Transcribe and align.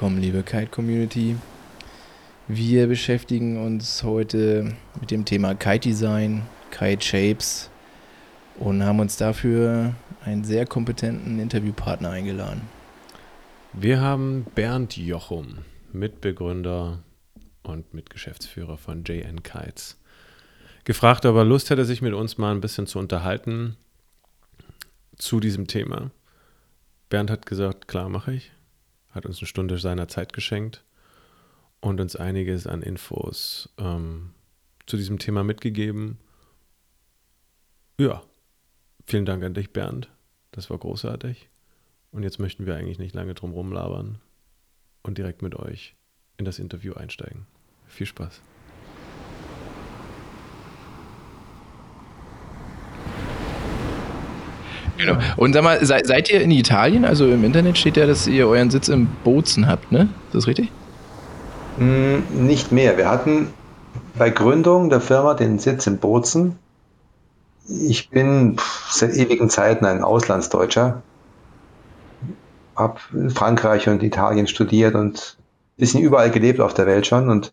Willkommen, 0.00 0.22
liebe 0.22 0.42
Kite 0.42 0.68
Community. 0.68 1.36
Wir 2.48 2.86
beschäftigen 2.86 3.62
uns 3.62 4.02
heute 4.02 4.74
mit 4.98 5.10
dem 5.10 5.26
Thema 5.26 5.54
Kite 5.54 5.90
Design, 5.90 6.40
Kite 6.70 7.04
Shapes 7.04 7.68
und 8.56 8.82
haben 8.82 8.98
uns 9.00 9.18
dafür 9.18 9.94
einen 10.24 10.42
sehr 10.42 10.64
kompetenten 10.64 11.38
Interviewpartner 11.38 12.08
eingeladen. 12.08 12.62
Wir 13.74 14.00
haben 14.00 14.46
Bernd 14.54 14.96
Jochum, 14.96 15.58
Mitbegründer 15.92 17.02
und 17.62 17.92
Mitgeschäftsführer 17.92 18.78
von 18.78 19.04
JN 19.04 19.42
Kites. 19.42 19.98
Gefragt, 20.84 21.26
ob 21.26 21.36
er 21.36 21.44
Lust 21.44 21.68
hätte, 21.68 21.84
sich 21.84 22.00
mit 22.00 22.14
uns 22.14 22.38
mal 22.38 22.54
ein 22.54 22.62
bisschen 22.62 22.86
zu 22.86 22.98
unterhalten 22.98 23.76
zu 25.18 25.40
diesem 25.40 25.66
Thema. 25.66 26.10
Bernd 27.10 27.30
hat 27.30 27.44
gesagt, 27.44 27.86
klar 27.86 28.08
mache 28.08 28.32
ich, 28.32 28.52
hat 29.10 29.26
uns 29.26 29.38
eine 29.38 29.46
Stunde 29.46 29.78
seiner 29.78 30.08
Zeit 30.08 30.32
geschenkt 30.32 30.84
und 31.80 32.00
uns 32.00 32.16
einiges 32.16 32.66
an 32.66 32.82
Infos 32.82 33.68
ähm, 33.78 34.30
zu 34.86 34.96
diesem 34.96 35.18
Thema 35.18 35.44
mitgegeben. 35.44 36.18
Ja, 37.98 38.22
vielen 39.06 39.26
Dank 39.26 39.42
an 39.44 39.54
dich, 39.54 39.72
Bernd. 39.72 40.10
Das 40.52 40.70
war 40.70 40.78
großartig. 40.78 41.48
Und 42.12 42.22
jetzt 42.22 42.38
möchten 42.38 42.66
wir 42.66 42.76
eigentlich 42.76 42.98
nicht 42.98 43.14
lange 43.14 43.34
drum 43.34 43.52
rumlabern 43.52 44.20
und 45.02 45.18
direkt 45.18 45.42
mit 45.42 45.54
euch 45.54 45.94
in 46.36 46.44
das 46.44 46.58
Interview 46.58 46.94
einsteigen. 46.94 47.46
Viel 47.86 48.06
Spaß. 48.06 48.40
Genau. 55.00 55.18
Und 55.36 55.54
sag 55.54 55.62
mal, 55.64 55.84
seid, 55.84 56.06
seid 56.06 56.30
ihr 56.30 56.40
in 56.40 56.50
Italien? 56.50 57.04
Also 57.04 57.26
im 57.26 57.42
Internet 57.44 57.78
steht 57.78 57.96
ja, 57.96 58.06
dass 58.06 58.26
ihr 58.26 58.46
euren 58.46 58.70
Sitz 58.70 58.88
in 58.88 59.06
Bozen 59.24 59.66
habt, 59.66 59.90
ne? 59.92 60.08
Ist 60.28 60.34
das 60.34 60.46
richtig? 60.46 60.70
Mm, 61.78 62.18
Nicht 62.46 62.70
mehr. 62.72 62.96
Wir 62.98 63.08
hatten 63.08 63.48
bei 64.18 64.30
Gründung 64.30 64.90
der 64.90 65.00
Firma 65.00 65.34
den 65.34 65.58
Sitz 65.58 65.86
in 65.86 65.98
Bozen. 65.98 66.58
Ich 67.68 68.10
bin 68.10 68.56
seit 68.88 69.14
ewigen 69.14 69.48
Zeiten 69.48 69.84
ein 69.86 70.02
Auslandsdeutscher. 70.02 71.02
Hab 72.76 73.00
in 73.12 73.30
Frankreich 73.30 73.88
und 73.88 74.02
Italien 74.02 74.46
studiert 74.46 74.94
und 74.94 75.36
bisschen 75.76 76.02
überall 76.02 76.30
gelebt 76.30 76.60
auf 76.60 76.74
der 76.74 76.86
Welt 76.86 77.06
schon 77.06 77.30
und 77.30 77.52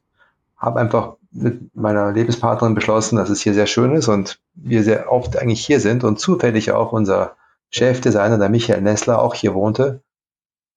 habe 0.58 0.80
einfach 0.80 1.17
mit 1.32 1.76
meiner 1.76 2.12
Lebenspartnerin 2.12 2.76
beschlossen, 2.76 3.16
dass 3.18 3.30
es 3.30 3.42
hier 3.42 3.54
sehr 3.54 3.68
schön 3.68 3.94
ist 3.96 4.08
und 4.08 4.40
wir 4.56 4.84
sehr 4.84 5.12
oft 5.12 5.38
eigentlich 5.38 5.66
hier 5.66 5.80
sind 5.80 6.04
und 6.04 6.20
zufällig 6.20 6.72
auch 6.72 6.92
unser 6.92 7.36
Chefdesigner, 7.70 8.38
der 8.38 8.50
Michael 8.50 8.82
Nessler, 8.82 9.22
auch 9.22 9.34
hier 9.34 9.54
wohnte, 9.54 10.02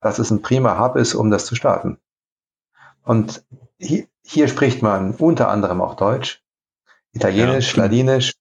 dass 0.00 0.18
es 0.18 0.30
ein 0.30 0.42
prima 0.42 0.78
Hub 0.78 0.96
ist, 0.96 1.14
um 1.14 1.30
das 1.30 1.46
zu 1.46 1.54
starten. 1.54 1.98
Und 3.04 3.44
hier, 3.78 4.06
hier 4.24 4.48
spricht 4.48 4.82
man 4.82 5.14
unter 5.14 5.48
anderem 5.48 5.80
auch 5.80 5.94
Deutsch, 5.96 6.42
Italienisch, 7.12 7.76
Ja. 7.76 7.84
Ladinisch. 7.84 8.34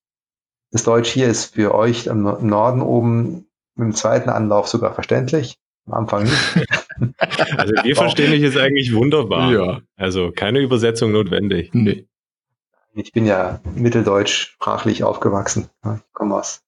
Das 0.72 0.84
Deutsch 0.84 1.10
hier 1.10 1.26
ist 1.28 1.54
für 1.54 1.74
euch 1.74 2.06
im 2.06 2.22
Nor- 2.22 2.38
im 2.40 2.46
Norden 2.46 2.82
oben 2.82 3.46
mit 3.74 3.86
dem 3.86 3.94
zweiten 3.94 4.30
Anlauf 4.30 4.68
sogar 4.68 4.94
verständlich. 4.94 5.58
Am 5.86 5.94
Anfang 5.94 6.24
nicht. 6.24 6.66
Also 7.56 7.72
wir 7.82 7.96
verstehen 7.96 8.30
dich 8.30 8.42
jetzt 8.42 8.58
eigentlich 8.58 8.92
wunderbar. 8.94 9.50
Ja. 9.52 9.80
Also 9.96 10.32
keine 10.32 10.58
Übersetzung 10.58 11.12
notwendig. 11.12 11.70
Nee. 11.72 12.06
Ich 12.92 13.12
bin 13.12 13.24
ja 13.26 13.60
mitteldeutsch 13.74 14.52
sprachlich 14.52 15.04
aufgewachsen. 15.04 15.68
Ich 15.84 16.12
komme 16.12 16.36
aus 16.36 16.62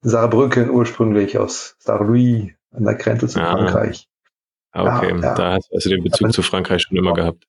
Saarbrücken 0.00 0.70
ursprünglich, 0.70 1.38
aus 1.38 1.76
Saarlouis 1.78 2.52
an 2.72 2.84
der 2.84 2.94
Grenze 2.94 3.28
zu 3.28 3.40
Ah. 3.40 3.52
Frankreich. 3.52 4.08
Ah, 4.72 4.98
Okay, 4.98 5.10
Ja, 5.10 5.20
ja. 5.20 5.34
da 5.34 5.52
hast 5.54 5.70
du 5.70 5.74
also 5.76 5.88
den 5.90 6.04
Bezug 6.04 6.32
zu 6.32 6.42
Frankreich 6.42 6.82
schon 6.82 6.96
immer 6.96 7.14
gehabt. 7.14 7.46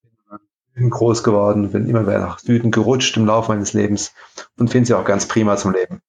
Bin 0.74 0.90
groß 0.90 1.24
geworden, 1.24 1.72
bin 1.72 1.88
immer 1.90 2.04
mehr 2.04 2.20
nach 2.20 2.40
Süden 2.40 2.72
gerutscht 2.72 3.18
im 3.18 3.26
Laufe 3.26 3.52
meines 3.52 3.74
Lebens 3.74 4.14
und 4.58 4.70
finde 4.70 4.88
sie 4.88 4.94
auch 4.94 5.04
ganz 5.04 5.28
prima 5.28 5.58
zum 5.58 5.74
Leben. 5.74 6.02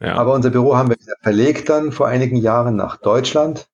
Ja. 0.00 0.14
Aber 0.16 0.32
unser 0.34 0.50
Büro 0.50 0.76
haben 0.76 0.88
wir 0.90 0.96
wieder 0.98 1.14
verlegt 1.20 1.68
dann 1.68 1.92
vor 1.92 2.08
einigen 2.08 2.36
Jahren 2.36 2.74
nach 2.74 2.96
Deutschland. 2.96 3.68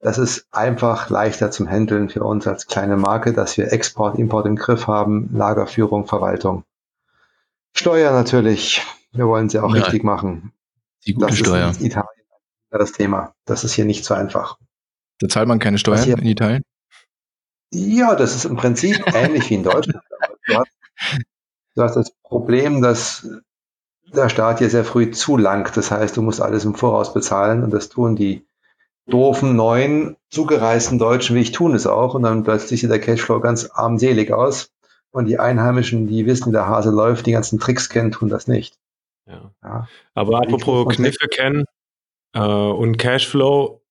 Das 0.00 0.18
ist 0.18 0.46
einfach 0.52 1.10
leichter 1.10 1.50
zum 1.50 1.68
Handeln 1.68 2.08
für 2.08 2.22
uns 2.22 2.46
als 2.46 2.66
kleine 2.66 2.96
Marke, 2.96 3.32
dass 3.32 3.56
wir 3.56 3.72
Export, 3.72 4.18
Import 4.18 4.46
im 4.46 4.56
Griff 4.56 4.86
haben, 4.86 5.28
Lagerführung, 5.34 6.06
Verwaltung. 6.06 6.64
Steuer 7.74 8.12
natürlich. 8.12 8.82
Wir 9.12 9.26
wollen 9.26 9.48
sie 9.48 9.58
auch 9.58 9.74
Ja. 9.74 9.82
richtig 9.82 10.04
machen. 10.04 10.52
Die 11.06 11.14
gute 11.14 11.28
das 11.28 11.38
Steuer. 11.38 11.70
ist 11.70 11.80
Italien 11.80 12.08
das 12.70 12.92
Thema. 12.92 13.34
Das 13.46 13.64
ist 13.64 13.72
hier 13.72 13.86
nicht 13.86 14.04
so 14.04 14.14
einfach. 14.14 14.58
Da 15.20 15.28
zahlt 15.28 15.48
man 15.48 15.58
keine 15.58 15.78
Steuern 15.78 16.04
hier- 16.04 16.18
in 16.18 16.26
Italien? 16.26 16.62
Ja, 17.72 18.14
das 18.14 18.34
ist 18.36 18.44
im 18.44 18.56
Prinzip 18.56 18.96
ähnlich 19.14 19.50
wie 19.50 19.54
in 19.54 19.62
Deutschland. 19.64 20.04
Du 20.46 20.54
hast, 20.58 20.70
du 21.74 21.82
hast 21.82 21.94
das 21.96 22.12
Problem, 22.22 22.82
dass 22.82 23.26
der 24.12 24.28
Staat 24.28 24.58
hier 24.58 24.70
sehr 24.70 24.84
früh 24.84 25.10
zulangt. 25.10 25.76
Das 25.76 25.90
heißt, 25.90 26.16
du 26.16 26.22
musst 26.22 26.40
alles 26.40 26.64
im 26.64 26.74
Voraus 26.74 27.12
bezahlen 27.14 27.62
und 27.64 27.70
das 27.72 27.88
tun 27.88 28.16
die 28.16 28.46
doofen, 29.08 29.56
neuen, 29.56 30.16
zugereisten 30.30 30.98
Deutschen 30.98 31.36
wie 31.36 31.40
ich 31.40 31.52
tun 31.52 31.74
es 31.74 31.86
auch. 31.86 32.14
Und 32.14 32.22
dann 32.22 32.44
plötzlich 32.44 32.80
sieht 32.80 32.90
der 32.90 33.00
Cashflow 33.00 33.40
ganz 33.40 33.70
armselig 33.72 34.32
aus. 34.32 34.70
Und 35.10 35.26
die 35.26 35.38
Einheimischen, 35.38 36.06
die 36.06 36.26
wissen, 36.26 36.48
wie 36.48 36.52
der 36.52 36.66
Hase 36.66 36.90
läuft, 36.90 37.26
die 37.26 37.32
ganzen 37.32 37.58
Tricks 37.58 37.88
kennen, 37.88 38.12
tun 38.12 38.28
das 38.28 38.46
nicht. 38.46 38.76
ja. 39.26 39.50
Ja. 39.62 39.88
Aber 40.14 40.38
apropos 40.38 40.94
Kniffe 40.94 41.28
kennen 41.28 41.64
äh, 42.34 42.40
und 42.40 42.98
Cashflow, 42.98 43.82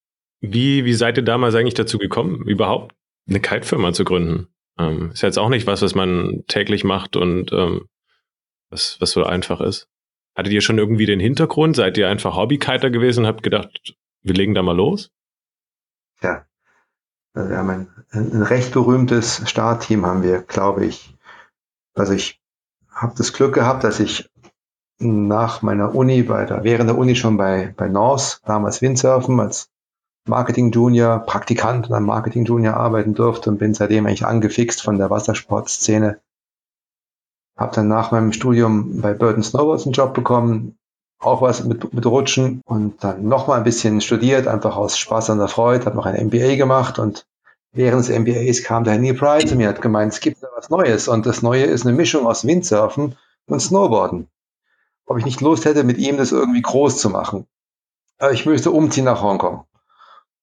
wie, 0.42 0.86
wie 0.86 0.94
seid 0.94 1.18
ihr 1.18 1.24
damals 1.24 1.56
eigentlich 1.56 1.74
dazu 1.74 1.98
gekommen, 1.98 2.44
überhaupt 2.46 2.96
eine 3.28 3.40
Kite-Firma 3.40 3.94
zu 3.94 4.04
gründen? 4.04 4.48
Ähm, 4.78 5.12
ist 5.12 5.24
ja 5.24 5.28
jetzt 5.28 5.40
auch 5.40 5.50
nicht 5.50 5.66
was, 5.66 5.82
was 5.82 5.96
man 5.96 6.44
täglich 6.48 6.84
macht 6.84 7.16
und 7.16 7.52
ähm, 7.52 7.88
was, 8.70 8.98
was 9.00 9.12
so 9.12 9.24
einfach 9.24 9.60
ist. 9.62 9.88
Hattet 10.36 10.54
ihr 10.54 10.62
schon 10.62 10.78
irgendwie 10.78 11.08
den 11.08 11.20
Hintergrund? 11.20 11.76
Seid 11.76 11.98
ihr 11.98 12.10
einfach 12.10 12.36
Hobbykiter 12.36 12.92
gewesen 12.92 13.22
und 13.22 13.28
habt 13.28 13.42
gedacht, 13.42 13.96
wir 14.28 14.36
legen 14.36 14.54
da 14.54 14.62
mal 14.62 14.76
los? 14.76 15.12
Ja. 16.22 16.46
Also 17.34 17.50
wir 17.50 17.58
haben 17.58 17.70
ein, 17.70 17.88
ein 18.12 18.42
recht 18.42 18.74
berühmtes 18.74 19.48
Startteam, 19.50 20.06
haben 20.06 20.24
wir, 20.24 20.42
glaube 20.42 20.86
ich. 20.86 21.16
Also 21.94 22.14
ich 22.14 22.42
habe 22.90 23.14
das 23.18 23.34
Glück 23.34 23.54
gehabt, 23.54 23.84
dass 23.84 24.00
ich 24.00 24.30
nach 25.00 25.62
meiner 25.62 25.94
Uni, 25.94 26.24
bei 26.24 26.46
der, 26.46 26.64
während 26.64 26.90
der 26.90 26.98
Uni 26.98 27.16
schon 27.16 27.38
bei, 27.38 27.74
bei 27.78 27.88
Norse, 27.88 28.38
damals 28.46 28.82
Windsurfen, 28.82 29.40
als 29.40 29.70
Marketing 30.28 30.72
Junior, 30.72 31.20
Praktikant 31.20 31.86
und 31.86 31.92
dann 31.92 32.04
Marketing 32.04 32.46
Junior 32.46 32.76
arbeiten 32.76 33.14
durfte 33.14 33.50
und 33.50 33.60
bin 33.60 33.74
seitdem 33.74 34.06
eigentlich 34.06 34.26
angefixt 34.26 34.82
von 34.82 34.98
der 34.98 35.10
Wassersportszene. 35.10 36.20
Habe 37.56 37.76
dann 37.76 37.88
nach 37.88 38.12
meinem 38.12 38.34
Studium 38.34 39.02
bei 39.02 39.14
Burton 39.14 39.44
Snowboards 39.44 39.86
einen 39.86 39.94
Job 39.94 40.14
bekommen, 40.14 40.78
auch 41.20 41.42
was 41.42 41.64
mit, 41.64 41.94
mit 41.94 42.06
Rutschen 42.06 42.62
und 42.66 43.04
dann 43.04 43.28
nochmal 43.28 43.58
ein 43.58 43.64
bisschen 43.64 44.02
studiert, 44.02 44.48
einfach 44.48 44.78
aus 44.78 44.98
Spaß 44.98 45.30
an 45.32 45.40
der 45.40 45.48
Freude, 45.48 45.86
habe 45.86 45.96
noch 45.96 46.06
ein 46.06 46.28
MBA 46.28 46.56
gemacht 46.56 47.00
und 47.00 47.26
während 47.72 48.08
des 48.08 48.18
MBAs 48.18 48.64
kam 48.64 48.84
der 48.84 48.98
Neil 48.98 49.16
Pride 49.16 49.48
zu 49.48 49.56
mir, 49.56 49.70
hat 49.70 49.82
gemeint, 49.82 50.14
es 50.14 50.20
gibt 50.20 50.44
da 50.44 50.48
was 50.56 50.70
Neues 50.70 51.08
und 51.08 51.26
das 51.26 51.42
Neue 51.42 51.64
ist 51.64 51.86
eine 51.86 51.96
Mischung 51.96 52.28
aus 52.28 52.46
Windsurfen 52.46 53.16
und 53.48 53.60
Snowboarden. 53.60 54.28
Ob 55.06 55.18
ich 55.18 55.26
nicht 55.26 55.42
Lust 55.42 55.66
hätte, 55.66 55.84
mit 55.84 55.98
ihm 55.98 56.18
das 56.18 56.32
irgendwie 56.32 56.62
groß 56.62 56.98
zu 56.98 57.10
machen. 57.10 57.48
Aber 58.20 58.32
ich 58.32 58.46
müsste 58.46 58.72
umziehen 58.72 59.06
nach 59.06 59.22
Hongkong. 59.22 59.66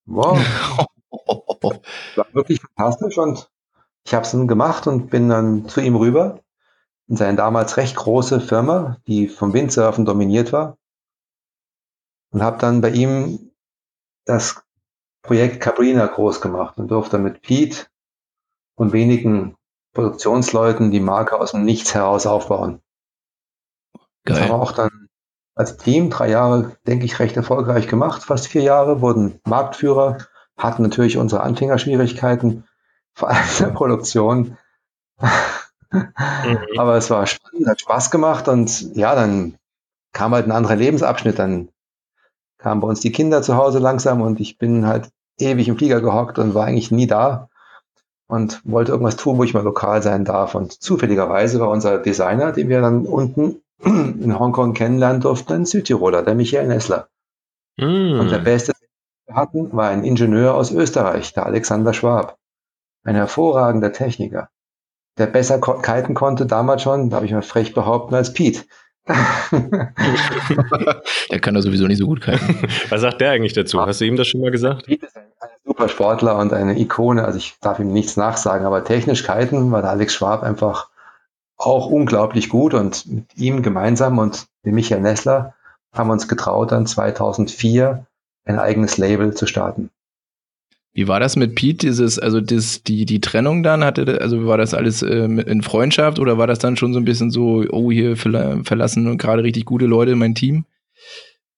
Wow, 0.05 0.39
war 2.15 2.27
wirklich 2.33 2.61
fantastisch 2.61 3.17
und 3.17 3.49
ich 4.05 4.13
habe 4.13 4.25
es 4.25 4.31
dann 4.31 4.47
gemacht 4.47 4.87
und 4.87 5.09
bin 5.09 5.29
dann 5.29 5.67
zu 5.67 5.81
ihm 5.81 5.95
rüber 5.95 6.39
seine 7.07 7.37
damals 7.37 7.77
recht 7.77 7.95
große 7.95 8.41
Firma, 8.41 8.97
die 9.07 9.27
vom 9.27 9.53
Windsurfen 9.53 10.05
dominiert 10.05 10.51
war 10.51 10.77
und 12.31 12.41
habe 12.41 12.57
dann 12.57 12.81
bei 12.81 12.89
ihm 12.89 13.51
das 14.25 14.63
Projekt 15.21 15.61
Cabrina 15.61 16.05
groß 16.05 16.41
gemacht 16.41 16.77
und 16.77 16.89
durfte 16.89 17.17
mit 17.17 17.41
Pete 17.41 17.87
und 18.75 18.93
wenigen 18.93 19.55
Produktionsleuten 19.93 20.91
die 20.91 20.99
Marke 20.99 21.39
aus 21.39 21.51
dem 21.51 21.63
Nichts 21.63 21.93
heraus 21.95 22.25
aufbauen. 22.25 22.81
Das 24.23 24.39
haben 24.39 24.47
wir 24.47 24.51
Geil. 24.51 24.59
auch 24.59 24.71
dann 24.71 25.07
als 25.55 25.77
Team 25.77 26.09
drei 26.09 26.29
Jahre, 26.29 26.75
denke 26.85 27.05
ich, 27.05 27.19
recht 27.19 27.37
erfolgreich 27.37 27.87
gemacht, 27.87 28.23
fast 28.23 28.47
vier 28.47 28.61
Jahre, 28.63 29.01
wurden 29.01 29.39
Marktführer, 29.45 30.17
hatten 30.57 30.83
natürlich 30.83 31.17
unsere 31.17 31.41
Anfängerschwierigkeiten, 31.43 32.67
vor 33.13 33.29
allem 33.29 33.47
in 33.57 33.65
der 33.65 33.71
Produktion. 33.71 34.57
Aber 36.77 36.95
es 36.95 37.09
war 37.09 37.25
spannend, 37.27 37.67
hat 37.67 37.81
Spaß 37.81 38.11
gemacht 38.11 38.47
und 38.47 38.95
ja, 38.95 39.15
dann 39.15 39.55
kam 40.13 40.33
halt 40.33 40.47
ein 40.47 40.51
anderer 40.51 40.75
Lebensabschnitt, 40.75 41.39
dann 41.39 41.69
kamen 42.57 42.81
bei 42.81 42.87
uns 42.87 43.01
die 43.01 43.11
Kinder 43.11 43.41
zu 43.41 43.55
Hause 43.57 43.79
langsam 43.79 44.21
und 44.21 44.39
ich 44.39 44.57
bin 44.57 44.87
halt 44.87 45.09
ewig 45.39 45.67
im 45.67 45.77
Flieger 45.77 46.01
gehockt 46.01 46.39
und 46.39 46.53
war 46.53 46.65
eigentlich 46.65 46.91
nie 46.91 47.07
da 47.07 47.49
und 48.27 48.61
wollte 48.65 48.91
irgendwas 48.91 49.17
tun, 49.17 49.37
wo 49.37 49.43
ich 49.43 49.53
mal 49.53 49.63
lokal 49.63 50.01
sein 50.01 50.25
darf. 50.25 50.55
Und 50.55 50.71
zufälligerweise 50.81 51.59
war 51.59 51.69
unser 51.69 51.99
Designer, 51.99 52.51
den 52.51 52.69
wir 52.69 52.81
dann 52.81 53.05
unten 53.05 53.61
in 53.83 54.39
Hongkong 54.39 54.73
kennenlernen 54.73 55.21
durften, 55.21 55.53
ein 55.53 55.65
Südtiroler, 55.65 56.23
der 56.23 56.35
Michael 56.35 56.67
Nessler. 56.67 57.09
Und 58.17 58.31
der 58.31 58.39
Mm. 58.39 58.43
beste 58.43 58.73
hatten, 59.31 59.71
war 59.73 59.89
ein 59.89 60.03
Ingenieur 60.03 60.55
aus 60.55 60.71
Österreich, 60.71 61.33
der 61.33 61.45
Alexander 61.45 61.93
Schwab. 61.93 62.37
Ein 63.03 63.15
hervorragender 63.15 63.93
Techniker, 63.93 64.49
der 65.17 65.27
besser 65.27 65.59
kiten 65.59 66.13
konnte 66.13 66.45
damals 66.45 66.81
schon, 66.81 67.09
da 67.09 67.17
habe 67.17 67.25
ich 67.25 67.31
mal 67.31 67.41
frech 67.41 67.73
behaupten, 67.73 68.15
als 68.15 68.33
Pete. 68.33 68.63
der 69.07 69.93
kann 71.39 71.53
doch 71.53 71.61
sowieso 71.61 71.85
nicht 71.85 71.99
so 71.99 72.07
gut 72.07 72.21
kiten. 72.21 72.67
Was 72.89 73.01
sagt 73.01 73.21
der 73.21 73.31
eigentlich 73.31 73.53
dazu? 73.53 73.85
Hast 73.85 74.01
du 74.01 74.05
ihm 74.05 74.15
das 74.15 74.27
schon 74.27 74.41
mal 74.41 74.51
gesagt? 74.51 74.85
Pete 74.85 75.05
ist 75.05 75.15
ein, 75.15 75.25
ein 75.39 75.49
super 75.63 75.89
Sportler 75.89 76.37
und 76.37 76.53
eine 76.53 76.79
Ikone, 76.79 77.23
also 77.23 77.37
ich 77.37 77.55
darf 77.61 77.79
ihm 77.79 77.93
nichts 77.93 78.17
nachsagen, 78.17 78.65
aber 78.65 78.83
technisch 78.83 79.23
kiten 79.23 79.71
war 79.71 79.81
der 79.81 79.91
Alex 79.91 80.15
Schwab 80.15 80.43
einfach 80.43 80.89
auch 81.57 81.87
unglaublich 81.87 82.49
gut 82.49 82.73
und 82.73 83.05
mit 83.05 83.37
ihm 83.37 83.61
gemeinsam 83.61 84.17
und 84.17 84.47
mit 84.63 84.73
Michael 84.73 85.01
Nessler 85.01 85.53
haben 85.93 86.09
wir 86.09 86.13
uns 86.13 86.27
getraut, 86.27 86.71
dann 86.71 86.85
2004 86.85 88.05
ein 88.43 88.59
eigenes 88.59 88.97
Label 88.97 89.33
zu 89.33 89.47
starten. 89.47 89.89
Wie 90.95 91.09
war 91.09 91.19
das 91.19 91.35
mit 91.35 91.55
Pete? 91.55 91.87
Dieses, 91.87 92.19
also 92.19 92.39
das, 92.39 92.81
die, 92.81 93.05
die 93.05 93.19
Trennung 93.19 93.63
dann 93.63 93.83
hatte, 93.83 94.21
also 94.21 94.47
war 94.47 94.57
das 94.57 94.73
alles 94.73 95.01
äh, 95.01 95.25
in 95.25 95.61
Freundschaft 95.61 96.19
oder 96.19 96.37
war 96.37 96.47
das 96.47 96.57
dann 96.57 96.77
schon 96.77 96.93
so 96.93 96.99
ein 96.99 97.05
bisschen 97.05 97.31
so, 97.31 97.65
oh, 97.69 97.91
hier 97.91 98.15
verlassen 98.15 99.17
gerade 99.17 99.43
richtig 99.43 99.65
gute 99.65 99.87
Leute 99.87 100.13
in 100.13 100.19
mein 100.19 100.35
Team? 100.35 100.63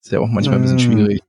Ist 0.02 0.12
ja 0.12 0.20
auch 0.20 0.28
manchmal 0.28 0.56
ein 0.56 0.64
bisschen 0.64 0.80
hm. 0.80 0.92
schwierig. 0.92 1.22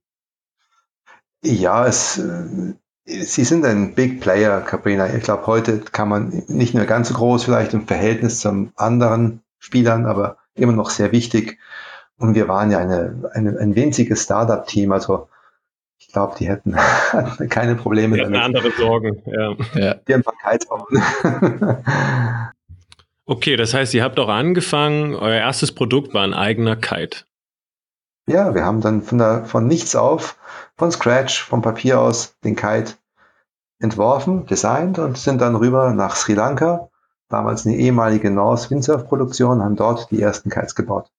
Ja, 1.43 1.87
es, 1.87 2.17
äh, 2.17 2.73
sie 3.05 3.45
sind 3.45 3.67
ein 3.67 3.95
Big 3.95 4.23
Player, 4.23 4.63
Caprina. 4.63 5.15
Ich 5.15 5.25
glaube, 5.25 5.47
heute 5.47 5.79
kann 5.79 6.09
man 6.09 6.45
nicht 6.49 6.73
nur 6.73 6.87
ganz 6.87 7.09
so 7.09 7.15
groß 7.15 7.45
vielleicht 7.45 7.75
im 7.75 7.87
Verhältnis 7.87 8.41
zum 8.41 8.73
anderen 8.75 9.43
Spielern, 9.59 10.07
aber 10.07 10.39
immer 10.55 10.73
noch 10.73 10.89
sehr 10.89 11.13
wichtig. 11.13 11.59
Und 12.17 12.35
wir 12.35 12.49
waren 12.49 12.71
ja 12.71 12.79
eine, 12.79 13.31
eine 13.35 13.59
ein 13.59 13.77
winziges 13.77 14.23
Startup-Team, 14.23 14.93
also 14.93 15.29
ich 16.09 16.15
glaube, 16.15 16.35
die 16.39 16.49
hätten 16.49 16.75
keine 17.51 17.75
Probleme 17.75 18.17
die 18.17 18.23
damit. 18.23 18.41
andere 18.41 18.71
Sorgen, 18.73 19.23
ja. 19.27 19.55
ja. 19.75 19.95
Die 19.95 20.15
haben 20.15 20.25
ein 20.43 21.83
Okay, 23.27 23.57
das 23.57 23.75
heißt, 23.75 23.93
ihr 23.93 24.03
habt 24.03 24.19
auch 24.19 24.31
angefangen, 24.31 25.15
euer 25.15 25.37
erstes 25.37 25.73
Produkt 25.73 26.15
war 26.15 26.25
ein 26.25 26.33
eigener 26.33 26.77
Kite. 26.77 27.25
Ja, 28.27 28.55
wir 28.55 28.65
haben 28.65 28.81
dann 28.81 29.03
von, 29.03 29.19
der, 29.19 29.45
von 29.45 29.67
nichts 29.67 29.97
auf, 29.97 30.39
von 30.79 30.91
Scratch, 30.91 31.43
vom 31.43 31.61
Papier 31.61 32.01
aus, 32.01 32.35
den 32.43 32.57
Kite 32.57 32.95
entworfen, 33.79 34.47
designt 34.47 34.99
und 34.99 35.19
sind 35.19 35.43
dann 35.43 35.57
rüber 35.57 35.93
nach 35.93 36.17
Sri 36.17 36.33
Lanka, 36.33 36.89
damals 37.29 37.67
eine 37.67 37.77
ehemalige 37.77 38.31
Norse 38.31 38.71
Windsurf-Produktion, 38.71 39.63
haben 39.63 39.77
dort 39.77 40.11
die 40.11 40.23
ersten 40.23 40.49
Kites 40.49 40.75
gebaut. 40.75 41.11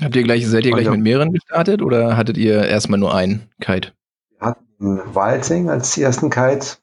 Habt 0.00 0.14
ihr 0.14 0.22
gleich, 0.22 0.46
seid 0.46 0.64
ihr 0.64 0.72
gleich 0.72 0.88
mit 0.88 1.00
mehreren 1.00 1.32
gestartet 1.32 1.82
oder 1.82 2.16
hattet 2.16 2.36
ihr 2.36 2.64
erstmal 2.66 3.00
nur 3.00 3.14
einen 3.14 3.50
Kite? 3.60 3.92
Wir 4.38 4.46
hatten 4.46 5.14
Waldsing 5.14 5.70
als 5.70 5.98
ersten 5.98 6.30
Kite 6.30 6.76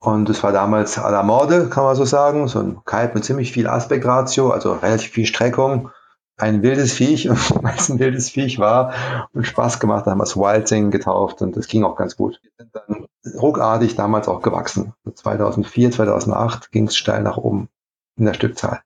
und 0.00 0.28
es 0.28 0.42
war 0.42 0.50
damals 0.50 0.98
à 0.98 1.08
la 1.10 1.22
Morde, 1.22 1.68
kann 1.68 1.84
man 1.84 1.94
so 1.94 2.04
sagen. 2.04 2.48
So 2.48 2.58
ein 2.58 2.80
Kite 2.84 3.12
mit 3.14 3.24
ziemlich 3.24 3.52
viel 3.52 3.68
Aspektratio, 3.68 4.50
also 4.50 4.72
relativ 4.72 5.12
viel 5.12 5.26
Streckung. 5.26 5.90
Ein 6.36 6.62
wildes 6.62 6.92
Viech, 6.94 7.28
weil 7.62 7.74
es 7.76 7.88
ein 7.88 8.00
wildes 8.00 8.30
Viech 8.30 8.58
war 8.58 8.92
und 9.32 9.46
Spaß 9.46 9.78
gemacht, 9.78 10.06
da 10.06 10.10
haben 10.10 10.18
wir 10.18 10.24
es 10.24 10.36
Wildsing 10.36 10.90
getauft 10.90 11.42
und 11.42 11.56
das 11.56 11.68
ging 11.68 11.84
auch 11.84 11.94
ganz 11.94 12.16
gut. 12.16 12.40
Wir 12.42 12.50
sind 12.58 12.74
dann 12.74 13.06
ruckartig 13.40 13.94
damals 13.94 14.26
auch 14.26 14.42
gewachsen. 14.42 14.94
2004, 15.14 15.92
2008 15.92 16.72
ging 16.72 16.88
es 16.88 16.96
steil 16.96 17.22
nach 17.22 17.36
oben 17.36 17.68
in 18.16 18.24
der 18.24 18.34
Stückzahl. 18.34 18.80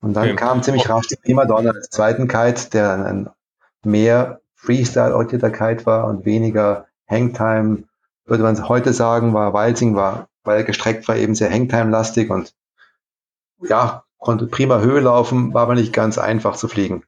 Und 0.00 0.14
dann 0.14 0.28
okay. 0.28 0.36
kam 0.36 0.62
ziemlich 0.62 0.88
rasch 0.88 1.08
die 1.08 1.16
Primadonna 1.16 1.70
als 1.70 1.90
zweiten 1.90 2.26
Kite, 2.26 2.70
der 2.70 2.96
dann 2.96 3.04
ein 3.04 3.30
mehr 3.84 4.40
Freestyle-orientierter 4.54 5.50
Kite 5.50 5.86
war 5.86 6.06
und 6.06 6.24
weniger 6.24 6.86
Hangtime, 7.08 7.84
würde 8.24 8.42
man 8.42 8.68
heute 8.68 8.92
sagen, 8.92 9.34
war 9.34 9.52
Walzing, 9.52 9.96
war, 9.96 10.28
weil 10.44 10.58
er 10.58 10.64
gestreckt 10.64 11.08
war, 11.08 11.16
eben 11.16 11.34
sehr 11.34 11.50
Hangtime-lastig 11.50 12.30
und 12.30 12.54
ja, 13.62 14.04
konnte 14.18 14.46
prima 14.46 14.80
Höhe 14.80 15.00
laufen, 15.00 15.52
war 15.52 15.62
aber 15.62 15.74
nicht 15.74 15.92
ganz 15.92 16.18
einfach 16.18 16.56
zu 16.56 16.68
fliegen. 16.68 17.04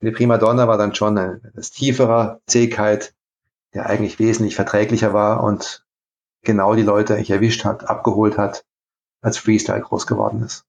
Die 0.00 0.10
Primadonna 0.10 0.68
war 0.68 0.76
dann 0.76 0.94
schon 0.94 1.16
ein, 1.16 1.40
das 1.54 1.70
tieferer 1.70 2.40
C-Kite, 2.46 3.10
der 3.72 3.86
eigentlich 3.86 4.18
wesentlich 4.18 4.54
verträglicher 4.54 5.14
war 5.14 5.42
und 5.42 5.84
genau 6.42 6.74
die 6.74 6.82
Leute 6.82 7.16
ich 7.18 7.30
erwischt 7.30 7.64
hat, 7.64 7.88
abgeholt 7.88 8.38
hat, 8.38 8.64
als 9.22 9.38
Freestyle 9.38 9.80
groß 9.80 10.06
geworden 10.06 10.42
ist. 10.42 10.66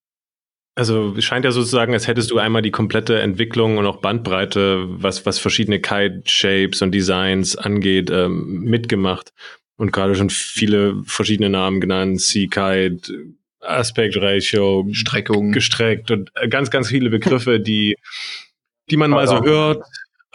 Also 0.76 1.16
es 1.18 1.24
scheint 1.24 1.46
ja 1.46 1.52
sozusagen, 1.52 1.94
als 1.94 2.08
hättest 2.08 2.32
du 2.32 2.38
einmal 2.38 2.62
die 2.62 2.72
komplette 2.72 3.22
Entwicklung 3.22 3.78
und 3.78 3.86
auch 3.86 4.02
Bandbreite, 4.02 4.86
was, 4.90 5.26
was 5.26 5.40
verschiedene 5.40 5.80
Kite-Shapes 5.80 6.82
und 6.82 6.92
Designs 6.92 7.56
angeht, 7.56 8.12
ähm, 8.12 8.60
mitgemacht. 8.62 9.34
Und 9.78 9.94
gerade 9.94 10.16
schon 10.16 10.30
viele 10.30 11.02
verschiedene 11.06 11.50
Namen 11.50 11.80
genannt, 11.80 12.20
Sea-Kite, 12.20 13.14
Aspect 13.62 14.18
Ratio, 14.18 14.86
Streckung, 14.92 15.54
gestreckt 15.54 16.12
und 16.12 16.32
ganz, 16.50 16.70
ganz 16.70 16.90
viele 16.90 17.10
Begriffe, 17.10 17.60
die, 17.62 17.96
die 18.90 18.98
man 18.98 19.12
mal 19.12 19.28
so 19.28 19.44
hört, 19.44 19.84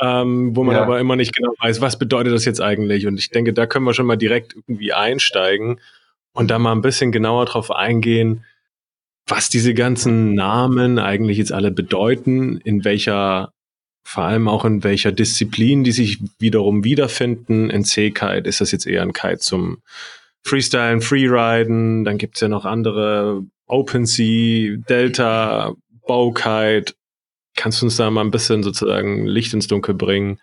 ähm, 0.00 0.56
wo 0.56 0.64
man 0.64 0.76
ja. 0.76 0.82
aber 0.82 1.00
immer 1.00 1.16
nicht 1.16 1.34
genau 1.34 1.52
weiß, 1.60 1.82
was 1.82 1.98
bedeutet 1.98 2.32
das 2.32 2.46
jetzt 2.46 2.60
eigentlich. 2.60 3.06
Und 3.06 3.18
ich 3.18 3.30
denke, 3.30 3.52
da 3.52 3.66
können 3.66 3.84
wir 3.84 3.94
schon 3.94 4.06
mal 4.06 4.16
direkt 4.16 4.54
irgendwie 4.54 4.92
einsteigen 4.94 5.80
und 6.32 6.50
da 6.50 6.58
mal 6.58 6.72
ein 6.72 6.82
bisschen 6.82 7.12
genauer 7.12 7.44
drauf 7.44 7.70
eingehen, 7.70 8.44
was 9.30 9.48
diese 9.48 9.74
ganzen 9.74 10.34
Namen 10.34 10.98
eigentlich 10.98 11.38
jetzt 11.38 11.52
alle 11.52 11.70
bedeuten, 11.70 12.58
in 12.58 12.84
welcher, 12.84 13.52
vor 14.04 14.24
allem 14.24 14.48
auch 14.48 14.64
in 14.64 14.82
welcher 14.82 15.12
Disziplin, 15.12 15.84
die 15.84 15.92
sich 15.92 16.18
wiederum 16.38 16.84
wiederfinden. 16.84 17.70
In 17.70 17.84
C-Kite 17.84 18.48
ist 18.48 18.60
das 18.60 18.72
jetzt 18.72 18.86
eher 18.86 19.02
ein 19.02 19.12
Kite 19.12 19.38
zum 19.38 19.82
Freestylen, 20.42 21.02
Freeriden, 21.02 22.04
dann 22.04 22.18
gibt's 22.18 22.40
ja 22.40 22.48
noch 22.48 22.64
andere 22.64 23.44
Open 23.66 24.06
Sea, 24.06 24.76
Delta, 24.88 25.74
Bowkite. 26.06 26.94
Kannst 27.56 27.82
du 27.82 27.86
uns 27.86 27.96
da 27.96 28.10
mal 28.10 28.22
ein 28.22 28.30
bisschen 28.30 28.62
sozusagen 28.62 29.26
Licht 29.26 29.52
ins 29.52 29.68
Dunkel 29.68 29.94
bringen? 29.94 30.40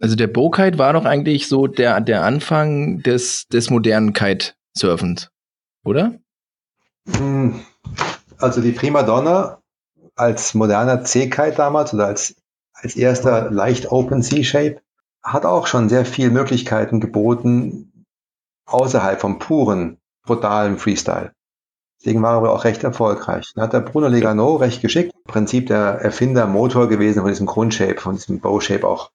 Also 0.00 0.16
der 0.16 0.26
Bowkite 0.26 0.78
war 0.78 0.92
doch 0.92 1.04
eigentlich 1.04 1.46
so 1.46 1.66
der, 1.66 2.00
der 2.00 2.24
Anfang 2.24 3.02
des, 3.02 3.46
des 3.48 3.70
modernen 3.70 4.12
Kite-Surfens, 4.12 5.30
oder? 5.84 6.18
Hm, 7.08 7.60
also 8.38 8.60
die 8.60 8.72
Primadonna 8.72 9.58
als 10.16 10.54
moderner 10.54 11.04
C-Kite 11.04 11.56
damals 11.56 11.92
oder 11.94 12.06
als, 12.06 12.36
als 12.72 12.96
erster 12.96 13.50
leicht 13.50 13.90
Open 13.90 14.22
C-Shape 14.22 14.80
hat 15.22 15.46
auch 15.46 15.66
schon 15.66 15.88
sehr 15.88 16.04
viele 16.04 16.30
Möglichkeiten 16.30 17.00
geboten 17.00 18.06
außerhalb 18.66 19.20
vom 19.20 19.38
puren, 19.38 19.98
brutalen 20.24 20.78
Freestyle. 20.78 21.32
Deswegen 22.00 22.22
war 22.22 22.42
er 22.42 22.52
auch 22.52 22.64
recht 22.64 22.84
erfolgreich. 22.84 23.52
Da 23.54 23.62
hat 23.62 23.72
der 23.72 23.80
Bruno 23.80 24.08
Legano 24.08 24.56
recht 24.56 24.82
geschickt, 24.82 25.12
im 25.14 25.32
Prinzip 25.32 25.68
der 25.68 26.00
Erfinder 26.00 26.46
Motor 26.46 26.88
gewesen 26.88 27.20
von 27.20 27.30
diesem 27.30 27.46
Grundshape, 27.46 28.00
von 28.00 28.16
diesem 28.16 28.40
Bow-Shape 28.40 28.86
auch. 28.86 29.10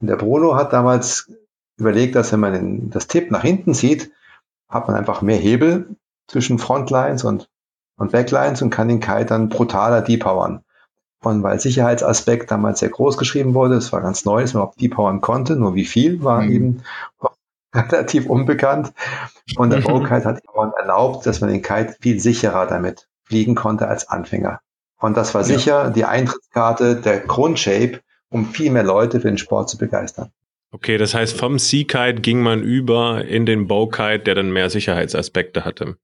Und 0.00 0.08
der 0.08 0.16
Bruno 0.16 0.54
hat 0.54 0.72
damals 0.72 1.32
überlegt, 1.78 2.14
dass 2.14 2.32
wenn 2.32 2.40
man 2.40 2.52
den, 2.52 2.90
das 2.90 3.06
Tipp 3.06 3.30
nach 3.30 3.42
hinten 3.42 3.72
zieht, 3.72 4.12
hat 4.68 4.86
man 4.86 4.96
einfach 4.96 5.22
mehr 5.22 5.38
Hebel 5.38 5.96
zwischen 6.26 6.58
Frontlines 6.58 7.24
und, 7.24 7.48
und 7.98 8.12
Backlines 8.12 8.62
und 8.62 8.70
kann 8.70 8.88
den 8.88 9.00
Kite 9.00 9.26
dann 9.26 9.48
brutaler 9.48 10.00
depowern. 10.00 10.64
Und 11.22 11.42
weil 11.42 11.58
Sicherheitsaspekt 11.58 12.50
damals 12.50 12.78
sehr 12.78 12.90
groß 12.90 13.18
geschrieben 13.18 13.54
wurde, 13.54 13.74
es 13.74 13.92
war 13.92 14.00
ganz 14.00 14.24
neu, 14.24 14.40
dass 14.40 14.54
man 14.54 14.62
überhaupt 14.62 14.80
depowern 14.80 15.20
konnte, 15.20 15.56
nur 15.56 15.74
wie 15.74 15.84
viel 15.84 16.22
war 16.22 16.42
mhm. 16.42 16.52
eben 16.52 16.82
relativ 17.74 18.26
unbekannt. 18.26 18.92
Und 19.56 19.70
der 19.70 19.80
Bowkite 19.82 20.24
hat 20.24 20.42
erlaubt, 20.78 21.26
dass 21.26 21.40
man 21.40 21.50
den 21.50 21.62
Kite 21.62 21.96
viel 22.00 22.20
sicherer 22.20 22.66
damit 22.66 23.08
fliegen 23.24 23.54
konnte 23.54 23.88
als 23.88 24.08
Anfänger. 24.08 24.60
Und 25.00 25.16
das 25.16 25.34
war 25.34 25.44
sicher 25.44 25.84
ja. 25.84 25.90
die 25.90 26.04
Eintrittskarte, 26.04 26.96
der 26.96 27.20
Grundshape, 27.20 28.00
um 28.30 28.46
viel 28.46 28.70
mehr 28.70 28.82
Leute 28.82 29.20
für 29.20 29.28
den 29.28 29.38
Sport 29.38 29.68
zu 29.68 29.78
begeistern. 29.78 30.30
Okay, 30.70 30.98
das 30.98 31.14
heißt, 31.14 31.38
vom 31.38 31.58
Sea-Kite 31.58 32.20
ging 32.20 32.40
man 32.40 32.62
über 32.62 33.24
in 33.24 33.46
den 33.46 33.68
Bow-Kite, 33.68 34.20
der 34.20 34.34
dann 34.34 34.52
mehr 34.52 34.68
Sicherheitsaspekte 34.70 35.64
hatte. 35.64 35.96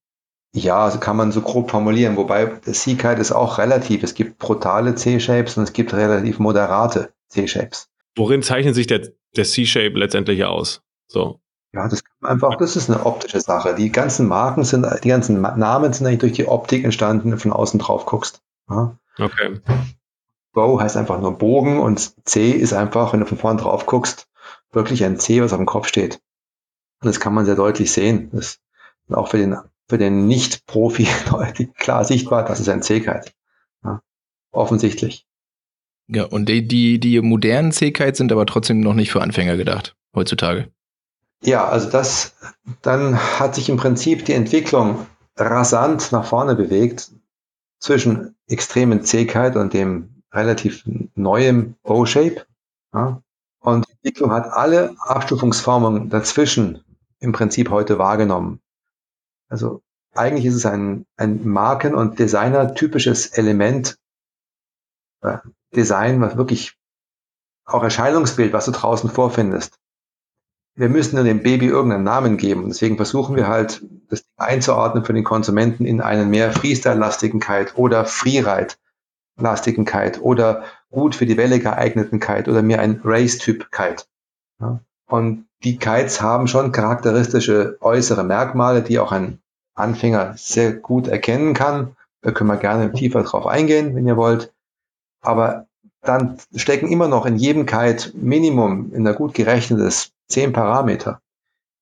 Ja, 0.57 0.89
kann 0.99 1.17
man 1.17 1.33
so 1.33 1.41
grob 1.41 1.73
formulieren, 1.73 2.17
wobei 2.17 2.47
C-Kite 2.47 3.21
ist 3.21 3.33
auch 3.33 3.59
relativ. 3.59 4.05
Es 4.05 4.15
gibt 4.15 4.39
brutale 4.39 4.95
C-Shapes 4.95 5.57
und 5.57 5.65
es 5.65 5.73
gibt 5.73 5.93
relativ 5.93 6.39
moderate 6.39 7.13
C-Shapes. 7.29 7.89
Worin 8.15 8.41
zeichnet 8.41 8.77
sich 8.77 8.87
der, 8.87 9.09
der 9.35 9.45
C-Shape 9.45 9.99
letztendlich 9.99 10.45
aus? 10.45 10.83
So. 11.09 11.41
Ja, 11.73 11.89
das 11.89 12.05
kann 12.05 12.15
man 12.21 12.31
einfach, 12.31 12.57
das 12.57 12.77
ist 12.77 12.89
eine 12.89 13.05
optische 13.05 13.41
Sache. 13.41 13.75
Die 13.75 13.91
ganzen 13.91 14.29
Marken 14.29 14.63
sind, 14.63 14.87
die 15.03 15.09
ganzen 15.09 15.41
Namen 15.41 15.93
sind 15.93 16.07
eigentlich 16.07 16.21
durch 16.21 16.33
die 16.35 16.47
Optik 16.47 16.85
entstanden, 16.85 17.25
wenn 17.25 17.31
du 17.33 17.39
von 17.39 17.53
außen 17.53 17.81
drauf 17.81 18.07
guckst. 18.07 18.41
Ja. 18.71 18.97
Okay. 19.19 19.61
Bow 20.53 20.81
heißt 20.81 20.97
einfach 20.97 21.21
nur 21.21 21.37
Bogen 21.37 21.81
und 21.81 22.29
C 22.29 22.53
ist 22.53 22.75
einfach, 22.75 23.13
wenn 23.13 23.19
du 23.19 23.27
von 23.27 23.39
vorn 23.39 23.59
drauf 23.59 23.87
guckst, 23.87 24.29
wirklich 24.71 25.05
ein 25.05 25.19
C, 25.19 25.43
was 25.43 25.53
auf 25.53 25.59
dem 25.59 25.67
Kopf 25.67 25.89
steht. 25.89 26.21
Und 27.03 27.09
das 27.09 27.19
kann 27.19 27.35
man 27.35 27.45
sehr 27.45 27.57
deutlich 27.57 27.91
sehen. 27.91 28.31
Das 28.33 28.61
ist 29.09 29.15
auch 29.15 29.27
für 29.27 29.39
den 29.39 29.57
für 29.89 29.99
den 29.99 30.27
Nicht-Profi 30.27 31.07
klar 31.79 32.05
sichtbar, 32.05 32.45
das 32.45 32.61
ist 32.61 32.69
ein 32.69 32.83
C-Kite. 32.83 33.31
Ja, 33.85 34.01
offensichtlich. 34.53 35.27
Ja, 36.07 36.25
und 36.25 36.49
die, 36.49 36.67
die, 36.67 36.99
die 36.99 37.21
modernen 37.21 37.73
C-Kites 37.73 38.19
sind 38.19 38.33
aber 38.33 38.47
trotzdem 38.47 38.81
noch 38.81 38.95
nicht 38.95 39.11
für 39.11 39.23
Anfänger 39.23 39.57
gedacht, 39.57 39.97
heutzutage. 40.15 40.71
Ja, 41.43 41.67
also 41.67 41.91
das, 41.91 42.35
dann 42.83 43.19
hat 43.19 43.55
sich 43.55 43.69
im 43.69 43.77
Prinzip 43.77 44.25
die 44.25 44.33
Entwicklung 44.33 45.07
rasant 45.37 46.13
nach 46.13 46.25
vorne 46.25 46.55
bewegt 46.55 47.11
zwischen 47.79 48.35
extremen 48.47 49.03
Zähigkeit 49.03 49.57
und 49.57 49.75
dem 49.75 50.23
relativ 50.33 50.85
neuem 51.15 51.75
Bow-Shape. 51.83 52.47
Ja. 52.93 53.23
Und 53.61 53.87
die 53.87 53.93
Entwicklung 53.93 54.33
hat 54.33 54.47
alle 54.47 54.95
Abstufungsformen 55.01 56.11
dazwischen 56.11 56.83
im 57.19 57.33
Prinzip 57.33 57.71
heute 57.71 57.99
wahrgenommen. 57.99 58.61
Also 59.55 59.83
eigentlich 60.17 60.47
ist 60.47 60.57
es 60.57 60.67
ein, 60.67 61.07
ein 61.17 61.47
Marken- 61.47 61.95
und 61.95 62.19
Designer-typisches 62.19 63.29
Element, 63.29 63.97
äh, 65.21 65.39
Design, 65.77 66.21
was 66.21 66.37
wirklich 66.37 66.77
auch 67.65 67.85
Erscheinungsbild, 67.85 68.53
was 68.53 68.65
du 68.65 68.73
draußen 68.73 69.09
vorfindest. 69.09 69.79
Wir 70.75 70.89
müssen 70.89 71.25
dem 71.25 71.45
Baby 71.45 71.67
irgendeinen 71.67 72.03
Namen 72.03 72.37
geben. 72.37 72.67
Deswegen 72.67 72.97
versuchen 72.97 73.37
wir 73.37 73.47
halt, 73.47 73.87
das 74.09 74.25
einzuordnen 74.37 75.05
für 75.05 75.13
den 75.13 75.23
Konsumenten 75.23 75.85
in 75.85 76.01
einen 76.01 76.31
mehr 76.31 76.51
Freestyle-lastigen 76.51 77.39
Kite 77.39 77.77
oder 77.77 78.07
Freeride-lastigen 78.07 79.85
Kite 79.85 80.21
oder 80.21 80.65
gut 80.91 81.15
für 81.15 81.27
die 81.27 81.37
Welle 81.37 81.61
geeigneten 81.61 82.19
Kite 82.19 82.51
oder 82.51 82.63
mehr 82.63 82.81
ein 82.81 83.01
Race-Typ 83.05 83.71
Kite. 83.71 84.03
Ja. 84.61 84.81
Und 85.07 85.47
die 85.63 85.79
Kites 85.79 86.21
haben 86.21 86.49
schon 86.49 86.73
charakteristische 86.73 87.79
äußere 87.81 88.25
Merkmale, 88.25 88.83
die 88.83 88.99
auch 88.99 89.13
ein 89.13 89.39
Anfänger 89.75 90.35
sehr 90.37 90.73
gut 90.73 91.09
erkennen 91.09 91.55
kann. 91.55 91.97
Da 92.23 92.31
können 92.31 92.51
wir 92.51 92.57
gerne 92.57 92.93
tiefer 92.93 93.23
drauf 93.23 93.47
eingehen, 93.47 93.95
wenn 93.95 94.07
ihr 94.07 94.17
wollt. 94.17 94.53
Aber 95.21 95.67
dann 96.03 96.39
stecken 96.55 96.91
immer 96.91 97.09
noch 97.09 97.27
in 97.27 97.37
jedem 97.37 97.67
Kite 97.67 98.13
Minimum 98.15 98.93
in 98.95 99.05
der 99.05 99.15
gut 99.15 99.35
gerechnetes 99.35 100.13
zehn 100.29 100.53
Parameter, 100.53 101.21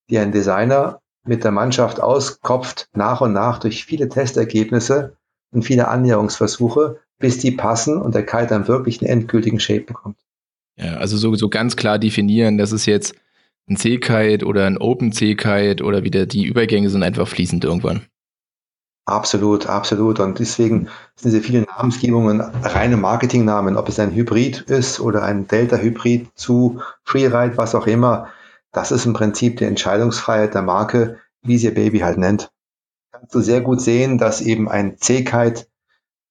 die 0.09 0.17
ein 0.17 0.31
Designer 0.31 0.99
mit 1.25 1.43
der 1.43 1.51
Mannschaft 1.51 2.01
auskopft, 2.01 2.89
nach 2.93 3.21
und 3.21 3.33
nach 3.33 3.59
durch 3.59 3.85
viele 3.85 4.09
Testergebnisse 4.09 5.15
und 5.53 5.63
viele 5.63 5.87
Annäherungsversuche, 5.87 6.99
bis 7.19 7.39
die 7.39 7.51
passen 7.51 8.01
und 8.01 8.15
der 8.15 8.25
Kite 8.25 8.47
dann 8.47 8.67
wirklich 8.67 9.01
einen 9.01 9.09
endgültigen 9.09 9.59
Shape 9.59 9.81
bekommt. 9.81 10.17
Ja, 10.77 10.95
also 10.95 11.17
so, 11.17 11.35
so 11.35 11.49
ganz 11.49 11.75
klar 11.75 11.99
definieren, 11.99 12.57
das 12.57 12.71
ist 12.71 12.85
jetzt 12.85 13.15
ein 13.69 13.77
C-Kite 13.77 14.45
oder 14.45 14.65
ein 14.65 14.77
Open-C-Kite 14.77 15.83
oder 15.83 16.03
wieder 16.03 16.25
die 16.25 16.45
Übergänge 16.45 16.89
sind 16.89 17.03
einfach 17.03 17.27
fließend 17.27 17.63
irgendwann. 17.63 18.05
Absolut, 19.05 19.67
absolut. 19.67 20.19
Und 20.19 20.39
deswegen 20.39 20.87
sind 21.15 21.33
diese 21.33 21.41
vielen 21.41 21.65
Namensgebungen 21.65 22.39
reine 22.39 22.95
Marketingnamen, 22.95 23.75
ob 23.75 23.89
es 23.89 23.99
ein 23.99 24.13
Hybrid 24.13 24.61
ist 24.61 24.99
oder 25.01 25.23
ein 25.23 25.47
Delta-Hybrid 25.47 26.29
zu 26.35 26.81
Freeride, 27.03 27.57
was 27.57 27.75
auch 27.75 27.87
immer. 27.87 28.29
Das 28.71 28.91
ist 28.91 29.05
im 29.05 29.13
Prinzip 29.13 29.57
die 29.57 29.65
Entscheidungsfreiheit 29.65 30.53
der 30.53 30.61
Marke, 30.61 31.19
wie 31.41 31.57
sie 31.57 31.67
ihr 31.67 31.73
Baby 31.73 31.99
halt 31.99 32.17
nennt. 32.17 32.51
Kannst 33.11 33.35
du 33.35 33.41
sehr 33.41 33.61
gut 33.61 33.81
sehen, 33.81 34.17
dass 34.17 34.41
eben 34.41 34.69
ein 34.69 34.97
C-Kite 34.97 35.65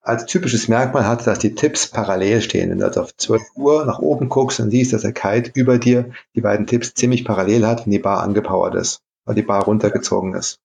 als 0.02 0.26
typisches 0.26 0.68
Merkmal 0.68 1.06
hat, 1.06 1.26
dass 1.26 1.38
die 1.38 1.54
Tipps 1.54 1.86
parallel 1.86 2.42
stehen. 2.42 2.70
Wenn 2.70 2.78
du 2.78 2.86
also 2.86 3.02
auf 3.02 3.16
12 3.16 3.42
Uhr 3.54 3.84
nach 3.84 4.00
oben 4.00 4.28
guckst 4.28 4.58
und 4.60 4.70
siehst, 4.70 4.92
dass 4.92 5.02
der 5.02 5.12
Kite 5.12 5.52
über 5.54 5.78
dir 5.78 6.10
die 6.34 6.40
beiden 6.40 6.66
Tipps 6.66 6.94
ziemlich 6.94 7.24
parallel 7.24 7.66
hat, 7.66 7.86
wenn 7.86 7.92
die 7.92 8.00
Bar 8.00 8.22
angepowert 8.22 8.74
ist, 8.74 9.00
weil 9.24 9.36
die 9.36 9.42
Bar 9.42 9.64
runtergezogen 9.64 10.34
ist. 10.34 10.58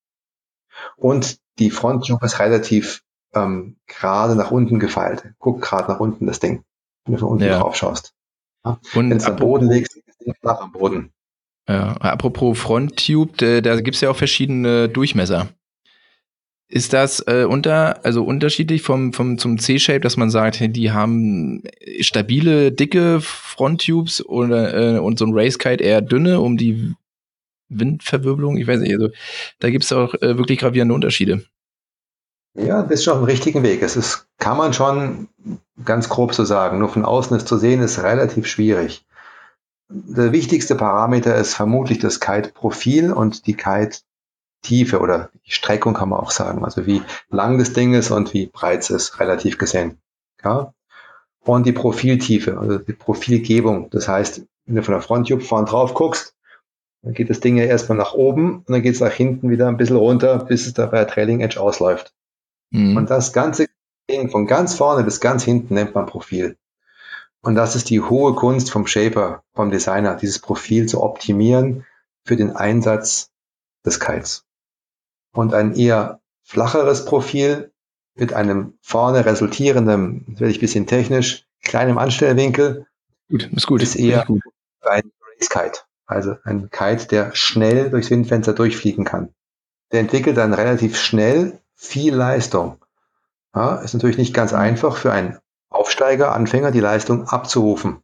Und 0.96 1.38
die 1.60 1.70
Frontjob 1.70 2.24
ist 2.24 2.40
relativ 2.40 3.04
ähm, 3.34 3.78
gerade 3.86 4.36
nach 4.36 4.52
unten 4.52 4.80
gefeilt. 4.80 5.34
Guck 5.38 5.62
gerade 5.62 5.92
nach 5.92 6.00
unten 6.00 6.26
das 6.26 6.40
Ding, 6.40 6.64
wenn 7.06 7.14
du 7.14 7.20
von 7.20 7.30
unten 7.30 7.46
ja. 7.46 7.60
drauf 7.60 7.76
schaust. 7.76 8.14
Ja? 8.66 8.80
Und 8.96 9.12
wenn 9.12 9.18
es 9.18 9.26
am 9.26 9.36
Boden 9.36 9.70
liegt, 9.70 9.96
ist 9.96 10.08
das 10.08 10.18
Ding 10.18 10.34
flach 10.42 10.62
am 10.62 10.72
Boden. 10.72 11.12
Ja, 11.70 11.94
apropos 11.98 12.58
Fronttube, 12.58 13.34
da, 13.38 13.62
da 13.62 13.82
gibt 13.82 13.96
es 13.96 14.02
ja 14.02 14.10
auch 14.10 14.16
verschiedene 14.16 14.88
Durchmesser. 14.88 15.50
Ist 16.70 16.92
das 16.92 17.22
äh, 17.28 17.46
unter, 17.46 18.04
also 18.06 18.24
unterschiedlich 18.24 18.82
vom, 18.82 19.14
vom 19.14 19.38
zum 19.38 19.58
C-Shape, 19.58 20.02
dass 20.02 20.18
man 20.18 20.30
sagt, 20.30 20.60
die 20.76 20.92
haben 20.92 21.64
stabile, 22.02 22.74
dicke 22.74 23.22
Fronttubes 23.22 24.26
oder 24.26 24.96
äh, 24.96 25.00
und 25.00 25.18
so 25.18 25.26
ein 25.26 25.34
Racekite 25.34 25.82
eher 25.84 26.02
dünne, 26.02 26.42
um 26.42 26.58
die 26.58 26.94
Windverwirbelung, 27.70 28.58
ich 28.58 28.68
weiß 28.68 28.80
nicht, 28.80 28.94
also 28.94 29.10
da 29.60 29.70
gibt 29.70 29.84
es 29.84 29.94
auch 29.94 30.14
äh, 30.16 30.38
wirklich 30.38 30.60
gravierende 30.60 30.94
Unterschiede. 30.94 31.44
Ja, 32.54 32.82
das 32.82 32.92
ist 32.92 33.04
schon 33.04 33.14
auf 33.14 33.20
dem 33.20 33.26
richtigen 33.26 33.64
Weg. 33.64 33.84
Es 33.84 33.96
ist, 33.96 34.28
kann 34.40 34.58
man 34.58 34.74
schon 34.74 35.28
ganz 35.86 36.10
grob 36.10 36.34
so 36.34 36.44
sagen. 36.44 36.80
Nur 36.80 36.90
von 36.90 37.06
außen 37.06 37.38
es 37.38 37.46
zu 37.46 37.58
sehen, 37.58 37.82
ist 37.82 38.02
relativ 38.02 38.48
schwierig. 38.48 39.06
Der 39.90 40.32
wichtigste 40.32 40.76
Parameter 40.76 41.36
ist 41.36 41.54
vermutlich 41.54 42.00
das 42.00 42.20
Kite-Profil 42.20 43.14
und 43.14 43.46
die 43.46 43.54
Kite-Tiefe 44.62 45.00
oder 45.00 45.30
die 45.46 45.52
Streckung 45.52 45.94
kann 45.94 46.10
man 46.10 46.20
auch 46.20 46.32
sagen. 46.32 46.64
Also 46.64 46.86
wie 46.86 47.02
lang 47.30 47.58
das 47.58 47.74
Ding 47.74 47.94
ist 47.94 48.12
und 48.12 48.34
wie 48.34 48.48
breit 48.48 48.82
es 48.82 48.90
ist, 48.90 49.20
relativ 49.20 49.58
gesehen. 49.58 50.00
Ja? 50.44 50.74
Und 51.44 51.66
die 51.66 51.72
Profiltiefe, 51.72 52.58
also 52.58 52.78
die 52.78 52.94
Profilgebung. 52.94 53.90
Das 53.90 54.08
heißt, 54.08 54.44
wenn 54.66 54.76
du 54.76 54.84
von 54.84 54.94
der 54.94 55.02
Fronttube 55.02 55.42
vorne 55.42 55.68
drauf 55.68 55.94
guckst, 55.94 56.36
dann 57.04 57.14
geht 57.14 57.30
das 57.30 57.40
Ding 57.40 57.58
ja 57.58 57.64
erstmal 57.64 57.98
nach 57.98 58.14
oben 58.14 58.58
und 58.58 58.70
dann 58.70 58.82
geht 58.82 58.96
es 58.96 59.02
nach 59.02 59.14
hinten 59.14 59.50
wieder 59.50 59.68
ein 59.68 59.78
bisschen 59.78 59.96
runter, 59.96 60.40
bis 60.40 60.68
es 60.68 60.74
da 60.74 60.88
bei 60.88 60.98
der 60.98 61.08
Trailing 61.08 61.42
Edge 61.42 61.60
ausläuft. 61.60 62.14
Mhm. 62.72 62.98
Und 62.98 63.10
das 63.10 63.32
ganze 63.32 63.68
Ding 64.10 64.30
von 64.30 64.48
ganz 64.48 64.74
vorne 64.76 65.04
bis 65.04 65.22
ganz 65.22 65.44
hinten 65.44 65.74
nennt 65.74 65.96
man 65.96 66.06
Profil. 66.06 66.58
Und 67.42 67.56
das 67.56 67.76
ist 67.76 67.90
die 67.90 68.02
hohe 68.02 68.34
Kunst 68.34 68.72
vom 68.72 68.88
Shaper, 68.88 69.44
vom 69.54 69.72
Designer, 69.72 70.16
dieses 70.16 70.40
Profil 70.40 70.88
zu 70.88 71.02
optimieren 71.02 71.86
für 72.26 72.36
den 72.36 72.56
Einsatz 72.56 73.30
des 73.86 74.02
Kites. 74.02 74.47
Und 75.38 75.54
ein 75.54 75.76
eher 75.76 76.20
flacheres 76.42 77.06
Profil 77.06 77.72
mit 78.16 78.34
einem 78.34 78.74
vorne 78.82 79.24
resultierenden, 79.24 80.26
werde 80.28 80.50
ich 80.50 80.58
ein 80.58 80.62
bisschen 80.62 80.88
technisch, 80.88 81.46
kleinem 81.62 82.00
Anstellwinkel. 82.00 82.88
Gut, 83.30 83.48
ist 83.54 83.68
gut. 83.68 83.84
Ist 83.84 83.96
eher 83.98 84.26
gut. 84.26 84.42
ein 84.82 85.12
Race 85.22 85.50
Kite. 85.50 85.82
Also 86.08 86.38
ein 86.44 86.72
Kite, 86.72 87.08
der 87.10 87.36
schnell 87.36 87.92
durchs 87.92 88.10
Windfenster 88.10 88.54
durchfliegen 88.54 89.06
kann. 89.06 89.30
Der 89.92 90.00
entwickelt 90.00 90.38
dann 90.38 90.56
relativ 90.56 90.98
schnell 90.98 91.60
viel 91.76 92.16
Leistung. 92.16 92.84
Ja, 93.54 93.76
ist 93.76 93.94
natürlich 93.94 94.18
nicht 94.18 94.34
ganz 94.34 94.54
einfach 94.54 94.98
für 94.98 95.12
einen 95.12 95.38
Aufsteiger, 95.70 96.34
Anfänger, 96.34 96.72
die 96.72 96.80
Leistung 96.80 97.28
abzurufen. 97.28 98.02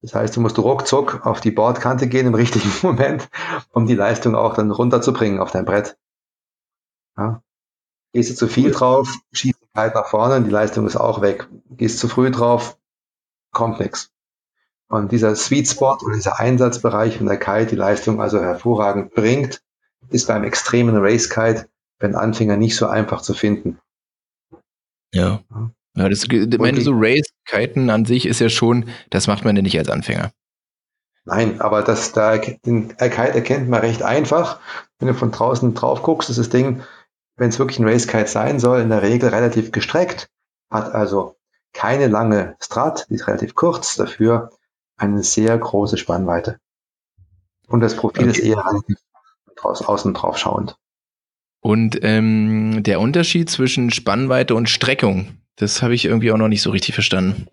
Das 0.00 0.14
heißt, 0.14 0.34
du 0.34 0.40
musst 0.40 0.58
ruckzuck 0.58 1.26
auf 1.26 1.42
die 1.42 1.50
Bordkante 1.50 2.06
gehen 2.06 2.26
im 2.26 2.34
richtigen 2.34 2.72
Moment, 2.82 3.28
um 3.72 3.86
die 3.86 3.94
Leistung 3.94 4.34
auch 4.34 4.54
dann 4.54 4.70
runterzubringen 4.70 5.40
auf 5.40 5.50
dein 5.50 5.66
Brett. 5.66 5.98
Ja. 7.16 7.42
Gehst 8.12 8.30
du 8.30 8.34
zu 8.34 8.48
viel 8.48 8.70
drauf, 8.70 9.14
schießt 9.32 9.60
die 9.60 9.78
Kite 9.78 9.94
nach 9.94 10.06
vorne, 10.06 10.42
die 10.42 10.50
Leistung 10.50 10.86
ist 10.86 10.96
auch 10.96 11.20
weg. 11.20 11.48
Gehst 11.70 11.98
zu 11.98 12.08
früh 12.08 12.30
drauf, 12.30 12.78
kommt 13.52 13.80
nichts. 13.80 14.10
Und 14.88 15.12
dieser 15.12 15.34
Sweet 15.34 15.68
Spot 15.68 15.98
oder 16.04 16.14
dieser 16.14 16.38
Einsatzbereich, 16.38 17.18
wenn 17.18 17.26
der 17.26 17.38
Kite 17.38 17.66
die 17.66 17.76
Leistung 17.76 18.20
also 18.20 18.40
hervorragend 18.40 19.14
bringt, 19.14 19.62
ist 20.10 20.28
beim 20.28 20.44
extremen 20.44 20.96
Race 20.96 21.28
Kite 21.28 21.68
für 21.98 22.06
einen 22.06 22.14
Anfänger 22.14 22.56
nicht 22.56 22.76
so 22.76 22.86
einfach 22.86 23.20
zu 23.20 23.34
finden. 23.34 23.80
Ja. 25.12 25.42
Ja, 25.96 26.10
das, 26.10 26.24
ich 26.24 26.58
meine, 26.58 26.80
so 26.82 26.92
Race-Kiten 26.94 27.88
an 27.88 28.04
sich 28.04 28.26
ist 28.26 28.38
ja 28.38 28.50
schon, 28.50 28.90
das 29.08 29.26
macht 29.26 29.44
man 29.44 29.56
ja 29.56 29.62
nicht 29.62 29.78
als 29.78 29.88
Anfänger. 29.88 30.30
Nein, 31.24 31.60
aber 31.60 31.82
das, 31.82 32.12
da, 32.12 32.36
den 32.36 32.96
Kite 32.96 33.34
erkennt 33.34 33.68
man 33.68 33.80
recht 33.80 34.02
einfach. 34.02 34.60
Wenn 34.98 35.08
du 35.08 35.14
von 35.14 35.32
draußen 35.32 35.74
drauf 35.74 36.02
guckst, 36.02 36.28
ist 36.28 36.38
das 36.38 36.50
Ding, 36.50 36.82
wenn 37.36 37.50
es 37.50 37.58
wirklich 37.58 37.78
ein 37.78 37.88
Race-Kite 37.88 38.28
sein 38.28 38.58
soll, 38.58 38.80
in 38.80 38.88
der 38.88 39.02
Regel 39.02 39.28
relativ 39.28 39.72
gestreckt, 39.72 40.28
hat 40.70 40.92
also 40.92 41.36
keine 41.72 42.08
lange 42.08 42.56
Strat, 42.60 43.06
die 43.10 43.14
ist 43.14 43.28
relativ 43.28 43.54
kurz, 43.54 43.96
dafür 43.96 44.50
eine 44.96 45.22
sehr 45.22 45.56
große 45.56 45.98
Spannweite. 45.98 46.58
Und 47.68 47.80
das 47.80 47.96
Profil 47.96 48.28
okay. 48.28 48.38
ist 48.38 48.44
eher 48.44 48.64
draußen, 49.56 49.86
außen 49.86 50.14
drauf 50.14 50.38
schauend. 50.38 50.78
Und 51.60 51.98
ähm, 52.02 52.82
der 52.82 53.00
Unterschied 53.00 53.50
zwischen 53.50 53.90
Spannweite 53.90 54.54
und 54.54 54.70
Streckung, 54.70 55.36
das 55.56 55.82
habe 55.82 55.94
ich 55.94 56.04
irgendwie 56.04 56.32
auch 56.32 56.36
noch 56.36 56.48
nicht 56.48 56.62
so 56.62 56.70
richtig 56.70 56.94
verstanden. 56.94 57.48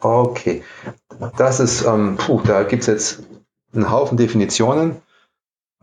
Okay, 0.00 0.62
das 1.36 1.58
ist, 1.58 1.82
ähm, 1.84 2.16
puh, 2.16 2.40
da 2.42 2.62
gibt 2.62 2.82
es 2.82 2.86
jetzt 2.86 3.22
einen 3.74 3.90
Haufen 3.90 4.16
Definitionen. 4.16 5.02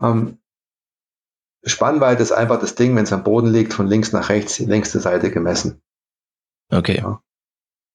Ähm, 0.00 0.38
Spannweite 1.66 2.22
ist 2.22 2.32
einfach 2.32 2.60
das 2.60 2.74
Ding, 2.74 2.94
wenn 2.96 3.04
es 3.04 3.12
am 3.12 3.24
Boden 3.24 3.52
liegt, 3.52 3.74
von 3.74 3.86
links 3.86 4.12
nach 4.12 4.28
rechts, 4.28 4.56
die 4.56 4.66
längste 4.66 5.00
Seite 5.00 5.30
gemessen. 5.30 5.82
Okay. 6.70 6.98
Ja. 6.98 7.20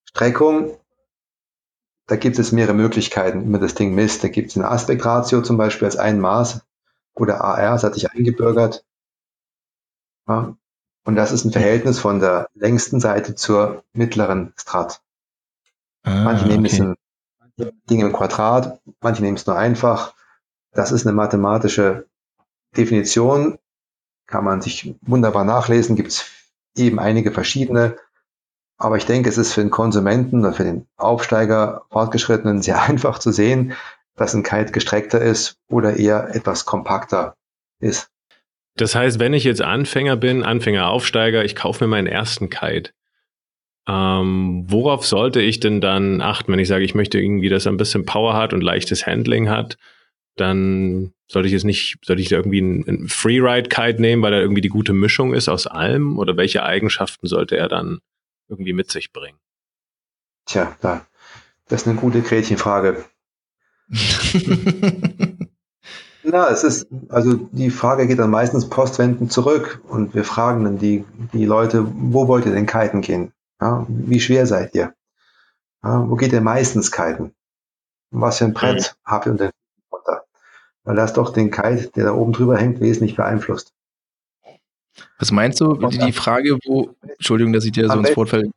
Streckung 0.06 0.78
da 2.12 2.18
gibt 2.18 2.38
es 2.38 2.52
mehrere 2.52 2.74
Möglichkeiten, 2.74 3.44
wie 3.44 3.50
man 3.50 3.62
das 3.62 3.74
Ding 3.74 3.96
misst. 3.96 4.22
Da 4.22 4.28
gibt 4.28 4.52
es 4.52 4.58
eine 4.58 4.70
Aspektratio 4.70 5.42
zum 5.42 5.56
Beispiel 5.56 5.86
als 5.86 5.96
ein 5.96 6.20
Maß 6.20 6.60
oder 7.14 7.42
AR, 7.42 7.72
das 7.72 7.86
hat 7.86 7.94
sich 7.94 8.12
eingebürgert. 8.12 8.86
Ja. 10.28 10.58
Und 11.06 11.16
das 11.16 11.32
ist 11.32 11.46
ein 11.46 11.54
Verhältnis 11.54 12.00
von 12.00 12.20
der 12.20 12.50
längsten 12.54 13.00
Seite 13.00 13.36
zur 13.36 13.86
mittleren 13.94 14.54
Strat. 14.58 15.02
Ah, 16.04 16.24
manche 16.26 16.48
nehmen 16.48 16.66
okay. 16.66 16.76
es 16.76 16.82
ein 16.82 17.72
Ding 17.90 18.02
im 18.02 18.12
Quadrat, 18.12 18.82
manche 19.00 19.24
nehmen 19.24 19.38
es 19.38 19.48
nur 19.48 19.58
einfach. 19.58 20.14
Das 20.74 20.92
ist 20.92 21.08
eine 21.08 21.16
mathematische 21.16 22.08
Definition, 22.76 23.58
kann 24.28 24.46
man 24.46 24.62
sich 24.62 24.96
wunderbar 25.02 25.44
nachlesen, 25.44 25.96
gibt 25.96 26.10
es 26.10 26.26
eben 26.76 27.00
einige 27.00 27.32
verschiedene. 27.32 27.98
Aber 28.78 28.98
ich 28.98 29.06
denke, 29.06 29.30
es 29.30 29.38
ist 29.38 29.54
für 29.54 29.62
den 29.62 29.70
Konsumenten 29.70 30.40
oder 30.40 30.54
für 30.54 30.64
den 30.64 30.88
Aufsteiger 30.98 31.84
Fortgeschrittenen 31.92 32.62
sehr 32.62 32.82
einfach 32.90 33.20
zu 33.20 33.32
sehen, 33.32 33.74
dass 34.16 34.34
ein 34.34 34.44
Kite 34.44 34.72
gestreckter 34.72 35.22
ist 35.22 35.58
oder 35.70 35.98
eher 35.98 36.36
etwas 36.36 36.66
kompakter 36.66 37.36
ist. 37.80 38.10
Das 38.76 38.96
heißt, 38.96 39.20
wenn 39.20 39.34
ich 39.34 39.44
jetzt 39.44 39.62
Anfänger 39.62 40.16
bin, 40.16 40.44
Anfänger, 40.44 40.88
Aufsteiger, 40.88 41.44
ich 41.44 41.56
kaufe 41.56 41.84
mir 41.84 41.90
meinen 41.90 42.08
ersten 42.08 42.50
Kite. 42.50 42.92
Ähm, 43.88 44.66
worauf 44.68 45.06
sollte 45.06 45.42
ich 45.42 45.60
denn 45.60 45.82
dann 45.82 46.22
achten, 46.22 46.52
wenn 46.52 46.60
ich 46.60 46.68
sage, 46.68 46.86
ich 46.86 46.96
möchte 46.96 47.20
irgendwie, 47.20 47.50
dass 47.50 47.66
er 47.66 47.74
ein 47.74 47.78
bisschen 47.78 48.06
Power 48.06 48.36
hat 48.36 48.54
und 48.54 48.62
leichtes 48.62 49.06
Handling 49.06 49.50
hat? 49.50 49.78
Dann 50.36 51.14
sollte 51.28 51.48
ich 51.48 51.54
jetzt 51.54 51.64
nicht, 51.64 51.98
sollte 52.04 52.22
ich 52.22 52.30
da 52.30 52.38
irgendwie 52.38 52.62
einen, 52.62 52.88
einen 52.88 53.08
Freeride-Kite 53.08 54.02
nehmen, 54.02 54.22
weil 54.22 54.34
er 54.34 54.42
irgendwie 54.42 54.62
die 54.62 54.70
gute 54.70 54.94
Mischung 54.94 55.34
ist 55.34 55.50
aus 55.50 55.68
allem? 55.68 56.18
Oder 56.20 56.38
welche 56.38 56.64
Eigenschaften 56.64 57.28
sollte 57.28 57.58
er 57.58 57.68
dann 57.68 58.00
irgendwie 58.48 58.74
mit 58.74 58.92
sich 58.92 59.14
bringen? 59.14 59.38
Tja, 60.46 60.76
da, 60.82 61.06
das 61.68 61.82
ist 61.82 61.88
eine 61.88 62.00
gute 62.00 62.22
Gretchenfrage. 62.22 63.06
Na, 66.24 66.50
es 66.50 66.64
ist, 66.64 66.88
also 67.10 67.34
die 67.52 67.72
Frage 67.72 68.08
geht 68.08 68.20
dann 68.20 68.30
meistens 68.30 68.70
postwendend 68.70 69.32
zurück 69.32 69.82
und 69.88 70.14
wir 70.14 70.24
fragen 70.24 70.64
dann 70.64 70.78
die, 70.78 71.04
die 71.34 71.46
Leute, 71.46 71.86
wo 71.88 72.28
wollt 72.28 72.46
ihr 72.46 72.54
denn 72.54 72.68
kiten 72.68 73.02
gehen? 73.02 73.34
Ja, 73.60 73.86
wie 73.88 74.20
schwer 74.20 74.46
seid 74.46 74.76
ihr? 74.76 74.94
Ja, 75.84 76.08
wo 76.08 76.16
geht 76.16 76.32
ihr 76.32 76.42
meistens 76.42 76.92
kiten? 76.92 77.34
Was 78.12 78.38
für 78.38 78.46
ein 78.46 78.54
Brett 78.54 78.96
mhm. 79.06 79.10
habt 79.10 79.26
ihr 79.26 79.32
unter 79.32 79.46
runter? 79.46 79.61
Weil 80.84 80.96
das 80.96 81.14
doch 81.14 81.32
den 81.32 81.52
Kite, 81.52 81.92
der 81.96 82.06
da 82.06 82.14
oben 82.14 82.34
drüber 82.34 82.58
hängt, 82.58 82.80
wesentlich 82.80 83.16
beeinflusst. 83.16 83.74
Was 85.20 85.32
meinst 85.32 85.62
du? 85.62 85.76
Die 85.76 86.12
Frage, 86.12 86.58
wo, 86.66 86.90
Entschuldigung, 87.02 87.54
dass 87.54 87.66
ich 87.66 87.72
dir 87.72 87.88
so 87.88 88.00
ins 88.00 88.16
Wort 88.16 88.30
falle 88.30 88.52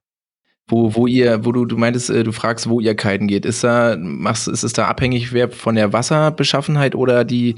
wo, 0.67 0.95
wo 0.95 1.07
ihr, 1.07 1.45
wo 1.45 1.53
du, 1.53 1.67
du 1.67 1.77
meintest, 1.77 2.09
äh, 2.09 2.25
du 2.25 2.33
fragst, 2.33 2.69
wo 2.69 2.81
ihr 2.81 2.95
kiten 2.95 3.27
geht. 3.27 3.45
Ist 3.45 3.63
da, 3.65 3.97
machst, 3.99 4.49
ist 4.49 4.63
es 4.63 4.73
da 4.73 4.87
abhängig 4.87 5.33
wer 5.33 5.51
von 5.51 5.75
der 5.75 5.93
Wasserbeschaffenheit 5.93 6.95
oder 6.95 7.25
die, 7.25 7.57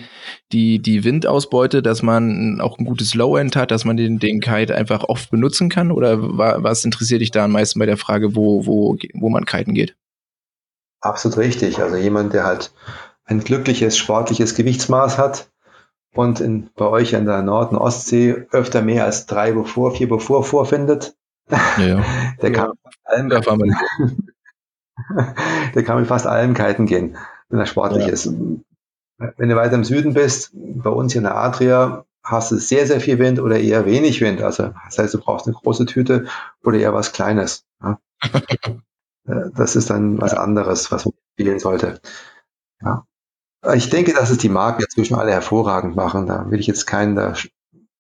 die, 0.53 0.81
die 0.81 1.05
Windausbeute, 1.05 1.83
dass 1.83 2.03
man 2.03 2.61
auch 2.61 2.79
ein 2.79 2.85
gutes 2.85 3.15
Low-End 3.15 3.55
hat, 3.55 3.71
dass 3.71 3.85
man 3.85 3.97
den, 3.97 4.19
den 4.19 4.41
Kite 4.41 4.75
einfach 4.75 5.05
oft 5.05 5.31
benutzen 5.31 5.69
kann? 5.69 5.93
Oder 5.93 6.19
was 6.21 6.85
interessiert 6.85 7.21
dich 7.21 7.31
da 7.31 7.45
am 7.45 7.53
meisten 7.53 7.79
bei 7.79 7.87
der 7.87 7.97
Frage, 7.97 8.35
wo, 8.35 8.67
wo, 8.67 8.97
wo 9.15 9.29
man 9.29 9.45
kiten 9.45 9.75
geht? 9.75 9.95
Absolut 11.01 11.39
richtig. 11.39 11.81
Also 11.81 11.97
jemand, 11.97 12.33
der 12.33 12.45
halt 12.45 12.73
ein 13.27 13.41
glückliches, 13.41 13.99
sportliches 13.99 14.55
Gewichtsmaß 14.55 15.19
hat 15.19 15.51
und 16.15 16.41
in, 16.41 16.71
bei 16.75 16.87
euch 16.87 17.15
an 17.15 17.27
der 17.27 17.43
Nord- 17.43 17.73
und 17.73 17.79
Ostsee 17.79 18.47
öfter 18.51 18.83
mehr 18.83 19.05
als 19.05 19.27
drei 19.27 19.53
bevor, 19.53 19.95
vier 19.95 20.09
bevor 20.09 20.45
vorfindet, 20.45 21.17
ja, 21.51 21.59
ja. 21.79 22.05
der 22.43 22.53
kann 22.53 22.73
allem 23.05 23.29
da 23.29 23.43
fahren 23.43 23.77
Der 25.75 25.85
kann 25.85 25.99
mit 25.99 26.09
fast 26.09 26.27
allem 26.27 26.55
kiten 26.55 26.87
gehen, 26.87 27.19
wenn 27.49 27.61
er 27.61 27.67
sportlich 27.67 28.07
ja. 28.07 28.13
ist. 28.13 28.33
Wenn 29.19 29.49
du 29.49 29.57
weiter 29.57 29.75
im 29.75 29.85
Süden 29.85 30.15
bist, 30.15 30.51
bei 30.55 30.91
uns 30.91 31.13
hier 31.13 31.21
in 31.21 31.25
der 31.25 31.37
Adria, 31.37 32.07
hast 32.23 32.51
du 32.51 32.57
sehr, 32.57 32.87
sehr 32.87 33.01
viel 33.01 33.19
Wind 33.19 33.39
oder 33.39 33.59
eher 33.59 33.87
wenig 33.87 34.21
Wind. 34.21 34.43
Also 34.43 34.73
das 34.87 34.99
heißt, 34.99 35.15
du 35.15 35.21
brauchst 35.21 35.47
eine 35.47 35.55
große 35.55 35.87
Tüte 35.87 36.27
oder 36.65 36.79
eher 36.79 36.95
was 36.95 37.13
Kleines. 37.13 37.65
Ja. 37.83 37.99
Äh, 39.29 39.51
das 39.57 39.75
ist 39.75 39.91
dann 39.91 40.21
was 40.21 40.35
anderes, 40.35 40.93
was 40.93 41.05
man 41.05 41.15
spielen 41.33 41.59
sollte. 41.59 42.01
Ja. 42.81 43.05
Ich 43.75 43.91
denke, 43.91 44.13
dass 44.13 44.31
es 44.31 44.39
die 44.39 44.49
Marken 44.49 44.83
inzwischen 44.83 45.17
alle 45.17 45.33
hervorragend 45.33 45.97
machen. 45.97 46.27
Da 46.27 46.51
will 46.51 46.61
ich 46.61 46.67
jetzt 46.67 46.87
keinen 46.87 47.17
da 47.17 47.35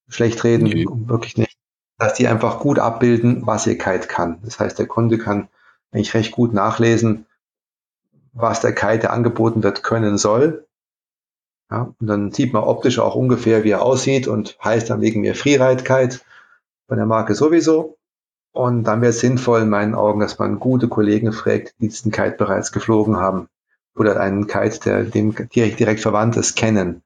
schlecht 0.09 0.44
reden, 0.44 0.64
nee. 0.64 0.87
wirklich 0.88 1.37
nicht 1.37 1.57
dass 1.98 2.14
die 2.14 2.29
einfach 2.29 2.61
gut 2.61 2.79
abbilden, 2.79 3.46
was 3.46 3.66
ihr 3.66 3.79
Kite 3.79 4.07
kann. 4.07 4.38
Das 4.42 4.61
heißt, 4.61 4.79
der 4.79 4.87
Kunde 4.87 5.18
kann 5.18 5.48
eigentlich 5.92 6.14
recht 6.14 6.33
gut 6.33 6.52
nachlesen, 6.52 7.26
was 8.33 8.61
der 8.61 8.74
Kite, 8.74 9.00
der 9.00 9.12
angeboten 9.12 9.62
wird, 9.62 9.83
können 9.83 10.18
soll. 10.18 10.66
Ja, 11.70 11.94
und 11.98 12.07
dann 12.07 12.33
sieht 12.33 12.52
man 12.52 12.64
optisch 12.64 12.98
auch 12.98 13.14
ungefähr, 13.14 13.64
wie 13.64 13.70
er 13.70 13.83
aussieht 13.83 14.29
und 14.29 14.59
heißt 14.62 14.90
dann 14.90 15.00
wegen 15.00 15.22
mir 15.22 15.35
Freeride 15.35 15.83
Kite 15.83 16.20
von 16.87 16.98
der 16.98 17.07
Marke 17.07 17.35
sowieso. 17.35 17.96
Und 18.52 18.85
dann 18.85 19.00
wäre 19.00 19.11
es 19.11 19.20
sinnvoll 19.20 19.62
in 19.62 19.68
meinen 19.68 19.94
Augen, 19.94 20.20
dass 20.20 20.38
man 20.38 20.61
gute 20.61 20.88
Kollegen 20.88 21.33
fragt, 21.33 21.74
die 21.81 21.88
diesen 21.88 22.12
Kite 22.12 22.37
bereits 22.37 22.72
geflogen 22.72 23.16
haben 23.16 23.48
oder 23.96 24.20
einen 24.20 24.46
Kite, 24.46 24.80
der 24.85 25.02
dem 25.04 25.35
direkt, 25.35 25.80
direkt 25.80 26.00
verwandt 26.00 26.37
ist, 26.37 26.56
kennen. 26.56 27.02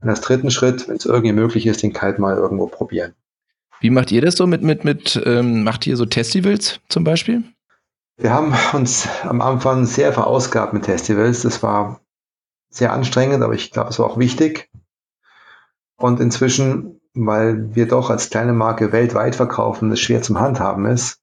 Und 0.00 0.08
als 0.08 0.20
dritten 0.20 0.50
Schritt, 0.50 0.88
wenn 0.88 0.96
es 0.96 1.06
irgendwie 1.06 1.32
möglich 1.32 1.66
ist, 1.66 1.82
den 1.82 1.92
Kite 1.92 2.20
mal 2.20 2.36
irgendwo 2.36 2.66
probieren. 2.66 3.14
Wie 3.80 3.90
macht 3.90 4.10
ihr 4.12 4.20
das 4.20 4.36
so 4.36 4.46
mit, 4.46 4.62
mit, 4.62 4.84
mit, 4.84 5.20
ähm, 5.24 5.62
macht 5.62 5.86
ihr 5.86 5.96
so 5.96 6.06
Festivals 6.06 6.80
zum 6.88 7.04
Beispiel? 7.04 7.44
Wir 8.16 8.32
haben 8.32 8.54
uns 8.72 9.08
am 9.22 9.40
Anfang 9.40 9.84
sehr 9.84 10.12
verausgabt 10.12 10.72
mit 10.72 10.86
Festivals. 10.86 11.42
Das 11.42 11.62
war 11.62 12.00
sehr 12.70 12.92
anstrengend, 12.92 13.42
aber 13.42 13.54
ich 13.54 13.70
glaube, 13.70 13.90
es 13.90 13.98
war 13.98 14.06
auch 14.06 14.18
wichtig. 14.18 14.70
Und 15.96 16.20
inzwischen, 16.20 17.00
weil 17.14 17.74
wir 17.74 17.86
doch 17.86 18.10
als 18.10 18.30
kleine 18.30 18.52
Marke 18.52 18.92
weltweit 18.92 19.34
verkaufen, 19.34 19.90
das 19.90 20.00
schwer 20.00 20.22
zum 20.22 20.40
Handhaben 20.40 20.86
ist, 20.86 21.20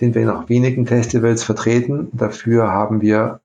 sind 0.00 0.14
wir 0.14 0.26
noch 0.26 0.48
wenigen 0.48 0.86
Festivals 0.86 1.42
vertreten. 1.42 2.10
Dafür 2.12 2.68
haben 2.68 3.00
wir 3.00 3.40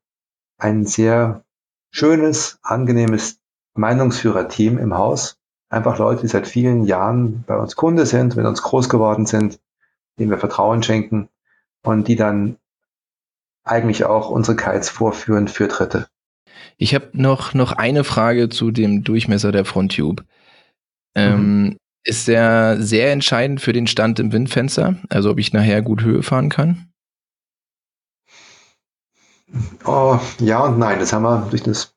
ein 0.63 0.85
sehr 0.85 1.43
schönes, 1.91 2.57
angenehmes 2.63 3.39
Meinungsführerteam 3.75 4.77
im 4.77 4.95
Haus, 4.95 5.37
einfach 5.69 5.97
Leute, 5.97 6.21
die 6.21 6.27
seit 6.27 6.47
vielen 6.47 6.85
Jahren 6.85 7.43
bei 7.45 7.57
uns 7.57 7.75
Kunde 7.75 8.05
sind, 8.05 8.35
mit 8.35 8.45
uns 8.45 8.61
groß 8.61 8.87
geworden 8.87 9.25
sind, 9.25 9.59
denen 10.17 10.31
wir 10.31 10.37
Vertrauen 10.37 10.81
schenken 10.81 11.27
und 11.83 12.07
die 12.07 12.15
dann 12.15 12.57
eigentlich 13.65 14.05
auch 14.05 14.29
unsere 14.29 14.55
Kites 14.55 14.89
vorführen 14.89 15.47
für 15.47 15.67
Dritte. 15.67 16.07
Ich 16.77 16.95
habe 16.95 17.09
noch, 17.13 17.53
noch 17.53 17.73
eine 17.73 18.03
Frage 18.03 18.49
zu 18.49 18.71
dem 18.71 19.03
Durchmesser 19.03 19.51
der 19.51 19.65
Fronttube. 19.65 20.23
Ähm, 21.15 21.63
mhm. 21.63 21.77
Ist 22.05 22.27
der 22.27 22.81
sehr 22.81 23.11
entscheidend 23.11 23.61
für 23.61 23.73
den 23.73 23.87
Stand 23.87 24.19
im 24.19 24.31
Windfenster? 24.31 24.97
Also 25.09 25.31
ob 25.31 25.39
ich 25.39 25.53
nachher 25.53 25.81
gut 25.81 26.03
Höhe 26.03 26.23
fahren 26.23 26.49
kann? 26.49 26.92
Oh, 29.85 30.19
ja 30.39 30.63
und 30.63 30.79
nein. 30.79 30.99
Das 30.99 31.13
haben 31.13 31.23
wir 31.23 31.47
durch 31.49 31.63
das, 31.63 31.95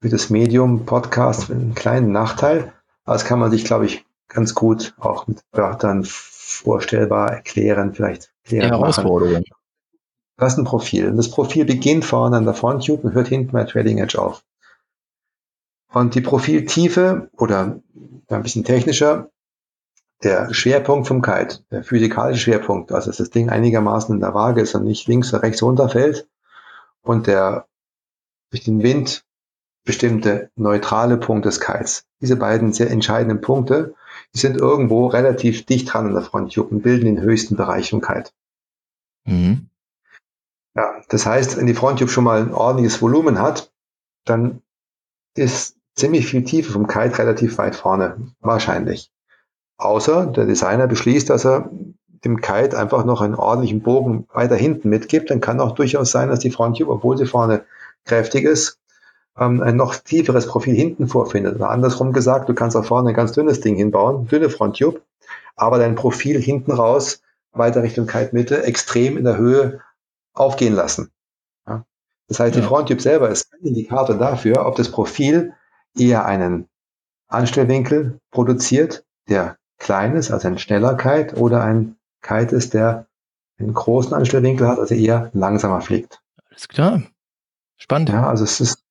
durch 0.00 0.10
das 0.10 0.30
Medium-Podcast 0.30 1.50
einen 1.50 1.74
kleinen 1.74 2.12
Nachteil. 2.12 2.72
Aber 3.04 3.14
das 3.14 3.24
kann 3.24 3.38
man 3.38 3.50
sich, 3.50 3.64
glaube 3.64 3.86
ich, 3.86 4.04
ganz 4.28 4.54
gut 4.54 4.94
auch 4.98 5.26
mit 5.26 5.42
Wörtern 5.52 6.04
vorstellbar 6.04 7.32
erklären, 7.32 7.94
vielleicht 7.94 8.32
erklären. 8.44 8.70
Herausforderung. 8.70 9.44
Das 10.36 10.54
ist 10.54 10.58
ein 10.58 10.64
Profil. 10.64 11.08
Und 11.08 11.16
das 11.16 11.30
Profil 11.30 11.64
beginnt 11.64 12.04
vorne 12.04 12.36
an 12.36 12.44
der 12.44 12.54
Fronttube 12.54 13.08
und 13.08 13.14
hört 13.14 13.28
hinten 13.28 13.52
bei 13.52 13.64
Trading 13.64 13.98
Edge 13.98 14.20
auf. 14.20 14.42
Und 15.92 16.14
die 16.14 16.20
Profiltiefe 16.22 17.30
oder 17.36 17.80
ein 18.28 18.42
bisschen 18.42 18.64
technischer, 18.64 19.28
der 20.22 20.54
Schwerpunkt 20.54 21.06
vom 21.06 21.20
Kite, 21.20 21.58
der 21.70 21.84
physikalische 21.84 22.40
Schwerpunkt, 22.40 22.92
also 22.92 23.10
dass 23.10 23.18
das 23.18 23.30
Ding 23.30 23.50
einigermaßen 23.50 24.14
in 24.14 24.20
der 24.20 24.34
Waage 24.34 24.62
ist 24.62 24.74
und 24.74 24.84
nicht 24.84 25.06
links 25.06 25.34
oder 25.34 25.42
rechts 25.42 25.62
runterfällt 25.62 26.28
und 27.02 27.26
der 27.26 27.66
durch 28.50 28.64
den 28.64 28.82
Wind 28.82 29.24
bestimmte 29.84 30.50
neutrale 30.54 31.16
Punkt 31.16 31.44
des 31.44 31.60
Kites. 31.60 32.04
Diese 32.20 32.36
beiden 32.36 32.72
sehr 32.72 32.90
entscheidenden 32.90 33.40
Punkte, 33.40 33.94
die 34.34 34.38
sind 34.38 34.56
irgendwo 34.56 35.06
relativ 35.08 35.66
dicht 35.66 35.92
dran 35.92 36.06
an 36.06 36.14
der 36.14 36.22
Fronttube 36.22 36.68
und 36.68 36.82
bilden 36.82 37.06
den 37.06 37.20
höchsten 37.20 37.56
Bereich 37.56 37.90
vom 37.90 38.00
Kite. 38.00 38.30
Mhm. 39.24 39.68
Ja, 40.74 41.02
das 41.08 41.26
heißt, 41.26 41.56
wenn 41.56 41.66
die 41.66 41.74
Fronttube 41.74 42.10
schon 42.10 42.24
mal 42.24 42.40
ein 42.40 42.54
ordentliches 42.54 43.02
Volumen 43.02 43.40
hat, 43.40 43.72
dann 44.24 44.62
ist 45.34 45.76
ziemlich 45.94 46.26
viel 46.26 46.44
Tiefe 46.44 46.72
vom 46.72 46.86
Kite 46.86 47.18
relativ 47.18 47.58
weit 47.58 47.76
vorne, 47.76 48.32
wahrscheinlich. 48.40 49.10
Außer 49.76 50.26
der 50.26 50.46
Designer 50.46 50.86
beschließt, 50.86 51.28
dass 51.28 51.44
er 51.44 51.70
dem 52.24 52.40
Kite 52.40 52.78
einfach 52.78 53.04
noch 53.04 53.20
einen 53.20 53.34
ordentlichen 53.34 53.82
Bogen 53.82 54.26
weiter 54.32 54.56
hinten 54.56 54.88
mitgibt, 54.88 55.30
dann 55.30 55.40
kann 55.40 55.60
auch 55.60 55.72
durchaus 55.72 56.10
sein, 56.10 56.28
dass 56.28 56.38
die 56.38 56.50
Fronttube, 56.50 56.92
obwohl 56.92 57.18
sie 57.18 57.26
vorne 57.26 57.64
kräftig 58.04 58.44
ist, 58.44 58.78
ähm, 59.38 59.60
ein 59.60 59.76
noch 59.76 59.96
tieferes 59.96 60.46
Profil 60.46 60.74
hinten 60.74 61.08
vorfindet. 61.08 61.56
Oder 61.56 61.70
andersrum 61.70 62.12
gesagt, 62.12 62.48
du 62.48 62.54
kannst 62.54 62.76
auch 62.76 62.84
vorne 62.84 63.10
ein 63.10 63.16
ganz 63.16 63.32
dünnes 63.32 63.60
Ding 63.60 63.76
hinbauen, 63.76 64.28
dünne 64.28 64.50
Fronttube, 64.50 65.02
aber 65.56 65.78
dein 65.78 65.94
Profil 65.94 66.40
hinten 66.40 66.72
raus, 66.72 67.22
weiter 67.52 67.82
Richtung 67.82 68.06
Kite-Mitte, 68.06 68.62
extrem 68.64 69.16
in 69.16 69.24
der 69.24 69.36
Höhe 69.36 69.80
aufgehen 70.32 70.74
lassen. 70.74 71.10
Ja? 71.66 71.84
Das 72.28 72.40
heißt, 72.40 72.54
ja. 72.54 72.60
die 72.60 72.66
Fronttube 72.66 73.02
selber 73.02 73.30
ist 73.30 73.52
ein 73.52 73.66
Indikator 73.66 74.16
dafür, 74.16 74.66
ob 74.66 74.76
das 74.76 74.90
Profil 74.90 75.52
eher 75.96 76.24
einen 76.24 76.68
Anstellwinkel 77.28 78.20
produziert, 78.30 79.04
der 79.28 79.56
klein 79.78 80.16
ist, 80.16 80.30
also 80.30 80.48
ein 80.48 80.58
schneller 80.58 80.96
Kite, 80.96 81.36
oder 81.36 81.62
ein 81.62 81.96
Kite 82.22 82.54
ist, 82.56 82.74
der 82.74 83.06
einen 83.58 83.74
großen 83.74 84.14
Anstellwinkel 84.14 84.66
hat, 84.66 84.78
also 84.78 84.94
eher 84.94 85.30
langsamer 85.34 85.80
fliegt. 85.80 86.20
Alles 86.48 86.68
klar. 86.68 87.02
Spannend. 87.76 88.10
Ja, 88.10 88.28
also 88.28 88.44
es 88.44 88.60
ist, 88.60 88.82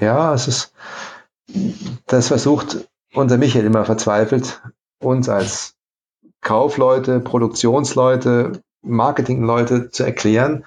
ja, 0.00 0.34
es 0.34 0.48
ist, 0.48 0.72
das 2.06 2.28
versucht 2.28 2.88
unser 3.12 3.38
Michael 3.38 3.64
immer 3.64 3.84
verzweifelt, 3.84 4.62
uns 5.00 5.28
als 5.28 5.74
Kaufleute, 6.40 7.20
Produktionsleute, 7.20 8.62
Marketingleute 8.82 9.90
zu 9.90 10.04
erklären, 10.04 10.64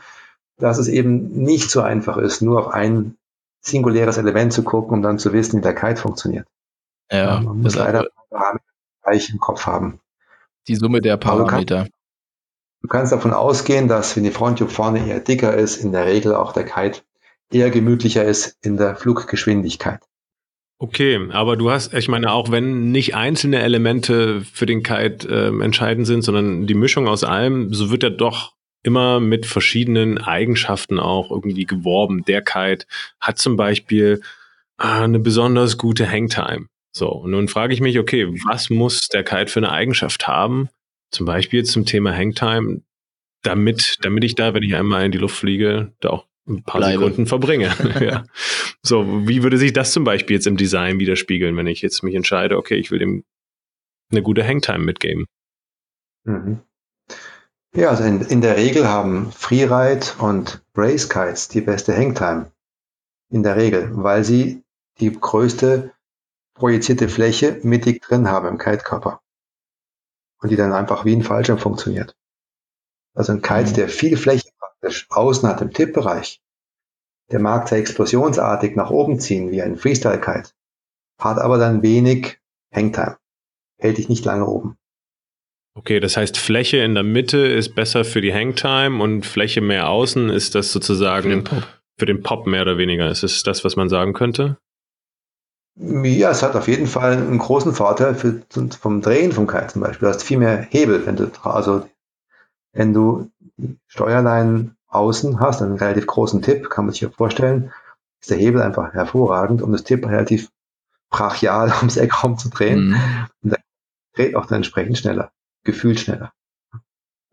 dass 0.57 0.77
es 0.77 0.87
eben 0.87 1.31
nicht 1.31 1.71
so 1.71 1.81
einfach 1.81 2.17
ist, 2.17 2.41
nur 2.41 2.59
auf 2.59 2.73
ein 2.73 3.17
singuläres 3.61 4.17
Element 4.17 4.53
zu 4.53 4.63
gucken, 4.63 4.93
um 4.93 5.01
dann 5.01 5.19
zu 5.19 5.33
wissen, 5.33 5.57
wie 5.57 5.61
der 5.61 5.73
Kite 5.73 6.01
funktioniert. 6.01 6.47
Ja, 7.11 7.39
man 7.39 7.61
muss 7.61 7.75
leider 7.75 8.07
Parameter 8.29 8.61
im 9.05 9.39
Kopf 9.39 9.65
haben. 9.65 9.99
Die 10.67 10.75
Summe 10.75 11.01
der 11.01 11.17
Parameter. 11.17 11.87
Du 12.83 12.89
kannst 12.89 13.13
davon 13.13 13.31
ausgehen, 13.31 13.87
dass 13.87 14.15
wenn 14.15 14.25
die 14.25 14.31
Frontube 14.31 14.69
vorne 14.69 15.07
eher 15.07 15.21
dicker 15.21 15.55
ist, 15.55 15.77
in 15.77 15.93
der 15.93 16.05
Regel 16.05 16.35
auch 16.35 16.51
der 16.51 16.65
Kite 16.65 16.99
eher 17.49 17.69
gemütlicher 17.69 18.25
ist 18.25 18.57
in 18.61 18.75
der 18.75 18.97
Fluggeschwindigkeit. 18.97 20.01
Okay, 20.79 21.29
aber 21.31 21.55
du 21.55 21.71
hast, 21.71 21.93
ich 21.93 22.09
meine, 22.09 22.33
auch 22.33 22.51
wenn 22.51 22.91
nicht 22.91 23.15
einzelne 23.15 23.61
Elemente 23.61 24.41
für 24.41 24.65
den 24.65 24.83
Kite 24.83 25.29
äh, 25.29 25.63
entscheidend 25.63 26.07
sind, 26.07 26.23
sondern 26.23 26.67
die 26.67 26.73
Mischung 26.73 27.07
aus 27.07 27.23
allem, 27.23 27.73
so 27.73 27.89
wird 27.89 28.03
er 28.03 28.09
doch 28.09 28.53
immer 28.83 29.21
mit 29.21 29.45
verschiedenen 29.45 30.17
Eigenschaften 30.17 30.99
auch 30.99 31.31
irgendwie 31.31 31.65
geworben. 31.65 32.25
Der 32.25 32.41
Kite 32.41 32.85
hat 33.21 33.37
zum 33.37 33.55
Beispiel 33.55 34.19
äh, 34.77 34.83
eine 34.83 35.19
besonders 35.19 35.77
gute 35.77 36.09
Hangtime. 36.09 36.65
So, 36.91 37.07
und 37.09 37.31
nun 37.31 37.47
frage 37.47 37.73
ich 37.73 37.79
mich, 37.79 37.97
okay, 37.97 38.27
was 38.45 38.69
muss 38.69 39.07
der 39.07 39.23
Kite 39.23 39.47
für 39.47 39.59
eine 39.61 39.71
Eigenschaft 39.71 40.27
haben? 40.27 40.67
Zum 41.13 41.27
Beispiel 41.27 41.63
zum 41.63 41.85
Thema 41.85 42.15
Hangtime, 42.15 42.81
damit, 43.43 43.97
damit 44.01 44.23
ich 44.23 44.33
da, 44.35 44.53
wenn 44.53 44.63
ich 44.63 44.75
einmal 44.75 45.05
in 45.05 45.11
die 45.11 45.19
Luft 45.19 45.37
fliege, 45.37 45.93
da 45.99 46.09
auch 46.09 46.25
ein 46.47 46.63
paar 46.63 46.81
Bleibe. 46.81 47.03
Sekunden 47.03 47.27
verbringe. 47.27 47.71
ja. 48.01 48.25
So, 48.81 49.27
wie 49.27 49.43
würde 49.43 49.57
sich 49.57 49.73
das 49.73 49.91
zum 49.91 50.03
Beispiel 50.03 50.35
jetzt 50.35 50.47
im 50.47 50.57
Design 50.57 50.99
widerspiegeln, 50.99 51.55
wenn 51.55 51.67
ich 51.67 51.81
jetzt 51.81 52.03
mich 52.03 52.15
entscheide, 52.15 52.57
okay, 52.57 52.75
ich 52.75 52.89
will 52.89 52.99
dem 52.99 53.23
eine 54.11 54.23
gute 54.23 54.45
Hangtime 54.45 54.79
mitgeben? 54.79 55.25
Mhm. 56.25 56.61
Ja, 57.75 57.89
also 57.89 58.03
in, 58.03 58.21
in 58.21 58.41
der 58.41 58.57
Regel 58.57 58.87
haben 58.87 59.31
Freeride 59.31 60.05
und 60.19 60.63
Race 60.75 61.09
Kites 61.09 61.47
die 61.47 61.61
beste 61.61 61.95
Hangtime. 61.95 62.51
In 63.29 63.43
der 63.43 63.55
Regel, 63.55 63.89
weil 63.93 64.23
sie 64.23 64.63
die 64.99 65.11
größte 65.11 65.91
projizierte 66.55 67.09
Fläche 67.09 67.59
mittig 67.63 68.01
drin 68.01 68.29
haben 68.29 68.47
im 68.47 68.57
Kite-Körper. 68.57 69.22
Und 70.43 70.49
die 70.49 70.57
dann 70.57 70.73
einfach 70.73 71.05
wie 71.05 71.15
ein 71.15 71.23
Fallschirm 71.23 71.57
funktioniert. 71.57 72.17
Also 73.15 73.31
ein 73.31 73.41
Kite, 73.41 73.71
mhm. 73.71 73.73
der 73.75 73.89
viel 73.89 74.17
Fläche 74.17 74.49
praktisch 74.59 75.07
außen 75.09 75.47
hat 75.47 75.61
im 75.61 75.71
Tippbereich, 75.71 76.41
der 77.31 77.39
mag 77.39 77.67
zwar 77.67 77.77
explosionsartig 77.77 78.75
nach 78.75 78.89
oben 78.89 79.19
ziehen 79.19 79.51
wie 79.51 79.61
ein 79.61 79.77
Freestyle-Kite, 79.77 80.51
hat 81.17 81.37
aber 81.37 81.57
dann 81.57 81.81
wenig 81.81 82.39
Hangtime. 82.75 83.17
Hält 83.79 83.97
dich 83.97 84.09
nicht 84.09 84.25
lange 84.25 84.45
oben. 84.45 84.77
Okay, 85.75 85.99
das 86.01 86.17
heißt, 86.17 86.37
Fläche 86.37 86.77
in 86.77 86.93
der 86.93 87.03
Mitte 87.03 87.37
ist 87.37 87.73
besser 87.73 88.03
für 88.03 88.21
die 88.21 88.33
Hangtime 88.33 89.01
und 89.01 89.25
Fläche 89.25 89.61
mehr 89.61 89.89
außen 89.89 90.29
ist 90.29 90.55
das 90.55 90.71
sozusagen 90.71 91.23
für 91.23 91.29
den 91.29 91.43
Pop, 91.45 91.67
für 91.97 92.05
den 92.05 92.21
Pop 92.21 92.47
mehr 92.47 92.63
oder 92.63 92.77
weniger. 92.77 93.09
Ist 93.09 93.23
es 93.23 93.43
das, 93.43 93.63
was 93.63 93.75
man 93.75 93.87
sagen 93.89 94.13
könnte? 94.13 94.57
Ja, 95.75 96.29
es 96.29 96.43
hat 96.43 96.55
auf 96.55 96.67
jeden 96.67 96.87
Fall 96.87 97.13
einen 97.13 97.39
großen 97.39 97.73
Vorteil 97.73 98.13
für, 98.13 98.41
vom 98.79 99.01
Drehen 99.01 99.31
vom 99.31 99.47
Kite 99.47 99.67
zum 99.67 99.81
Beispiel. 99.81 100.07
Du 100.07 100.13
hast 100.13 100.23
viel 100.23 100.37
mehr 100.37 100.67
Hebel, 100.69 101.05
wenn 101.05 101.15
du, 101.15 101.31
also, 101.43 101.87
wenn 102.73 102.93
du 102.93 103.31
Steuerleinen 103.87 104.75
außen 104.87 105.39
hast, 105.39 105.61
einen 105.61 105.77
relativ 105.77 106.05
großen 106.05 106.41
Tipp, 106.43 106.69
kann 106.69 106.85
man 106.85 106.93
sich 106.93 107.01
ja 107.01 107.09
vorstellen, 107.09 107.71
ist 108.21 108.29
der 108.29 108.37
Hebel 108.37 108.61
einfach 108.61 108.93
hervorragend, 108.93 109.61
um 109.61 109.71
das 109.71 109.83
Tipp 109.83 110.05
relativ 110.05 110.49
brachial 111.09 111.73
ums 111.77 111.97
Eck 111.97 112.23
rumzudrehen. 112.23 112.89
Mhm. 112.89 112.95
Und 113.41 113.53
dann 113.53 113.61
dreht 114.15 114.35
auch 114.35 114.45
dann 114.45 114.57
entsprechend 114.57 114.99
schneller 114.99 115.31
gefühlt 115.63 115.99
schneller. 115.99 116.33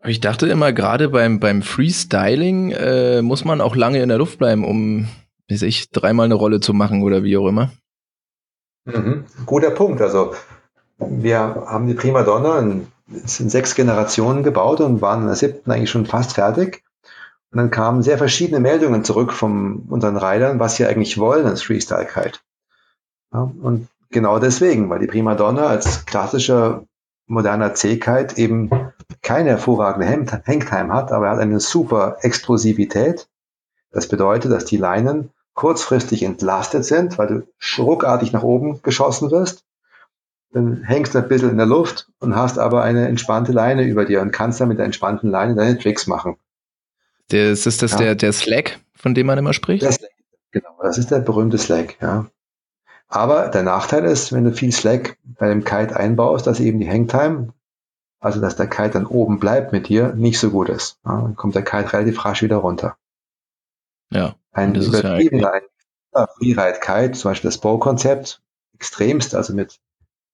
Ich 0.03 0.19
dachte 0.19 0.47
immer, 0.47 0.73
gerade 0.73 1.09
beim, 1.09 1.39
beim 1.39 1.61
Freestyling 1.61 2.71
äh, 2.71 3.21
muss 3.21 3.45
man 3.45 3.61
auch 3.61 3.75
lange 3.75 4.01
in 4.01 4.09
der 4.09 4.17
Luft 4.17 4.39
bleiben, 4.39 4.65
um 4.65 5.07
sich 5.47 5.91
dreimal 5.91 6.25
eine 6.25 6.33
Rolle 6.33 6.59
zu 6.59 6.73
machen 6.73 7.03
oder 7.03 7.23
wie 7.23 7.37
auch 7.37 7.47
immer. 7.47 7.71
Mhm. 8.85 9.25
Guter 9.45 9.71
Punkt. 9.71 10.01
Also 10.01 10.33
wir 10.97 11.39
haben 11.39 11.87
die 11.87 11.93
Primadonna 11.93 12.59
in, 12.59 12.87
in 13.07 13.49
sechs 13.49 13.75
Generationen 13.75 14.43
gebaut 14.43 14.81
und 14.81 15.01
waren 15.01 15.21
in 15.21 15.27
der 15.27 15.35
siebten 15.35 15.71
eigentlich 15.71 15.89
schon 15.89 16.05
fast 16.05 16.33
fertig. 16.33 16.83
Und 17.51 17.57
dann 17.57 17.71
kamen 17.71 18.01
sehr 18.01 18.17
verschiedene 18.17 18.59
Meldungen 18.59 19.03
zurück 19.03 19.33
von 19.33 19.83
unseren 19.89 20.15
Reitern, 20.15 20.59
was 20.59 20.75
sie 20.75 20.85
eigentlich 20.85 21.17
wollen 21.17 21.45
als 21.45 21.61
Freestyle-Kite. 21.63 22.39
Ja, 23.33 23.51
und 23.61 23.89
genau 24.09 24.39
deswegen, 24.39 24.89
weil 24.89 24.99
die 24.99 25.07
Primadonna 25.07 25.67
als 25.67 26.05
klassischer 26.05 26.85
moderner 27.27 27.73
C-Kite 27.73 28.37
eben 28.37 28.69
keine 29.21 29.51
hervorragende 29.51 30.07
Hangtime 30.45 30.93
hat, 30.93 31.11
aber 31.11 31.27
er 31.27 31.31
hat 31.33 31.39
eine 31.39 31.59
super 31.59 32.17
Explosivität. 32.21 33.27
Das 33.91 34.07
bedeutet, 34.07 34.51
dass 34.51 34.65
die 34.65 34.77
Leinen 34.77 35.31
kurzfristig 35.61 36.23
entlastet 36.23 36.85
sind, 36.85 37.19
weil 37.19 37.27
du 37.27 37.47
schruckartig 37.59 38.33
nach 38.33 38.41
oben 38.41 38.81
geschossen 38.81 39.29
wirst. 39.29 39.63
Dann 40.53 40.81
hängst 40.81 41.13
du 41.13 41.19
ein 41.19 41.27
bisschen 41.27 41.51
in 41.51 41.57
der 41.57 41.67
Luft 41.67 42.07
und 42.19 42.35
hast 42.35 42.57
aber 42.57 42.81
eine 42.81 43.07
entspannte 43.07 43.51
Leine 43.51 43.83
über 43.83 44.05
dir 44.05 44.21
und 44.21 44.31
kannst 44.31 44.59
dann 44.59 44.69
mit 44.69 44.79
der 44.79 44.85
entspannten 44.85 45.29
Leine 45.29 45.53
deine 45.53 45.77
Tricks 45.77 46.07
machen. 46.07 46.37
Das 47.27 47.67
ist 47.67 47.83
das 47.83 47.91
ja. 47.91 47.97
der, 47.99 48.15
der 48.15 48.33
Slack, 48.33 48.79
von 48.95 49.13
dem 49.13 49.27
man 49.27 49.37
immer 49.37 49.53
spricht? 49.53 49.83
Der 49.83 49.91
Slack, 49.91 50.09
genau, 50.49 50.79
das 50.81 50.97
ist 50.97 51.11
der 51.11 51.19
berühmte 51.19 51.59
Slack, 51.59 51.95
ja. 52.01 52.25
Aber 53.07 53.49
der 53.49 53.61
Nachteil 53.61 54.05
ist, 54.05 54.33
wenn 54.33 54.45
du 54.45 54.53
viel 54.53 54.71
Slack 54.71 55.19
bei 55.23 55.47
dem 55.47 55.63
Kite 55.63 55.95
einbaust, 55.95 56.47
dass 56.47 56.59
eben 56.59 56.79
die 56.79 56.89
Hangtime, 56.89 57.53
also 58.19 58.41
dass 58.41 58.55
der 58.55 58.67
Kite 58.67 58.93
dann 58.93 59.05
oben 59.05 59.39
bleibt 59.39 59.73
mit 59.73 59.89
dir, 59.89 60.13
nicht 60.15 60.39
so 60.39 60.49
gut 60.49 60.69
ist. 60.69 60.97
Ja, 61.05 61.21
dann 61.21 61.35
kommt 61.35 61.53
der 61.53 61.63
Kite 61.63 61.93
relativ 61.93 62.25
rasch 62.25 62.41
wieder 62.41 62.57
runter. 62.57 62.97
Ja. 64.11 64.35
Ein 64.51 64.75
übertriebener, 64.75 65.53
ja 65.53 65.61
ein 66.13 66.27
Freeride-Kite, 66.37 67.11
zum 67.13 67.31
Beispiel 67.31 67.49
das 67.49 67.59
Bow-Konzept, 67.59 68.41
extremst, 68.73 69.35
also 69.35 69.53
mit 69.53 69.79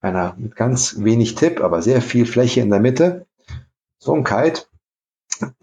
einer, 0.02 0.36
mit 0.38 0.56
ganz 0.56 0.96
wenig 1.04 1.36
Tipp, 1.36 1.62
aber 1.62 1.82
sehr 1.82 2.02
viel 2.02 2.26
Fläche 2.26 2.62
in 2.62 2.70
der 2.70 2.80
Mitte. 2.80 3.26
So 4.00 4.14
ein 4.14 4.24
Kite, 4.24 4.64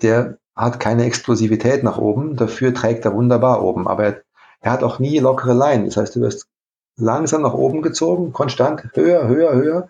der 0.03 0.38
hat 0.55 0.81
keine 0.81 1.05
Explosivität 1.05 1.83
nach 1.83 1.98
oben, 1.98 2.37
dafür 2.37 2.74
trägt 2.74 3.05
er 3.05 3.14
wunderbar 3.14 3.62
oben, 3.62 3.88
aber 3.88 4.05
er, 4.05 4.22
er 4.61 4.72
hat 4.72 4.83
auch 4.83 4.98
nie 4.98 5.18
lockere 5.18 5.53
Leinen. 5.53 5.87
Das 5.87 5.96
heißt, 5.96 6.14
du 6.16 6.20
wirst 6.20 6.46
langsam 6.96 7.42
nach 7.42 7.55
oben 7.55 7.83
gezogen, 7.83 8.33
konstant, 8.33 8.90
höher, 8.94 9.27
höher, 9.27 9.55
höher 9.55 9.88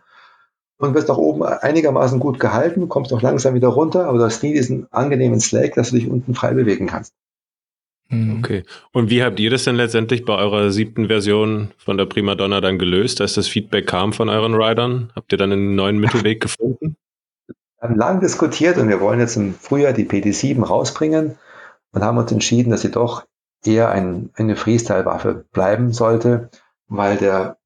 und 0.78 0.94
wirst 0.94 1.10
auch 1.10 1.18
oben 1.18 1.42
einigermaßen 1.42 2.18
gut 2.18 2.40
gehalten, 2.40 2.88
kommst 2.88 3.12
auch 3.12 3.22
langsam 3.22 3.54
wieder 3.54 3.68
runter, 3.68 4.06
aber 4.06 4.18
du 4.18 4.24
hast 4.24 4.42
nie 4.42 4.54
diesen 4.54 4.90
angenehmen 4.90 5.40
Slack, 5.40 5.74
dass 5.74 5.90
du 5.90 5.96
dich 5.96 6.08
unten 6.08 6.34
frei 6.34 6.54
bewegen 6.54 6.86
kannst. 6.86 7.12
Mhm. 8.14 8.38
Okay. 8.38 8.62
Und 8.92 9.10
wie 9.10 9.22
habt 9.22 9.38
ihr 9.40 9.50
das 9.50 9.64
denn 9.64 9.76
letztendlich 9.76 10.24
bei 10.24 10.36
eurer 10.36 10.70
siebten 10.70 11.06
Version 11.08 11.70
von 11.78 11.96
der 11.96 12.06
Primadonna 12.06 12.60
dann 12.60 12.78
gelöst, 12.78 13.20
als 13.20 13.34
das 13.34 13.48
Feedback 13.48 13.86
kam 13.86 14.12
von 14.12 14.28
euren 14.28 14.54
Riders? 14.54 15.02
Habt 15.14 15.32
ihr 15.32 15.38
dann 15.38 15.52
einen 15.52 15.74
neuen 15.74 15.98
Mittelweg 15.98 16.40
gefunden? 16.40 16.96
Wir 17.46 17.88
haben 17.88 17.96
lang 17.96 18.20
diskutiert 18.20 18.78
und 18.78 18.88
wir 18.88 19.00
wollen 19.00 19.20
jetzt 19.20 19.36
im 19.36 19.54
Frühjahr 19.54 19.92
die 19.92 20.06
PD7 20.06 20.62
rausbringen 20.64 21.36
und 21.92 22.02
haben 22.02 22.18
uns 22.18 22.32
entschieden, 22.32 22.70
dass 22.70 22.82
sie 22.82 22.90
doch 22.90 23.26
eher 23.64 23.90
ein, 23.90 24.30
eine 24.34 24.56
Freestyle-Waffe 24.56 25.44
bleiben 25.52 25.92
sollte 25.92 26.50
weil 26.88 27.16
der 27.16 27.58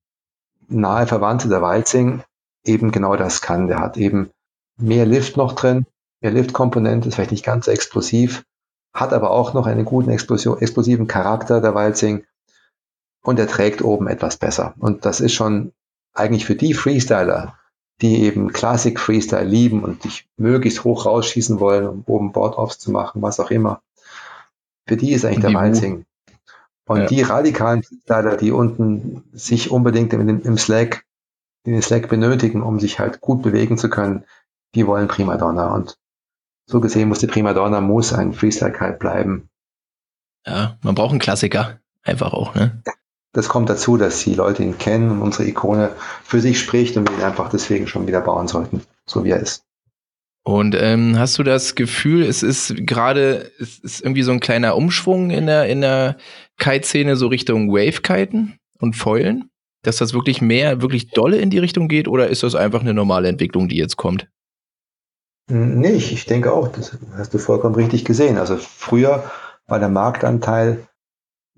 nahe 0.68 1.06
Verwandte 1.06 1.48
der 1.48 1.62
Walzing 1.62 2.22
eben 2.64 2.90
genau 2.90 3.16
das 3.16 3.40
kann. 3.40 3.68
Der 3.68 3.78
hat 3.78 3.96
eben 3.96 4.30
mehr 4.76 5.06
Lift 5.06 5.36
noch 5.36 5.52
drin, 5.52 5.86
mehr 6.20 6.32
Liftkomponente, 6.32 7.08
ist 7.08 7.14
vielleicht 7.14 7.32
nicht 7.32 7.44
ganz 7.44 7.66
so 7.66 7.70
explosiv, 7.70 8.44
hat 8.94 9.12
aber 9.12 9.30
auch 9.30 9.54
noch 9.54 9.66
einen 9.66 9.84
guten 9.84 10.10
Explosion, 10.10 10.58
explosiven 10.58 11.06
Charakter, 11.06 11.60
der 11.60 11.74
Walzing, 11.74 12.24
und 13.22 13.38
er 13.38 13.46
trägt 13.46 13.82
oben 13.82 14.08
etwas 14.08 14.36
besser. 14.36 14.74
Und 14.78 15.04
das 15.04 15.20
ist 15.20 15.34
schon 15.34 15.72
eigentlich 16.14 16.46
für 16.46 16.54
die 16.54 16.74
Freestyler, 16.74 17.58
die 18.00 18.22
eben 18.22 18.52
Classic 18.52 18.98
Freestyle 18.98 19.44
lieben 19.44 19.82
und 19.82 20.04
dich 20.04 20.28
möglichst 20.36 20.84
hoch 20.84 21.06
rausschießen 21.06 21.60
wollen, 21.60 21.86
um 21.86 22.04
oben 22.06 22.32
Board-Offs 22.32 22.78
zu 22.78 22.90
machen, 22.90 23.22
was 23.22 23.40
auch 23.40 23.50
immer. 23.50 23.82
Für 24.86 24.96
die 24.96 25.12
ist 25.12 25.24
eigentlich 25.24 25.40
der 25.40 25.54
Walzing 25.54 26.06
und 26.88 27.00
ja. 27.00 27.06
die 27.06 27.22
radikalen 27.22 27.82
Freestyler, 27.82 28.36
die 28.36 28.50
unten 28.50 29.24
sich 29.32 29.70
unbedingt 29.70 30.12
im, 30.14 30.42
im 30.42 30.58
Slack, 30.58 31.04
den 31.66 31.82
Slack 31.82 32.08
benötigen, 32.08 32.62
um 32.62 32.80
sich 32.80 32.98
halt 32.98 33.20
gut 33.20 33.42
bewegen 33.42 33.76
zu 33.76 33.90
können, 33.90 34.24
die 34.74 34.86
wollen 34.86 35.06
Primadonna. 35.06 35.74
Und 35.74 35.98
so 36.68 36.80
gesehen 36.80 37.08
muss 37.08 37.18
die 37.18 37.26
Primadonna 37.26 37.80
muss 37.80 38.12
ein 38.12 38.32
Freestyle-Kite 38.32 38.98
bleiben. 38.98 39.48
Ja, 40.46 40.76
man 40.82 40.94
braucht 40.94 41.10
einen 41.10 41.18
Klassiker. 41.18 41.80
Einfach 42.02 42.32
auch, 42.32 42.54
ne? 42.54 42.82
Das 43.32 43.48
kommt 43.48 43.68
dazu, 43.68 43.96
dass 43.96 44.24
die 44.24 44.34
Leute 44.34 44.62
ihn 44.62 44.78
kennen 44.78 45.10
und 45.10 45.20
unsere 45.20 45.46
Ikone 45.46 45.90
für 46.24 46.40
sich 46.40 46.60
spricht 46.60 46.96
und 46.96 47.08
wir 47.08 47.16
ihn 47.16 47.24
einfach 47.24 47.50
deswegen 47.50 47.86
schon 47.86 48.06
wieder 48.06 48.20
bauen 48.20 48.48
sollten, 48.48 48.82
so 49.06 49.24
wie 49.24 49.30
er 49.30 49.40
ist. 49.40 49.64
Und 50.44 50.74
ähm, 50.78 51.18
hast 51.18 51.38
du 51.38 51.42
das 51.42 51.74
Gefühl, 51.74 52.22
es 52.22 52.42
ist 52.42 52.74
gerade, 52.86 53.50
es 53.58 53.78
ist 53.78 54.00
irgendwie 54.00 54.22
so 54.22 54.32
ein 54.32 54.40
kleiner 54.40 54.76
Umschwung 54.76 55.30
in 55.30 55.46
der, 55.46 55.66
in 55.66 55.82
der 55.82 56.16
Kite-Szene 56.58 57.16
so 57.16 57.26
Richtung 57.26 57.70
Wave-Kiten 57.70 58.58
und 58.78 58.96
Foilen? 58.96 59.50
Dass 59.82 59.96
das 59.96 60.14
wirklich 60.14 60.40
mehr, 60.40 60.80
wirklich 60.80 61.10
dolle 61.10 61.36
in 61.38 61.50
die 61.50 61.58
Richtung 61.58 61.88
geht 61.88 62.08
oder 62.08 62.28
ist 62.28 62.42
das 62.42 62.54
einfach 62.54 62.80
eine 62.80 62.94
normale 62.94 63.28
Entwicklung, 63.28 63.68
die 63.68 63.76
jetzt 63.76 63.96
kommt? 63.96 64.28
Nee, 65.48 65.92
ich, 65.92 66.12
ich 66.12 66.26
denke 66.26 66.52
auch, 66.52 66.68
das 66.68 66.96
hast 67.16 67.32
du 67.32 67.38
vollkommen 67.38 67.74
richtig 67.74 68.04
gesehen. 68.04 68.38
Also 68.38 68.56
früher 68.56 69.30
war 69.66 69.78
der 69.78 69.88
Marktanteil 69.88 70.86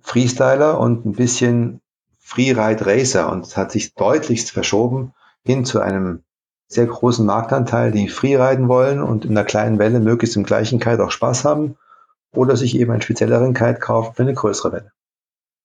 Freestyler 0.01 0.79
und 0.79 1.05
ein 1.05 1.13
bisschen 1.13 1.81
Freeride 2.19 2.87
Racer 2.87 3.31
und 3.31 3.45
es 3.47 3.57
hat 3.57 3.73
sich 3.73 3.95
deutlichst 3.95 4.53
verschoben 4.53 5.13
hin 5.45 5.65
zu 5.65 5.81
einem 5.81 6.23
sehr 6.69 6.87
großen 6.87 7.27
Marktanteil, 7.27 7.91
die 7.91 8.09
Freeriden 8.09 8.69
wollen 8.69 9.03
und 9.03 9.25
in 9.25 9.33
einer 9.33 9.45
kleinen 9.45 9.81
Welle 9.81 9.99
möglichst 9.99 10.37
im 10.37 10.45
gleichen 10.45 10.79
Kite 10.79 11.05
auch 11.05 11.11
Spaß 11.11 11.45
haben 11.45 11.77
oder 12.33 12.57
sich 12.57 12.79
eben 12.79 12.93
einen 12.93 13.03
spezielleren 13.03 13.55
Kite 13.55 13.81
kaufen 13.81 14.15
für 14.15 14.23
eine 14.23 14.35
größere 14.35 14.73
Welle. 14.73 14.93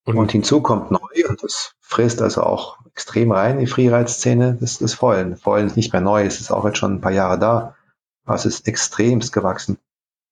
Und, 0.05 0.17
und 0.17 0.31
hinzu 0.31 0.61
kommt 0.61 0.89
neu, 0.89 0.99
und 1.29 1.43
das 1.43 1.73
frisst 1.79 2.23
also 2.23 2.41
auch 2.41 2.77
extrem 2.87 3.31
rein, 3.31 3.59
die 3.59 3.67
Freeride-Szene, 3.67 4.57
das, 4.59 4.79
das 4.79 4.95
Vollen. 4.95 5.37
Vollen 5.37 5.67
ist 5.67 5.77
nicht 5.77 5.93
mehr 5.93 6.01
neu, 6.01 6.25
es 6.25 6.41
ist 6.41 6.51
auch 6.51 6.65
jetzt 6.65 6.79
schon 6.79 6.95
ein 6.95 7.01
paar 7.01 7.11
Jahre 7.11 7.37
da, 7.37 7.74
es 8.33 8.45
ist 8.45 8.67
extremst 8.67 9.31
gewachsen. 9.31 9.77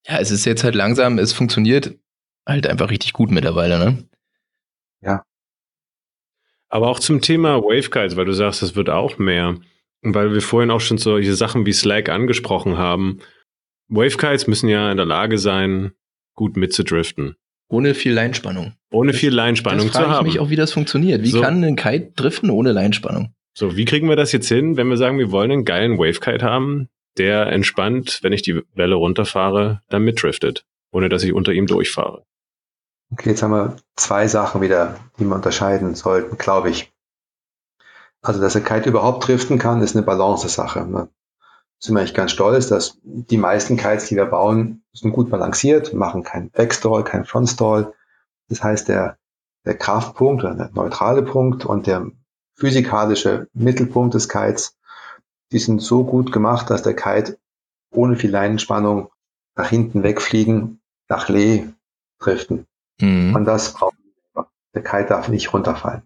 Ja, 0.07 0.19
es 0.19 0.31
ist 0.31 0.45
jetzt 0.45 0.63
halt 0.63 0.75
langsam, 0.75 1.19
es 1.19 1.33
funktioniert 1.33 1.97
halt 2.45 2.67
einfach 2.67 2.89
richtig 2.89 3.13
gut 3.13 3.31
mittlerweile, 3.31 3.79
ne? 3.79 4.03
Ja. 5.01 5.23
Aber 6.69 6.89
auch 6.89 6.99
zum 6.99 7.21
Thema 7.21 7.61
Wavekites, 7.61 8.15
weil 8.15 8.25
du 8.25 8.33
sagst, 8.33 8.63
es 8.63 8.75
wird 8.75 8.89
auch 8.89 9.17
mehr. 9.17 9.55
Und 10.01 10.15
weil 10.15 10.33
wir 10.33 10.41
vorhin 10.41 10.71
auch 10.71 10.81
schon 10.81 10.97
solche 10.97 11.35
Sachen 11.35 11.65
wie 11.65 11.71
Slack 11.71 12.09
angesprochen 12.09 12.77
haben. 12.77 13.19
Wavekites 13.87 14.47
müssen 14.47 14.67
ja 14.67 14.91
in 14.91 14.97
der 14.97 15.05
Lage 15.05 15.37
sein, 15.37 15.91
gut 16.33 16.57
mitzudriften. 16.57 17.35
Ohne 17.69 17.93
viel 17.93 18.13
Leinspannung. 18.13 18.73
Ohne 18.91 19.13
viel 19.13 19.33
Leinspannung 19.33 19.87
das 19.87 19.95
zu 19.95 20.07
haben. 20.07 20.27
Ich 20.27 20.33
mich 20.33 20.39
auch, 20.41 20.49
wie 20.49 20.55
das 20.55 20.73
funktioniert. 20.73 21.23
Wie 21.23 21.29
so. 21.29 21.41
kann 21.41 21.63
ein 21.63 21.75
Kite 21.75 22.11
driften 22.15 22.49
ohne 22.49 22.71
Leinspannung? 22.71 23.33
So, 23.55 23.77
wie 23.77 23.85
kriegen 23.85 24.09
wir 24.09 24.15
das 24.15 24.31
jetzt 24.31 24.47
hin, 24.47 24.77
wenn 24.77 24.87
wir 24.87 24.97
sagen, 24.97 25.19
wir 25.19 25.31
wollen 25.31 25.51
einen 25.51 25.65
geilen 25.65 25.97
Wavekite 25.97 26.43
haben, 26.43 26.89
der 27.17 27.47
entspannt, 27.47 28.19
wenn 28.23 28.33
ich 28.33 28.41
die 28.41 28.61
Welle 28.73 28.95
runterfahre, 28.95 29.81
dann 29.89 30.03
mitdriftet, 30.03 30.65
ohne 30.91 31.09
dass 31.09 31.23
ich 31.23 31.33
unter 31.33 31.51
ihm 31.51 31.67
durchfahre? 31.67 32.23
Okay, 33.11 33.29
jetzt 33.29 33.43
haben 33.43 33.51
wir 33.51 33.75
zwei 33.95 34.27
Sachen 34.27 34.61
wieder, 34.61 34.99
die 35.19 35.25
wir 35.25 35.35
unterscheiden 35.35 35.93
sollten, 35.93 36.37
glaube 36.37 36.69
ich. 36.69 36.91
Also, 38.21 38.41
dass 38.41 38.53
der 38.53 38.63
Kite 38.63 38.89
überhaupt 38.89 39.27
driften 39.27 39.59
kann, 39.59 39.81
ist 39.81 39.95
eine 39.95 40.05
Balance-Sache. 40.05 40.85
Ne? 40.85 41.09
Sind 41.77 41.95
wir 41.95 41.99
eigentlich 41.99 42.13
ganz 42.13 42.31
stolz, 42.31 42.67
dass 42.67 42.97
die 43.03 43.37
meisten 43.37 43.77
Kites, 43.77 44.07
die 44.07 44.15
wir 44.15 44.25
bauen, 44.25 44.83
sind 44.93 45.11
gut 45.11 45.29
balanciert, 45.29 45.93
machen 45.93 46.23
keinen 46.23 46.49
Backstall, 46.49 47.03
keinen 47.03 47.25
Frontstall. 47.25 47.93
Das 48.47 48.63
heißt, 48.63 48.87
der, 48.87 49.17
der 49.65 49.77
Kraftpunkt 49.77 50.43
oder 50.43 50.55
der 50.55 50.71
neutrale 50.73 51.21
Punkt 51.21 51.65
und 51.65 51.85
der 51.85 52.07
physikalische 52.55 53.47
Mittelpunkt 53.53 54.13
des 54.13 54.29
Kites, 54.29 54.77
die 55.53 55.59
sind 55.59 55.81
so 55.81 56.03
gut 56.03 56.31
gemacht, 56.31 56.69
dass 56.69 56.83
der 56.83 56.95
Kite 56.95 57.37
ohne 57.91 58.15
viel 58.17 58.31
Leinenspannung 58.31 59.09
nach 59.55 59.69
hinten 59.69 60.03
wegfliegen, 60.03 60.81
nach 61.07 61.29
Lee 61.29 61.67
driften. 62.19 62.65
Mhm. 62.99 63.35
Und 63.35 63.45
das 63.45 63.73
braucht 63.73 63.93
der 64.73 64.83
Kite 64.83 65.05
darf 65.09 65.27
nicht 65.27 65.53
runterfallen. 65.53 66.01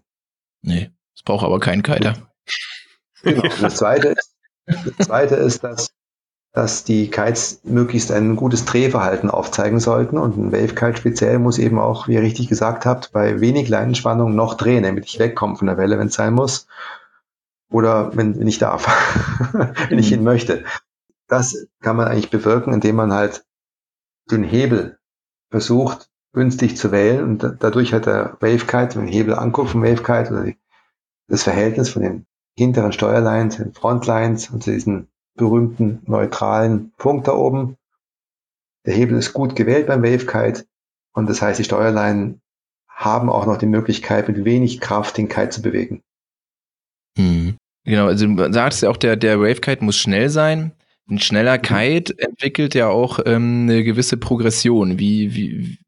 Nee, 0.62 0.90
es 1.14 1.22
braucht 1.22 1.44
aber 1.44 1.58
keinen 1.60 1.82
Kiter. 1.82 2.14
Genau. 3.22 3.42
Und 3.42 3.62
das 3.62 3.74
zweite 3.74 4.10
ist, 4.10 4.36
das 4.66 5.08
zweite 5.08 5.34
ist, 5.34 5.64
dass, 5.64 5.90
dass 6.52 6.84
die 6.84 7.10
Kites 7.10 7.60
möglichst 7.64 8.12
ein 8.12 8.36
gutes 8.36 8.64
Drehverhalten 8.64 9.28
aufzeigen 9.28 9.80
sollten. 9.80 10.18
Und 10.18 10.36
ein 10.36 10.52
Wave 10.52 10.76
Kite 10.76 10.98
speziell 10.98 11.40
muss 11.40 11.58
eben 11.58 11.80
auch, 11.80 12.06
wie 12.06 12.14
ihr 12.14 12.22
richtig 12.22 12.46
gesagt 12.46 12.86
habt, 12.86 13.10
bei 13.10 13.40
wenig 13.40 13.68
Leinenspannung 13.68 14.36
noch 14.36 14.54
drehen, 14.54 14.84
damit 14.84 15.06
ich 15.06 15.18
wegkomme 15.18 15.56
von 15.56 15.66
der 15.66 15.78
Welle, 15.78 15.98
wenn 15.98 16.06
es 16.06 16.14
sein 16.14 16.32
muss. 16.32 16.68
Oder 17.70 18.16
wenn, 18.16 18.38
wenn 18.38 18.48
ich 18.48 18.58
darf, 18.58 18.86
wenn 19.88 19.98
ich 19.98 20.12
ihn 20.12 20.24
möchte. 20.24 20.64
Das 21.26 21.68
kann 21.80 21.96
man 21.96 22.08
eigentlich 22.08 22.30
bewirken, 22.30 22.72
indem 22.72 22.96
man 22.96 23.12
halt 23.12 23.44
den 24.30 24.44
Hebel 24.44 24.98
versucht, 25.50 26.10
günstig 26.32 26.76
zu 26.76 26.92
wählen 26.92 27.24
und 27.24 27.56
dadurch 27.60 27.92
hat 27.92 28.06
der 28.06 28.36
Wavekite, 28.40 28.94
wenn 28.94 29.04
man 29.04 29.06
den 29.06 29.12
Hebel 29.12 29.34
anguckt 29.34 29.70
vom 29.70 29.82
Wavekite 29.82 30.32
oder 30.32 30.44
die, 30.44 30.58
das 31.28 31.42
Verhältnis 31.42 31.90
von 31.90 32.02
den 32.02 32.26
hinteren 32.56 32.92
Steuerlines, 32.92 33.56
den 33.56 33.72
Frontlines 33.72 34.50
und 34.50 34.62
zu 34.62 34.70
diesen 34.70 35.08
berühmten 35.34 36.02
neutralen 36.06 36.92
Punkt 36.96 37.28
da 37.28 37.32
oben. 37.32 37.76
Der 38.86 38.94
Hebel 38.94 39.18
ist 39.18 39.32
gut 39.32 39.56
gewählt 39.56 39.86
beim 39.86 40.02
Wavekite 40.02 40.66
und 41.12 41.28
das 41.28 41.42
heißt, 41.42 41.58
die 41.58 41.64
Steuerleinen 41.64 42.40
haben 42.88 43.30
auch 43.30 43.46
noch 43.46 43.58
die 43.58 43.66
Möglichkeit, 43.66 44.28
mit 44.28 44.44
wenig 44.44 44.80
Kraft 44.80 45.16
den 45.16 45.28
Kite 45.28 45.50
zu 45.50 45.62
bewegen. 45.62 46.02
Mhm. 47.18 47.56
Genau, 47.84 48.06
also 48.06 48.26
du 48.26 48.52
sagst 48.52 48.82
ja 48.82 48.90
auch, 48.90 48.96
der, 48.96 49.16
der 49.16 49.40
Wavekite 49.40 49.84
muss 49.84 49.96
schnell 49.96 50.28
sein. 50.28 50.72
Ein 51.10 51.18
schneller 51.18 51.58
mhm. 51.58 51.62
Kite 51.62 52.14
mhm. 52.14 52.24
entwickelt 52.30 52.74
ja 52.74 52.88
auch 52.88 53.18
ähm, 53.24 53.62
eine 53.68 53.84
gewisse 53.84 54.16
Progression. 54.16 54.98
Wie, 54.98 55.34
wie, 55.34 55.78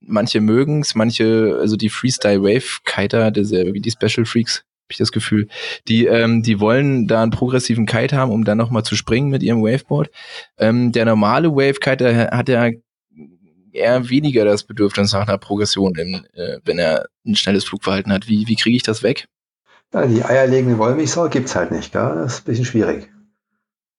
manche 0.00 0.40
mögen 0.40 0.80
es, 0.80 0.94
manche, 0.94 1.58
also 1.60 1.76
die 1.76 1.88
Freestyle 1.88 2.42
Wave 2.42 2.80
Kiter, 2.84 3.30
das 3.30 3.46
ist 3.46 3.52
ja 3.52 3.58
irgendwie 3.58 3.80
die 3.80 3.90
Special 3.90 4.26
Freaks, 4.26 4.58
habe 4.58 4.92
ich 4.92 4.98
das 4.98 5.12
Gefühl, 5.12 5.48
die, 5.88 6.06
ähm, 6.06 6.42
die 6.42 6.60
wollen 6.60 7.06
da 7.06 7.22
einen 7.22 7.30
progressiven 7.30 7.86
Kite 7.86 8.16
haben, 8.16 8.32
um 8.32 8.44
dann 8.44 8.58
nochmal 8.58 8.82
zu 8.82 8.96
springen 8.96 9.30
mit 9.30 9.42
ihrem 9.42 9.62
Waveboard. 9.62 10.10
Ähm, 10.58 10.92
der 10.92 11.04
normale 11.04 11.50
Wave 11.50 11.80
Kiter 11.80 12.30
hat 12.30 12.48
ja 12.48 12.70
eher 13.72 14.08
weniger 14.08 14.44
das 14.44 14.64
Bedürfnis 14.64 15.12
nach 15.12 15.26
einer 15.26 15.38
Progression, 15.38 15.94
in, 15.96 16.26
äh, 16.34 16.58
wenn 16.64 16.78
er 16.78 17.06
ein 17.26 17.34
schnelles 17.34 17.64
Flugverhalten 17.64 18.12
hat. 18.12 18.28
Wie, 18.28 18.46
wie 18.46 18.56
kriege 18.56 18.76
ich 18.76 18.82
das 18.82 19.02
weg? 19.02 19.26
Ja, 19.94 20.06
die 20.06 20.24
eierlegende 20.24 20.76
Wollmilchsau 20.78 21.28
gibt's 21.28 21.54
halt 21.54 21.70
nicht, 21.70 21.92
gell? 21.92 22.14
Das 22.16 22.34
ist 22.34 22.40
ein 22.40 22.44
bisschen 22.46 22.64
schwierig. 22.64 23.08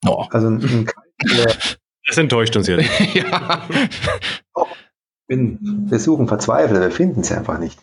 Oh. 0.05 0.25
Also 0.29 0.47
ein, 0.47 0.61
ein 0.61 0.89
das 2.05 2.17
enttäuscht 2.17 2.55
uns 2.57 2.67
jetzt. 2.67 2.87
ja. 3.13 3.65
Oh, 4.53 4.65
bin, 5.27 5.87
wir 5.89 5.99
suchen 5.99 6.27
verzweifelt, 6.27 6.81
wir 6.81 6.91
finden 6.91 7.21
es 7.21 7.31
einfach 7.31 7.57
nicht. 7.59 7.79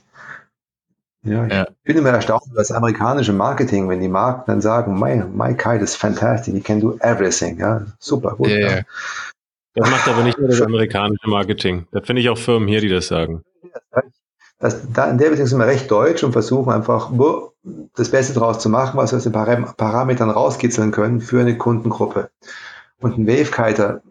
Ja, 1.24 1.46
ich 1.46 1.52
ja. 1.52 1.66
bin 1.84 1.96
immer 1.96 2.10
erstaunt 2.10 2.42
über 2.46 2.56
das 2.56 2.70
amerikanische 2.70 3.32
Marketing, 3.32 3.88
wenn 3.88 4.00
die 4.00 4.08
Marken 4.08 4.42
dann 4.46 4.60
sagen, 4.60 4.98
my, 4.98 5.24
my 5.32 5.56
kite 5.56 5.82
is 5.82 5.94
fantastic, 5.94 6.52
you 6.52 6.60
can 6.60 6.80
do 6.80 6.98
everything. 7.00 7.58
Ja, 7.58 7.86
super, 7.98 8.34
gut. 8.36 8.48
Yeah. 8.48 8.78
Ja. 8.78 8.82
Das 9.74 9.88
macht 9.88 10.06
aber 10.06 10.22
nicht 10.22 10.38
nur 10.38 10.48
das 10.48 10.60
amerikanische 10.60 11.30
Marketing. 11.30 11.86
Da 11.92 12.02
finde 12.02 12.20
ich 12.20 12.28
auch 12.28 12.36
Firmen 12.36 12.68
hier, 12.68 12.82
die 12.82 12.88
das 12.88 13.06
sagen. 13.06 13.42
Das, 14.62 14.76
da, 14.92 15.10
in 15.10 15.18
der 15.18 15.30
Beziehung 15.30 15.48
sind 15.48 15.58
wir 15.58 15.66
recht 15.66 15.90
deutsch 15.90 16.22
und 16.22 16.30
versuchen 16.30 16.72
einfach 16.72 17.10
das 17.96 18.10
Beste 18.10 18.32
daraus 18.32 18.60
zu 18.60 18.68
machen, 18.68 18.96
was 18.96 19.10
wir 19.10 19.16
aus 19.16 19.24
den 19.24 19.32
Parametern 19.32 20.30
rauskitzeln 20.30 20.92
können 20.92 21.20
für 21.20 21.40
eine 21.40 21.58
Kundengruppe. 21.58 22.30
Und 23.00 23.18
ein 23.18 23.26
Wavekiter, 23.26 24.02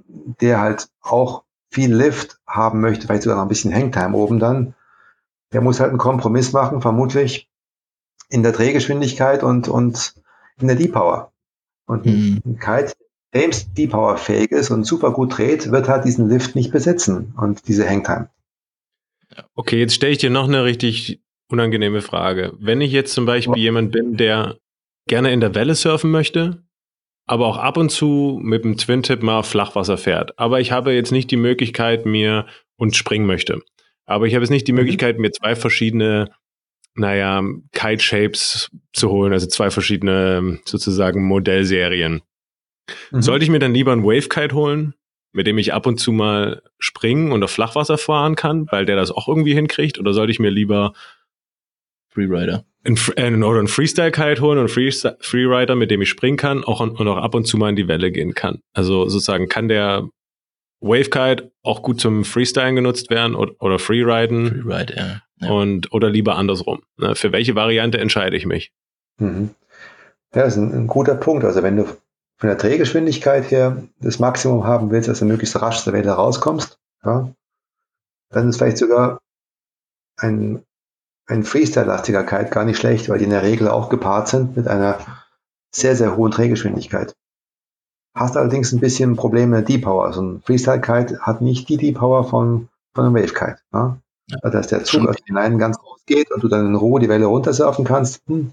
der 0.42 0.60
halt 0.60 0.90
auch 1.02 1.44
viel 1.70 1.96
Lift 1.96 2.42
haben 2.46 2.82
möchte, 2.82 3.08
vielleicht 3.08 3.24
sogar 3.24 3.38
noch 3.38 3.46
ein 3.46 3.48
bisschen 3.48 3.74
Hangtime 3.74 4.14
oben 4.14 4.40
dann, 4.40 4.76
der 5.54 5.62
muss 5.62 5.80
halt 5.80 5.92
einen 5.92 6.00
Kompromiss 6.00 6.52
machen, 6.52 6.82
vermutlich 6.82 7.50
in 8.28 8.44
der 8.44 8.52
Drehgeschwindigkeit 8.52 9.44
und, 9.44 9.70
und 9.70 10.16
in 10.60 10.68
der 10.68 10.76
D-Power. 10.76 11.32
Und 11.86 12.06
mhm. 12.06 12.42
ein 12.46 12.60
Kite, 12.60 12.92
der 13.34 13.52
D-Power 13.78 14.18
fähig 14.18 14.52
ist 14.52 14.70
und 14.70 14.84
super 14.84 15.12
gut 15.12 15.38
dreht, 15.38 15.72
wird 15.72 15.88
halt 15.88 16.04
diesen 16.04 16.28
Lift 16.28 16.58
nicht 16.58 16.74
besitzen 16.74 17.34
und 17.38 17.70
diese 17.70 17.90
Hangtime. 17.90 18.28
Okay, 19.56 19.80
jetzt 19.80 19.96
stelle 19.96 20.12
ich 20.12 20.18
dir 20.18 20.30
noch 20.30 20.48
eine 20.48 20.64
richtig 20.64 21.22
unangenehme 21.50 22.02
Frage. 22.02 22.54
Wenn 22.60 22.82
ich 22.82 22.92
jetzt 22.92 23.14
zum 23.14 23.26
Beispiel 23.26 23.58
jemand 23.58 23.92
bin, 23.92 24.18
der 24.18 24.58
gerne 25.08 25.32
in 25.32 25.40
der 25.40 25.56
Welle 25.56 25.76
surfen 25.76 26.12
möchte, 26.12 26.64
aber 27.26 27.48
auch 27.48 27.58
ab 27.58 27.78
und 27.78 27.90
zu 27.90 28.40
mit 28.42 28.64
dem 28.64 28.78
Twin-Tip 28.78 29.22
mal 29.24 29.40
auf 29.40 29.48
Flachwasser 29.48 29.98
fährt. 29.98 30.38
Aber 30.38 30.60
ich 30.60 30.72
habe 30.72 30.94
jetzt 30.94 31.12
nicht 31.12 31.32
die 31.32 31.38
Möglichkeit, 31.38 32.06
mir 32.06 32.46
und 32.78 32.96
springen 32.96 33.26
möchte. 33.26 33.62
Aber 34.06 34.28
ich 34.28 34.34
habe 34.34 34.44
jetzt 34.44 34.50
nicht 34.50 34.68
die 34.68 34.74
mhm. 34.74 34.80
Möglichkeit, 34.80 35.20
mir 35.20 35.32
zwei 35.32 35.56
verschiedene, 35.56 36.30
naja, 36.96 37.44
Kite-Shapes 37.74 38.70
zu 38.94 39.10
holen, 39.10 39.34
also 39.34 39.48
zwei 39.48 39.70
verschiedene 39.70 40.60
sozusagen 40.66 41.24
Modellserien. 41.24 42.22
Mhm. 43.12 43.22
Sollte 43.22 43.46
ich 43.46 43.52
mir 43.52 43.60
dann 43.60 43.74
lieber 43.74 43.92
einen 43.92 44.04
Wave-Kite 44.04 44.56
holen, 44.56 44.94
mit 45.32 45.48
dem 45.48 45.58
ich 45.58 45.74
ab 45.74 45.86
und 45.86 46.00
zu 46.00 46.12
mal 46.12 46.62
springen 46.80 47.32
und 47.32 47.44
auf 47.44 47.52
Flachwasser 47.52 47.98
fahren 47.98 48.36
kann, 48.36 48.68
weil 48.72 48.86
der 48.86 48.96
das 48.96 49.12
auch 49.12 49.28
irgendwie 49.28 49.54
hinkriegt? 49.54 50.00
Oder 50.00 50.14
sollte 50.14 50.32
ich 50.32 50.40
mir 50.40 50.50
lieber 50.50 50.94
Freerider 52.10 52.66
ein, 52.84 52.98
äh, 53.16 53.44
oder 53.44 53.60
ein 53.60 53.68
Freestyle-Kite 53.68 54.42
holen 54.42 54.58
und 54.58 54.76
einen 54.76 55.16
Freerider, 55.20 55.76
mit 55.76 55.92
dem 55.92 56.02
ich 56.02 56.10
springen 56.10 56.38
kann 56.38 56.64
auch, 56.64 56.80
und 56.80 57.08
auch 57.08 57.18
ab 57.18 57.36
und 57.36 57.46
zu 57.46 57.58
mal 57.58 57.70
in 57.70 57.76
die 57.76 57.88
Welle 57.88 58.12
gehen 58.12 58.34
kann. 58.34 58.62
Also 58.74 59.08
sozusagen 59.08 59.48
kann 59.48 59.68
der 59.68 60.10
Wavekite 60.82 61.52
auch 61.62 61.84
gut 61.84 62.00
zum 62.00 62.26
Freestylen 62.26 62.76
genutzt 62.76 63.10
werden 63.10 63.36
oder, 63.36 63.54
oder 63.60 63.80
Freeriden. 63.80 64.64
Freeride, 64.64 64.96
ja. 64.96 65.22
ja. 65.42 65.52
Und, 65.52 65.92
oder 65.94 66.10
lieber 66.10 66.36
andersrum. 66.38 66.82
Ne? 66.98 67.16
Für 67.16 67.32
welche 67.32 67.56
Variante 67.56 68.00
entscheide 68.00 68.36
ich 68.36 68.46
mich? 68.46 68.72
Mhm. 69.20 69.52
Ja, 70.34 70.44
das 70.44 70.56
ist 70.56 70.64
ein, 70.64 70.74
ein, 70.74 70.88
guter 70.88 71.16
Punkt. 71.16 71.44
Also 71.44 71.62
wenn 71.62 71.78
du 71.78 71.86
von 72.42 72.48
der 72.48 72.58
Drehgeschwindigkeit 72.58 73.52
her 73.52 73.84
das 74.00 74.18
Maximum 74.18 74.64
haben 74.64 74.90
willst, 74.90 75.08
dass 75.08 75.20
du 75.20 75.26
möglichst 75.26 75.62
rasch 75.62 75.76
aus 75.76 75.84
der 75.84 75.94
Welle 75.94 76.12
rauskommst, 76.12 76.80
ja, 77.06 77.30
dann 78.32 78.50
ist 78.50 78.58
vielleicht 78.58 78.80
sogar 78.80 79.20
ein, 80.18 80.64
ein 81.28 81.44
Freestyle-lastiger 81.44 82.24
Kite 82.24 82.50
gar 82.50 82.66
nicht 82.66 82.80
schlecht, 82.80 83.10
weil 83.10 83.20
die 83.20 83.26
in 83.26 83.30
der 83.30 83.44
Regel 83.44 83.68
auch 83.68 83.90
gepaart 83.90 84.28
sind 84.28 84.58
mit 84.58 84.68
einer 84.68 84.98
sehr, 85.70 85.96
sehr 85.96 86.18
hohen 86.18 86.32
Drehgeschwindigkeit. 86.32 87.16
Hast 88.16 88.36
allerdings 88.36 88.72
ein 88.72 88.80
bisschen 88.80 89.18
Probleme 89.18 89.58
mit 89.58 89.70
D-Power. 89.70 90.06
Also 90.06 90.24
ein 90.24 90.42
Freestyle-Kite 90.42 91.20
hat 91.20 91.42
nicht 91.42 91.70
die 91.70 91.78
D-Power 91.78 92.24
von, 92.24 92.70
von 92.96 93.06
einem 93.06 93.14
Wave-Kite. 93.14 93.60
Ja? 93.72 94.00
Also 94.42 94.58
dass 94.58 94.68
der 94.68 94.84
Zug 94.84 95.08
aus 95.08 95.18
den 95.18 95.36
Leinen 95.36 95.60
ganz 95.60 95.78
groß 95.78 96.06
geht 96.08 96.32
und 96.32 96.42
du 96.42 96.48
dann 96.48 96.66
in 96.66 96.76
Ruhe 96.76 97.00
die 97.00 97.08
Welle 97.08 97.28
runtersurfen 97.28 97.86
kannst, 97.86 98.24
hm, 98.26 98.52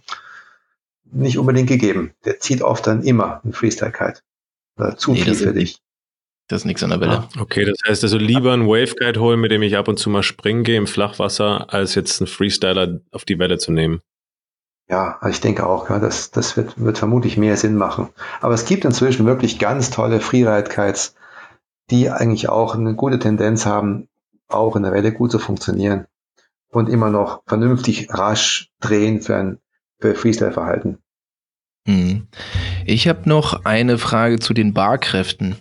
nicht 1.13 1.39
unbedingt 1.39 1.69
gegeben. 1.69 2.13
Der 2.25 2.41
zieht 2.41 2.63
oft 2.63 2.87
dann 2.87 3.03
immer 3.03 3.41
ein 3.45 3.53
Freestyle-Kite. 3.53 4.21
Oder 4.77 4.97
zu 4.97 5.13
nee, 5.13 5.21
viel 5.21 5.35
für 5.35 5.53
dich. 5.53 5.81
Das 6.49 6.63
ist 6.63 6.65
nichts 6.65 6.83
an 6.83 6.91
der 6.91 7.01
Welle. 7.01 7.19
Ah, 7.19 7.29
okay, 7.41 7.65
das 7.65 7.77
heißt 7.87 8.03
also 8.05 8.17
lieber 8.17 8.53
einen 8.53 8.67
Wave-Guide 8.67 9.21
holen, 9.21 9.41
mit 9.41 9.51
dem 9.51 9.63
ich 9.63 9.77
ab 9.77 9.89
und 9.89 9.99
zu 9.99 10.09
mal 10.09 10.23
springen 10.23 10.65
gehe 10.65 10.79
im 10.79 10.87
Flachwasser, 10.87 11.73
als 11.73 11.95
jetzt 11.95 12.21
einen 12.21 12.29
Freestyler 12.29 13.01
auf 13.13 13.25
die 13.25 13.39
Welle 13.39 13.59
zu 13.59 13.71
nehmen. 13.71 14.01
Ja, 14.89 15.19
also 15.21 15.29
ich 15.35 15.43
denke 15.43 15.67
auch, 15.67 15.91
ja, 15.91 15.99
das, 15.99 16.31
das 16.31 16.57
wird, 16.57 16.81
wird 16.83 16.97
vermutlich 16.97 17.37
mehr 17.37 17.59
Sinn 17.59 17.77
machen. 17.77 18.09
Aber 18.41 18.55
es 18.55 18.65
gibt 18.65 18.87
inzwischen 18.87 19.27
wirklich 19.27 19.59
ganz 19.59 19.91
tolle 19.91 20.21
Freeride-Kites, 20.21 21.15
die 21.91 22.11
eigentlich 22.11 22.49
auch 22.49 22.75
eine 22.75 22.95
gute 22.95 23.19
Tendenz 23.19 23.67
haben, 23.67 24.09
auch 24.49 24.77
in 24.77 24.83
der 24.83 24.93
Welle 24.93 25.13
gut 25.13 25.31
zu 25.31 25.39
funktionieren 25.39 26.07
und 26.71 26.89
immer 26.89 27.11
noch 27.11 27.43
vernünftig 27.47 28.09
rasch 28.11 28.71
drehen 28.81 29.21
für 29.21 29.37
ein 29.37 29.59
für 30.01 30.15
Freestyle-Verhalten. 30.15 30.99
Hm. 31.87 32.29
Ich 32.85 33.09
habe 33.09 33.29
noch 33.29 33.65
eine 33.65 33.99
Frage 33.99 34.39
zu 34.39 34.55
den 34.55 34.75
Barkräften. 34.75 35.57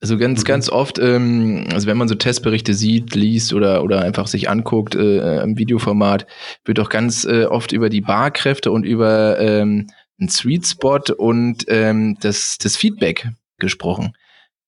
Also 0.00 0.18
ganz, 0.18 0.40
mhm. 0.40 0.44
ganz 0.44 0.68
oft, 0.68 0.98
ähm, 0.98 1.66
also 1.72 1.86
wenn 1.86 1.96
man 1.96 2.08
so 2.08 2.14
Testberichte 2.14 2.74
sieht, 2.74 3.14
liest 3.14 3.54
oder, 3.54 3.82
oder 3.82 4.02
einfach 4.02 4.26
sich 4.26 4.50
anguckt 4.50 4.94
äh, 4.94 5.42
im 5.42 5.56
Videoformat, 5.56 6.26
wird 6.66 6.78
auch 6.78 6.90
ganz 6.90 7.24
äh, 7.24 7.46
oft 7.46 7.72
über 7.72 7.88
die 7.88 8.02
Barkräfte 8.02 8.70
und 8.70 8.84
über 8.84 9.40
ähm, 9.40 9.86
einen 10.20 10.28
Sweet 10.28 10.66
Spot 10.66 11.00
und 11.16 11.64
ähm, 11.68 12.18
das, 12.20 12.58
das 12.58 12.76
Feedback 12.76 13.28
gesprochen. 13.58 14.14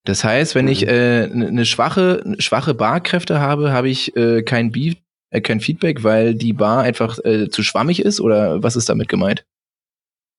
Das 0.05 0.25
heißt, 0.25 0.55
wenn 0.55 0.67
mhm. 0.67 0.73
ich 0.73 0.89
äh, 0.89 1.25
eine 1.31 1.67
schwache, 1.67 2.25
schwache 2.39 2.73
Barkräfte 2.73 3.39
habe, 3.39 3.73
habe 3.73 3.91
ich 3.91 4.17
äh, 4.17 4.43
kein 4.43 4.71
Beat 4.71 4.99
äh, 5.37 5.41
kein 5.41 5.61
Feedback, 5.61 6.03
weil 6.03 6.35
die 6.35 6.53
Bar 6.53 6.83
einfach 6.83 7.19
äh, 7.25 7.49
zu 7.49 7.63
schwammig 7.63 8.03
ist 8.03 8.21
oder 8.21 8.63
was 8.63 8.77
ist 8.77 8.89
damit 8.89 9.09
gemeint? 9.09 9.47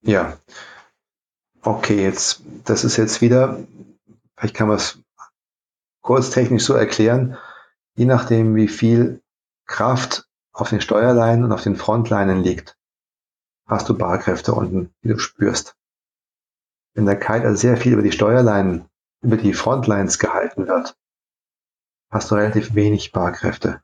Ja. 0.01 0.37
Okay, 1.61 2.01
jetzt, 2.01 2.41
das 2.65 2.83
ist 2.83 2.97
jetzt 2.97 3.21
wieder, 3.21 3.59
vielleicht 4.35 4.55
kann 4.55 4.67
man 4.67 4.77
es 4.77 4.99
kurz 6.01 6.29
technisch 6.29 6.63
so 6.63 6.73
erklären, 6.73 7.37
je 7.95 8.05
nachdem, 8.05 8.55
wie 8.55 8.67
viel 8.67 9.21
Kraft 9.65 10.27
auf 10.53 10.69
den 10.69 10.81
Steuerleinen 10.81 11.43
und 11.43 11.51
auf 11.51 11.63
den 11.63 11.75
Frontleinen 11.75 12.43
liegt, 12.43 12.77
hast 13.67 13.89
du 13.89 13.97
Barkräfte 13.97 14.53
unten, 14.53 14.93
die 15.03 15.09
du 15.09 15.19
spürst. 15.19 15.75
Wenn 16.93 17.05
der 17.05 17.19
Kite 17.19 17.43
also 17.43 17.57
sehr 17.57 17.77
viel 17.77 17.93
über 17.93 18.01
die 18.01 18.11
Steuerleinen, 18.11 18.85
über 19.21 19.37
die 19.37 19.53
Frontlines 19.53 20.19
gehalten 20.19 20.67
wird, 20.67 20.97
hast 22.09 22.31
du 22.31 22.35
relativ 22.35 22.73
wenig 22.75 23.11
Barkräfte. 23.11 23.81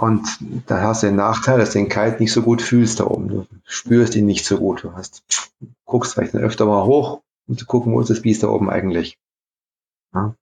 Und 0.00 0.38
da 0.66 0.80
hast 0.80 1.02
du 1.02 1.08
den 1.08 1.16
Nachteil, 1.16 1.58
dass 1.58 1.72
du 1.72 1.78
den 1.78 1.90
Kite 1.90 2.16
nicht 2.20 2.32
so 2.32 2.40
gut 2.40 2.62
fühlst 2.62 3.00
da 3.00 3.04
oben. 3.04 3.28
Du 3.28 3.46
spürst 3.66 4.16
ihn 4.16 4.24
nicht 4.24 4.46
so 4.46 4.56
gut. 4.56 4.82
Du 4.82 4.94
hast, 4.94 5.22
guckst 5.84 6.14
vielleicht 6.14 6.34
öfter 6.34 6.64
mal 6.64 6.86
hoch, 6.86 7.20
um 7.46 7.58
zu 7.58 7.66
gucken, 7.66 7.92
wo 7.92 8.00
ist 8.00 8.08
das 8.08 8.22
Biest 8.22 8.42
da 8.42 8.48
oben 8.48 8.70
eigentlich. 8.70 9.18
Ja. 10.14 10.34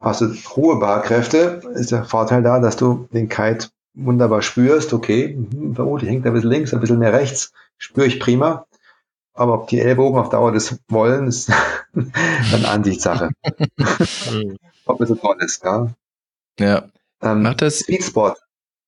Hast 0.00 0.22
du 0.22 0.32
hohe 0.56 0.80
Barkräfte, 0.80 1.60
ist 1.74 1.92
der 1.92 2.06
Vorteil 2.06 2.42
da, 2.42 2.60
dass 2.60 2.76
du 2.76 3.10
den 3.12 3.28
Kite 3.28 3.68
wunderbar 3.92 4.40
spürst. 4.40 4.94
Okay, 4.94 5.34
hm, 5.34 5.74
vermutlich 5.74 6.08
hängt 6.08 6.24
er 6.24 6.30
ein 6.30 6.34
bisschen 6.34 6.50
links, 6.50 6.72
ein 6.72 6.80
bisschen 6.80 6.98
mehr 6.98 7.12
rechts. 7.12 7.52
Spüre 7.76 8.06
ich 8.06 8.20
prima. 8.20 8.64
Aber 9.34 9.52
ob 9.52 9.68
die 9.68 9.80
Ellbogen 9.80 10.18
auf 10.18 10.30
Dauer 10.30 10.50
das 10.50 10.78
wollen, 10.88 11.26
ist 11.26 11.50
dann 11.92 12.64
Ansichtssache. 12.64 13.32
ob 14.86 15.00
es 15.02 15.10
so 15.10 15.14
toll 15.16 15.36
ist, 15.40 15.62
ja. 15.62 15.88
Ja. 16.58 16.84
Ähm, 17.20 17.42
Macht 17.42 17.60
das 17.60 17.80
Sweet 17.80 18.04
Spot 18.04 18.34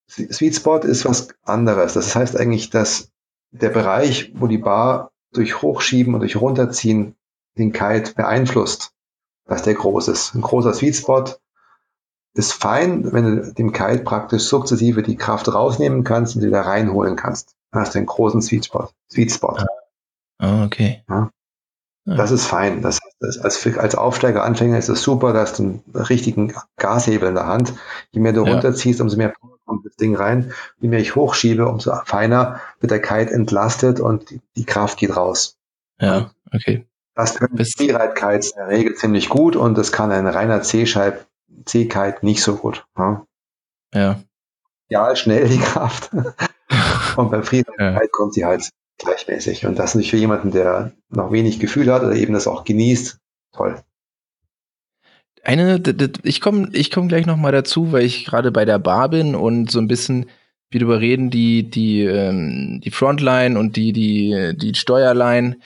Sweet 0.09 0.55
Spot 0.55 0.79
ist 0.79 1.05
was 1.05 1.29
anderes. 1.43 1.95
Das 1.95 2.14
heißt 2.14 2.38
eigentlich, 2.38 2.71
dass 2.71 3.11
der 3.51 3.71
Bereich, 3.71 4.33
wo 4.35 4.47
die 4.47 4.59
Bar 4.59 5.12
durch 5.33 5.62
Hochschieben 5.62 6.14
und 6.14 6.21
durch 6.21 6.37
Runterziehen 6.37 7.17
den 7.57 7.73
Kite 7.73 8.14
beeinflusst, 8.14 8.93
dass 9.47 9.62
der 9.62 9.75
groß 9.75 10.09
ist. 10.09 10.35
Ein 10.35 10.43
großer 10.43 10.75
Sweet 10.75 10.97
Spot 10.97 11.25
ist 12.35 12.53
fein, 12.53 13.12
wenn 13.12 13.25
du 13.25 13.53
dem 13.55 13.73
Kite 13.73 14.03
praktisch 14.03 14.45
sukzessive 14.45 15.03
die 15.03 15.17
Kraft 15.17 15.53
rausnehmen 15.53 16.05
kannst 16.05 16.35
und 16.35 16.43
sie 16.43 16.49
wieder 16.49 16.62
reinholen 16.62 17.17
kannst. 17.17 17.55
Dann 17.71 17.83
hast 17.83 17.95
du 17.95 17.99
einen 17.99 18.07
großen 18.07 18.43
Sweet 18.43 18.67
Spot. 18.67 18.88
Sweet 19.11 19.33
Spot. 19.33 19.57
Ah, 20.38 20.64
okay. 20.64 21.05
Ja. 21.09 21.31
Das 22.05 22.31
ist 22.31 22.47
fein. 22.47 22.83
Das, 22.83 22.99
als, 23.25 23.67
als 23.79 23.95
Aufsteiger-Anfänger 23.95 24.79
ist 24.79 24.89
es 24.89 25.03
super, 25.03 25.33
dass 25.33 25.55
du 25.57 25.63
einen 25.63 25.83
richtigen 25.95 26.55
Gashebel 26.77 27.29
in 27.29 27.35
der 27.35 27.47
Hand. 27.47 27.75
Je 28.11 28.21
mehr 28.21 28.33
du 28.33 28.45
ja. 28.45 28.53
runterziehst, 28.53 29.01
umso 29.01 29.17
mehr 29.17 29.35
kommt 29.65 29.87
das 29.87 29.97
Ding 29.97 30.15
rein. 30.15 30.53
Je 30.79 30.89
mehr 30.89 31.01
ich 31.01 31.17
hochschiebe, 31.17 31.67
umso 31.67 31.95
feiner 32.05 32.61
wird 32.81 32.91
der 32.91 33.03
Kite 33.03 33.33
entlastet 33.33 34.01
und 34.01 34.31
die, 34.31 34.41
die 34.57 34.65
Kraft 34.65 34.99
geht 34.99 35.17
raus. 35.17 35.57
Ja, 36.01 36.31
okay. 36.53 36.87
Das 37.15 37.37
können 37.37 37.57
Freeride-Kites 37.57 38.51
in 38.51 38.59
der 38.59 38.69
Regel 38.69 38.95
ziemlich 38.95 39.29
gut 39.29 39.57
und 39.57 39.79
das 39.79 39.93
kann 39.93 40.11
ein 40.11 40.27
reiner 40.27 40.63
C-Scheib, 40.63 41.27
C-Kite 41.65 42.19
nicht 42.23 42.43
so 42.43 42.57
gut. 42.57 42.85
Ja. 42.99 43.25
ja. 43.95 44.21
Ja, 44.89 45.17
schnell 45.17 45.49
die 45.49 45.59
Kraft. 45.59 46.11
und 47.17 47.31
beim 47.31 47.45
Freeride-Kite 47.45 47.83
ja. 47.83 48.07
kommt 48.11 48.35
sie 48.35 48.45
halt 48.45 48.71
gleichmäßig. 48.99 49.67
Und 49.67 49.79
das 49.79 49.95
nicht 49.95 50.11
für 50.11 50.17
jemanden, 50.17 50.51
der 50.51 50.93
noch 51.09 51.33
wenig 51.33 51.61
Gefühl 51.61 51.93
hat 51.93 52.03
oder 52.03 52.15
eben 52.15 52.35
das 52.35 52.47
auch 52.47 52.65
genießt, 52.65 53.19
toll. 53.53 53.83
Eine, 55.43 55.83
ich 56.23 56.41
komme 56.41 56.71
ich 56.73 56.91
komm 56.91 57.09
gleich 57.09 57.27
noch 57.27 57.37
mal 57.37 57.53
dazu, 57.53 57.93
weil 57.93 58.05
ich 58.05 58.25
gerade 58.25 58.51
bei 58.51 58.65
der 58.65 58.79
Bar 58.79 59.11
bin 59.11 59.35
und 59.35 59.71
so 59.71 59.79
ein 59.79 59.89
bisschen 59.89 60.27
wie 60.71 60.79
darüber 60.79 61.01
reden, 61.01 61.31
die, 61.31 61.71
die, 61.71 62.03
ähm, 62.03 62.81
die 62.83 62.91
Frontline 62.91 63.59
und 63.59 63.77
die, 63.77 63.93
die, 63.93 64.55
die 64.57 64.75
Steuerline. 64.75 65.59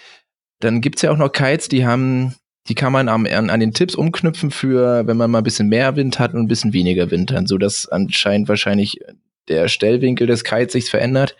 Dann 0.61 0.81
gibt's 0.81 1.03
ja 1.03 1.11
auch 1.11 1.17
noch 1.17 1.33
Kites, 1.33 1.69
die 1.69 1.87
haben, 1.87 2.35
die 2.69 2.75
kann 2.75 2.93
man 2.93 3.09
an, 3.09 3.27
an 3.27 3.61
den 3.61 3.73
Tipps 3.73 3.95
umknüpfen 3.95 4.51
für, 4.51 5.07
wenn 5.07 5.17
man 5.17 5.31
mal 5.31 5.39
ein 5.39 5.45
bisschen 5.45 5.69
mehr 5.69 5.97
Wind 5.97 6.19
hat 6.19 6.35
und 6.35 6.41
ein 6.41 6.49
bisschen 6.49 6.75
weniger 6.75 7.11
Wind 7.11 7.33
hat, 7.33 7.49
so 7.49 7.57
dass 7.57 7.89
anscheinend 7.89 8.49
wahrscheinlich 8.49 9.01
der 9.49 9.69
Stellwinkel 9.69 10.27
des 10.27 10.45
Kites 10.45 10.75
sich 10.75 10.91
verändert. 10.91 11.37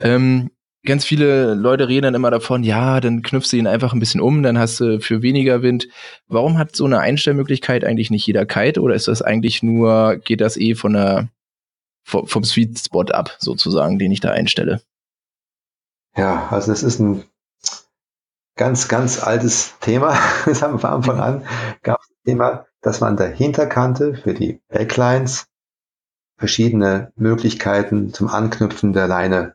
Ähm, 0.00 0.50
ganz 0.84 1.04
viele 1.04 1.54
Leute 1.54 1.88
reden 1.88 2.04
dann 2.04 2.14
immer 2.14 2.30
davon, 2.30 2.62
ja, 2.62 3.00
dann 3.00 3.22
knüpfst 3.22 3.52
du 3.52 3.56
ihn 3.56 3.66
einfach 3.66 3.92
ein 3.92 4.00
bisschen 4.00 4.20
um, 4.20 4.42
dann 4.42 4.58
hast 4.58 4.80
du 4.80 5.00
für 5.00 5.22
weniger 5.22 5.62
Wind. 5.62 5.88
Warum 6.28 6.58
hat 6.58 6.76
so 6.76 6.84
eine 6.84 7.00
Einstellmöglichkeit 7.00 7.84
eigentlich 7.84 8.10
nicht 8.10 8.26
jeder 8.26 8.46
Kite 8.46 8.80
oder 8.80 8.94
ist 8.94 9.08
das 9.08 9.22
eigentlich 9.22 9.62
nur, 9.62 10.16
geht 10.16 10.40
das 10.40 10.56
eh 10.56 10.74
von 10.74 10.92
der, 10.92 11.28
vom 12.04 12.44
Sweet 12.44 12.78
Spot 12.78 13.04
ab, 13.04 13.36
sozusagen, 13.38 13.98
den 13.98 14.12
ich 14.12 14.20
da 14.20 14.30
einstelle? 14.30 14.82
Ja, 16.16 16.48
also 16.50 16.70
das 16.70 16.82
ist 16.82 17.00
ein 17.00 17.24
ganz, 18.56 18.88
ganz 18.88 19.22
altes 19.22 19.78
Thema. 19.80 20.16
Das 20.44 20.62
haben 20.62 20.74
wir 20.74 20.78
von 20.78 20.90
Anfang 20.90 21.20
an 21.20 21.46
gab 21.82 22.00
es 22.00 22.08
das 22.08 22.22
Thema, 22.24 22.66
dass 22.82 23.00
man 23.00 23.10
an 23.10 23.16
der 23.16 23.30
Hinterkante 23.30 24.14
für 24.14 24.34
die 24.34 24.60
Backlines 24.68 25.46
verschiedene 26.36 27.12
Möglichkeiten 27.16 28.12
zum 28.12 28.28
Anknüpfen 28.28 28.92
der 28.92 29.08
Leine 29.08 29.54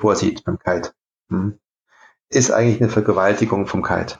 vorsieht 0.00 0.44
beim 0.44 0.58
Kite. 0.58 0.92
Hm. 1.28 1.58
Ist 2.28 2.50
eigentlich 2.50 2.80
eine 2.80 2.90
Vergewaltigung 2.90 3.66
vom 3.66 3.82
Kite. 3.82 4.18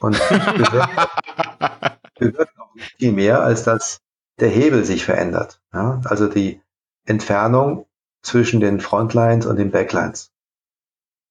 Und 0.00 0.18
bewirkt 2.18 2.58
auch 2.58 2.74
nicht 2.74 2.96
viel 2.98 3.12
mehr, 3.12 3.42
als 3.42 3.62
dass 3.62 4.00
der 4.38 4.48
Hebel 4.48 4.84
sich 4.84 5.04
verändert. 5.04 5.60
Ja? 5.72 6.00
Also 6.04 6.28
die 6.28 6.60
Entfernung 7.04 7.86
zwischen 8.22 8.60
den 8.60 8.80
Frontlines 8.80 9.46
und 9.46 9.56
den 9.56 9.70
Backlines 9.70 10.32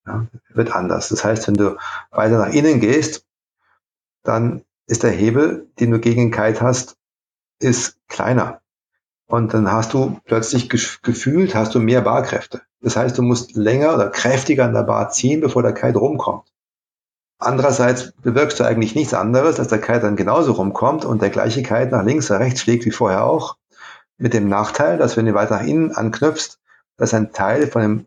ja, 0.07 0.27
wird 0.49 0.71
anders. 0.71 1.09
Das 1.09 1.23
heißt, 1.23 1.47
wenn 1.47 1.55
du 1.55 1.77
weiter 2.11 2.37
nach 2.37 2.53
innen 2.53 2.79
gehst, 2.79 3.25
dann 4.23 4.63
ist 4.87 5.03
der 5.03 5.11
Hebel, 5.11 5.69
den 5.79 5.91
du 5.91 5.99
gegen 5.99 6.29
den 6.29 6.31
Kite 6.31 6.61
hast, 6.61 6.97
ist 7.59 7.97
kleiner. 8.07 8.61
Und 9.27 9.53
dann 9.53 9.71
hast 9.71 9.93
du 9.93 10.19
plötzlich 10.25 10.69
gefühlt, 10.69 11.55
hast 11.55 11.73
du 11.73 11.79
mehr 11.79 12.01
Barkräfte. 12.01 12.61
Das 12.85 12.95
heißt, 12.95 13.17
du 13.17 13.23
musst 13.23 13.55
länger 13.55 13.95
oder 13.95 14.11
kräftiger 14.11 14.63
an 14.63 14.75
der 14.75 14.83
Bar 14.83 15.09
ziehen, 15.09 15.41
bevor 15.41 15.63
der 15.63 15.73
Kite 15.73 15.97
rumkommt. 15.97 16.53
Andererseits 17.39 18.11
bewirkst 18.21 18.59
du 18.59 18.63
eigentlich 18.63 18.93
nichts 18.93 19.15
anderes, 19.15 19.55
dass 19.55 19.69
der 19.69 19.81
Kite 19.81 20.01
dann 20.01 20.15
genauso 20.15 20.51
rumkommt 20.51 21.03
und 21.03 21.19
der 21.19 21.31
gleiche 21.31 21.63
Kite 21.63 21.87
nach 21.87 22.03
links 22.03 22.29
oder 22.29 22.41
rechts 22.41 22.61
fliegt 22.61 22.85
wie 22.85 22.91
vorher 22.91 23.25
auch. 23.25 23.57
Mit 24.19 24.35
dem 24.35 24.47
Nachteil, 24.49 24.99
dass 24.99 25.17
wenn 25.17 25.25
du 25.25 25.33
weiter 25.33 25.55
nach 25.55 25.65
innen 25.65 25.95
anknüpfst, 25.95 26.59
dass 26.95 27.15
ein 27.15 27.33
Teil 27.33 27.65
von 27.65 27.81
dem 27.81 28.05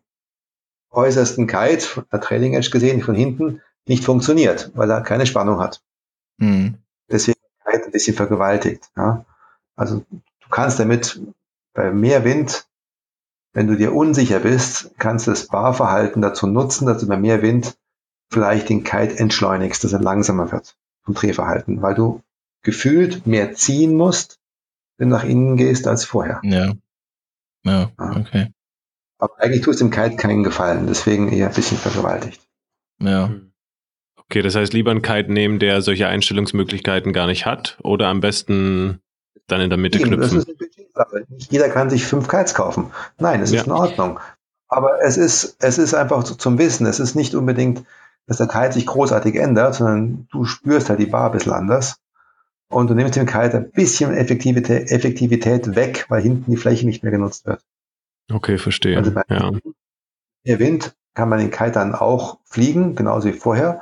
äußersten 0.91 1.49
Kite, 1.49 1.81
von 1.81 2.05
der 2.13 2.21
Trailing 2.21 2.55
Edge 2.55 2.71
gesehen, 2.71 3.03
von 3.03 3.17
hinten, 3.17 3.61
nicht 3.89 4.05
funktioniert, 4.05 4.71
weil 4.77 4.89
er 4.93 5.01
keine 5.01 5.27
Spannung 5.27 5.59
hat. 5.59 5.83
Mhm. 6.37 6.77
Deswegen 7.11 7.41
Kite 7.67 7.87
ein 7.87 7.91
bisschen 7.91 8.15
vergewaltigt. 8.15 8.89
Ja? 8.97 9.25
Also 9.75 10.05
du 10.09 10.49
kannst 10.51 10.79
damit 10.79 11.21
bei 11.75 11.91
mehr 11.91 12.23
Wind, 12.23 12.68
wenn 13.59 13.67
du 13.67 13.75
dir 13.75 13.93
unsicher 13.93 14.39
bist, 14.39 14.93
kannst 14.99 15.27
du 15.27 15.33
das 15.33 15.49
Barverhalten 15.49 16.23
dazu 16.23 16.47
nutzen, 16.47 16.87
dass 16.87 17.01
du 17.01 17.09
bei 17.09 17.17
mehr 17.17 17.43
Wind 17.43 17.77
vielleicht 18.31 18.69
den 18.69 18.85
Kite 18.85 19.19
entschleunigst, 19.19 19.83
dass 19.83 19.93
er 19.93 19.99
langsamer 19.99 20.53
wird 20.53 20.77
vom 21.03 21.15
Drehverhalten, 21.15 21.83
weil 21.83 21.97
du 21.97 22.23
gefühlt 22.63 23.27
mehr 23.27 23.55
ziehen 23.55 23.97
musst, 23.97 24.39
wenn 24.97 25.11
du 25.11 25.17
nach 25.17 25.25
innen 25.25 25.57
gehst, 25.57 25.89
als 25.89 26.05
vorher. 26.05 26.41
Ja. 26.45 26.73
Ja, 27.65 27.91
okay. 27.99 28.53
Aber 29.19 29.41
eigentlich 29.41 29.63
tust 29.63 29.81
du 29.81 29.87
dem 29.87 29.91
Kite 29.91 30.15
keinen 30.15 30.45
Gefallen, 30.45 30.87
deswegen 30.87 31.33
eher 31.33 31.49
ein 31.49 31.55
bisschen 31.55 31.79
vergewaltigt. 31.79 32.41
Ja. 33.01 33.27
Hm. 33.27 33.51
Okay, 34.19 34.43
das 34.43 34.55
heißt, 34.55 34.73
lieber 34.73 34.93
einen 34.93 35.03
Kite 35.03 35.33
nehmen, 35.33 35.59
der 35.59 35.83
solche 35.83 36.07
Einstellungsmöglichkeiten 36.07 37.13
gar 37.13 37.27
nicht 37.27 37.45
hat 37.45 37.77
oder 37.83 38.07
am 38.07 38.21
besten 38.21 39.01
dann 39.49 39.61
in 39.61 39.71
der 39.71 39.79
Mitte 39.79 39.99
Eben, 39.99 40.11
knüpfen. 40.11 40.39
Das 40.39 40.47
ist 40.47 40.49
eine 40.49 40.57
Budgetsache. 40.57 41.25
Nicht 41.29 41.53
jeder 41.53 41.69
kann 41.69 41.91
sich 41.91 42.07
fünf 42.07 42.29
Kites 42.29 42.55
kaufen. 42.55 42.93
Nein, 43.19 43.43
es 43.43 43.51
ja. 43.51 43.61
ist 43.61 43.67
in 43.67 43.73
Ordnung. 43.73 44.21
Aber 44.69 45.03
es 45.03 45.17
ist, 45.17 45.57
es 45.61 45.79
ist 45.79 45.95
einfach 45.95 46.23
zum 46.23 46.59
Wissen. 46.59 46.87
Es 46.87 47.01
ist 47.01 47.15
nicht 47.15 47.35
unbedingt, 47.35 47.85
dass 48.27 48.37
der 48.37 48.49
Kite 48.49 48.75
sich 48.75 48.87
großartig 48.87 49.37
ändert, 49.37 49.75
sondern 49.75 50.29
du 50.31 50.45
spürst 50.45 50.91
halt 50.91 51.01
die 51.01 51.07
Bar 51.07 51.27
ein 51.27 51.33
bisschen 51.33 51.53
anders. 51.53 51.97
Und 52.71 52.91
du 52.91 52.95
nimmst 52.95 53.17
dem 53.17 53.25
Kite 53.25 53.57
ein 53.57 53.71
bisschen 53.71 54.13
Effektivität, 54.15 54.91
Effektivität 54.91 55.75
weg, 55.75 56.05
weil 56.11 56.21
hinten 56.21 56.51
die 56.51 56.59
Fläche 56.59 56.85
nicht 56.85 57.03
mehr 57.03 57.13
genutzt 57.13 57.47
wird. 57.47 57.65
Okay, 58.31 58.59
verstehe. 58.59 58.99
Also 58.99 59.13
bei 59.13 59.23
ja. 59.31 60.59
Wind 60.59 60.95
kann 61.15 61.31
man 61.31 61.39
den 61.39 61.51
Kite 61.51 61.73
dann 61.73 61.95
auch 61.95 62.39
fliegen, 62.45 62.95
genauso 62.95 63.29
wie 63.29 63.33
vorher. 63.33 63.81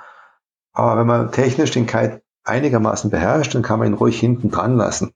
Aber 0.73 1.01
wenn 1.01 1.07
man 1.07 1.33
technisch 1.33 1.73
den 1.73 1.87
Kite 1.87 2.23
einigermaßen 2.45 3.11
beherrscht, 3.11 3.57
dann 3.57 3.63
kann 3.63 3.81
man 3.81 3.89
ihn 3.89 3.95
ruhig 3.95 4.21
hinten 4.21 4.51
dran 4.51 4.77
lassen. 4.77 5.13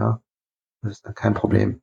Ja, 0.00 0.22
das 0.82 0.92
ist 0.92 1.06
dann 1.06 1.14
kein 1.14 1.34
Problem. 1.34 1.82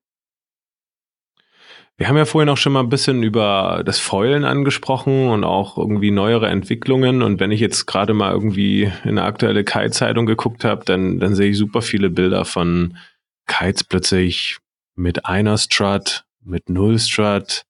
Wir 1.97 2.07
haben 2.07 2.18
ja 2.18 2.26
vorhin 2.26 2.49
auch 2.49 2.57
schon 2.57 2.74
mal 2.74 2.82
ein 2.82 2.89
bisschen 2.89 3.24
über 3.24 3.82
das 3.86 3.97
Foilen 3.99 4.43
angesprochen 4.43 5.30
und 5.30 5.43
auch 5.43 5.78
irgendwie 5.78 6.11
neuere 6.11 6.47
Entwicklungen. 6.47 7.24
Und 7.24 7.39
wenn 7.39 7.51
ich 7.51 7.59
jetzt 7.59 7.86
gerade 7.88 8.13
mal 8.13 8.32
irgendwie 8.32 8.84
in 9.03 9.09
eine 9.09 9.24
aktuelle 9.24 9.63
Kite-Zeitung 9.63 10.28
geguckt 10.28 10.63
habe, 10.63 10.86
dann, 10.86 11.20
dann 11.20 11.34
sehe 11.34 11.51
ich 11.51 11.57
super 11.57 11.82
viele 11.82 12.11
Bilder 12.11 12.45
von 12.45 12.97
Kites 13.47 13.84
plötzlich 13.84 14.57
mit 14.95 15.26
einer 15.26 15.57
Strut, 15.57 16.26
mit 16.43 16.70
null 16.70 16.99
Strut. 16.99 17.63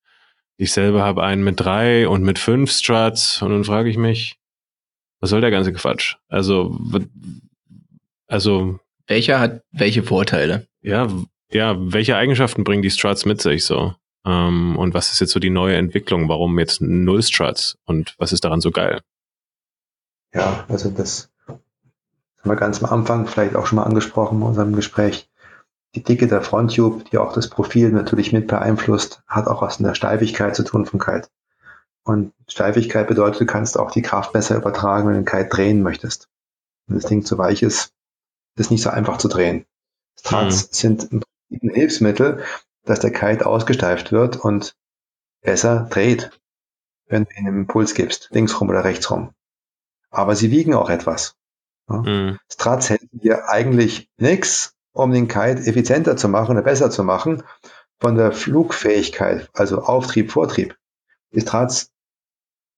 Ich 0.58 0.74
selber 0.74 1.04
habe 1.04 1.24
einen 1.24 1.44
mit 1.44 1.60
drei 1.60 2.08
und 2.08 2.24
mit 2.24 2.40
fünf 2.40 2.72
Struts. 2.72 3.42
Und 3.42 3.52
dann 3.52 3.64
frage 3.64 3.90
ich 3.90 3.98
mich, 3.98 4.38
was 5.20 5.30
soll 5.30 5.42
der 5.42 5.52
ganze 5.52 5.74
Quatsch? 5.74 6.16
Also, 6.28 6.78
also. 8.28 8.80
Welcher 9.08 9.40
hat 9.40 9.62
welche 9.72 10.04
Vorteile? 10.04 10.68
Ja, 10.82 11.08
ja, 11.50 11.76
welche 11.80 12.18
Eigenschaften 12.18 12.64
bringen 12.64 12.82
die 12.82 12.92
Struts 12.92 13.26
mit 13.26 13.42
sich 13.42 13.66
so? 13.66 13.96
Ähm, 14.26 14.78
und 14.78 14.94
was 14.94 15.12
ist 15.12 15.22
jetzt 15.22 15.32
so 15.32 15.40
die 15.40 15.50
neue 15.50 15.78
Entwicklung? 15.78 16.28
Warum 16.28 16.60
jetzt 16.60 16.82
null 16.82 17.24
Struts? 17.24 17.78
Und 17.86 18.16
was 18.18 18.34
ist 18.34 18.44
daran 18.44 18.62
so 18.62 18.72
geil? 18.72 19.00
Ja, 20.34 20.66
also 20.68 20.90
das 20.90 21.30
haben 21.48 22.52
wir 22.52 22.58
ganz 22.58 22.84
am 22.84 22.92
Anfang 22.92 23.28
vielleicht 23.28 23.56
auch 23.56 23.66
schon 23.66 23.78
mal 23.78 23.84
angesprochen 23.84 24.40
in 24.40 24.44
unserem 24.44 24.76
Gespräch. 24.76 25.30
Die 25.96 26.04
Dicke 26.04 26.28
der 26.28 26.42
Fronttube, 26.42 27.06
die 27.06 27.18
auch 27.18 27.34
das 27.34 27.50
Profil 27.50 27.90
natürlich 27.92 28.34
mit 28.34 28.48
beeinflusst, 28.48 29.24
hat 29.26 29.48
auch 29.48 29.62
was 29.62 29.80
mit 29.80 29.88
der 29.88 29.96
Steifigkeit 29.96 30.56
zu 30.56 30.64
tun 30.64 30.86
vom 30.86 31.00
Kite. 31.00 31.30
Und 32.04 32.34
Steifigkeit 32.48 33.08
bedeutet, 33.08 33.42
du 33.42 33.46
kannst 33.46 33.80
auch 33.80 33.92
die 33.92 34.02
Kraft 34.02 34.34
besser 34.34 34.58
übertragen, 34.58 35.08
wenn 35.08 35.16
du 35.16 35.22
den 35.22 35.26
Kite 35.26 35.50
drehen 35.50 35.82
möchtest. 35.82 36.30
Wenn 36.86 36.98
das 36.98 37.10
Ding 37.10 37.26
zu 37.26 37.38
weich 37.38 37.64
ist, 37.64 37.94
ist 38.58 38.72
nicht 38.72 38.84
so 38.84 38.90
einfach 38.90 39.18
zu 39.18 39.28
drehen. 39.28 39.66
Struts 40.20 40.64
mhm. 40.64 40.68
sind 40.72 41.12
ein 41.12 41.70
Hilfsmittel, 41.70 42.44
dass 42.84 43.00
der 43.00 43.12
Kite 43.12 43.46
ausgesteift 43.46 44.12
wird 44.12 44.38
und 44.38 44.76
besser 45.42 45.88
dreht, 45.90 46.32
wenn 47.08 47.26
du 47.26 47.32
ihm 47.32 47.48
einen 47.48 47.58
Impuls 47.60 47.94
gibst, 47.94 48.30
linksrum 48.32 48.70
oder 48.70 48.84
rechtsrum. 48.84 49.32
Aber 50.10 50.36
sie 50.36 50.52
wiegen 50.52 50.74
auch 50.74 50.90
etwas. 50.90 51.36
Ja? 51.90 51.98
Mhm. 51.98 52.40
Struts 52.52 52.90
helfen 52.90 53.10
dir 53.12 53.50
eigentlich 53.50 54.10
nichts, 54.18 54.74
um 54.92 55.12
den 55.12 55.28
Kite 55.28 55.66
effizienter 55.66 56.18
zu 56.18 56.28
machen 56.28 56.52
oder 56.52 56.64
besser 56.64 56.90
zu 56.90 57.04
machen. 57.04 57.44
Von 58.00 58.16
der 58.16 58.32
Flugfähigkeit, 58.32 59.50
also 59.54 59.82
Auftrieb, 59.82 60.32
Vortrieb, 60.32 60.78
die 61.32 61.42
Struts 61.42 61.92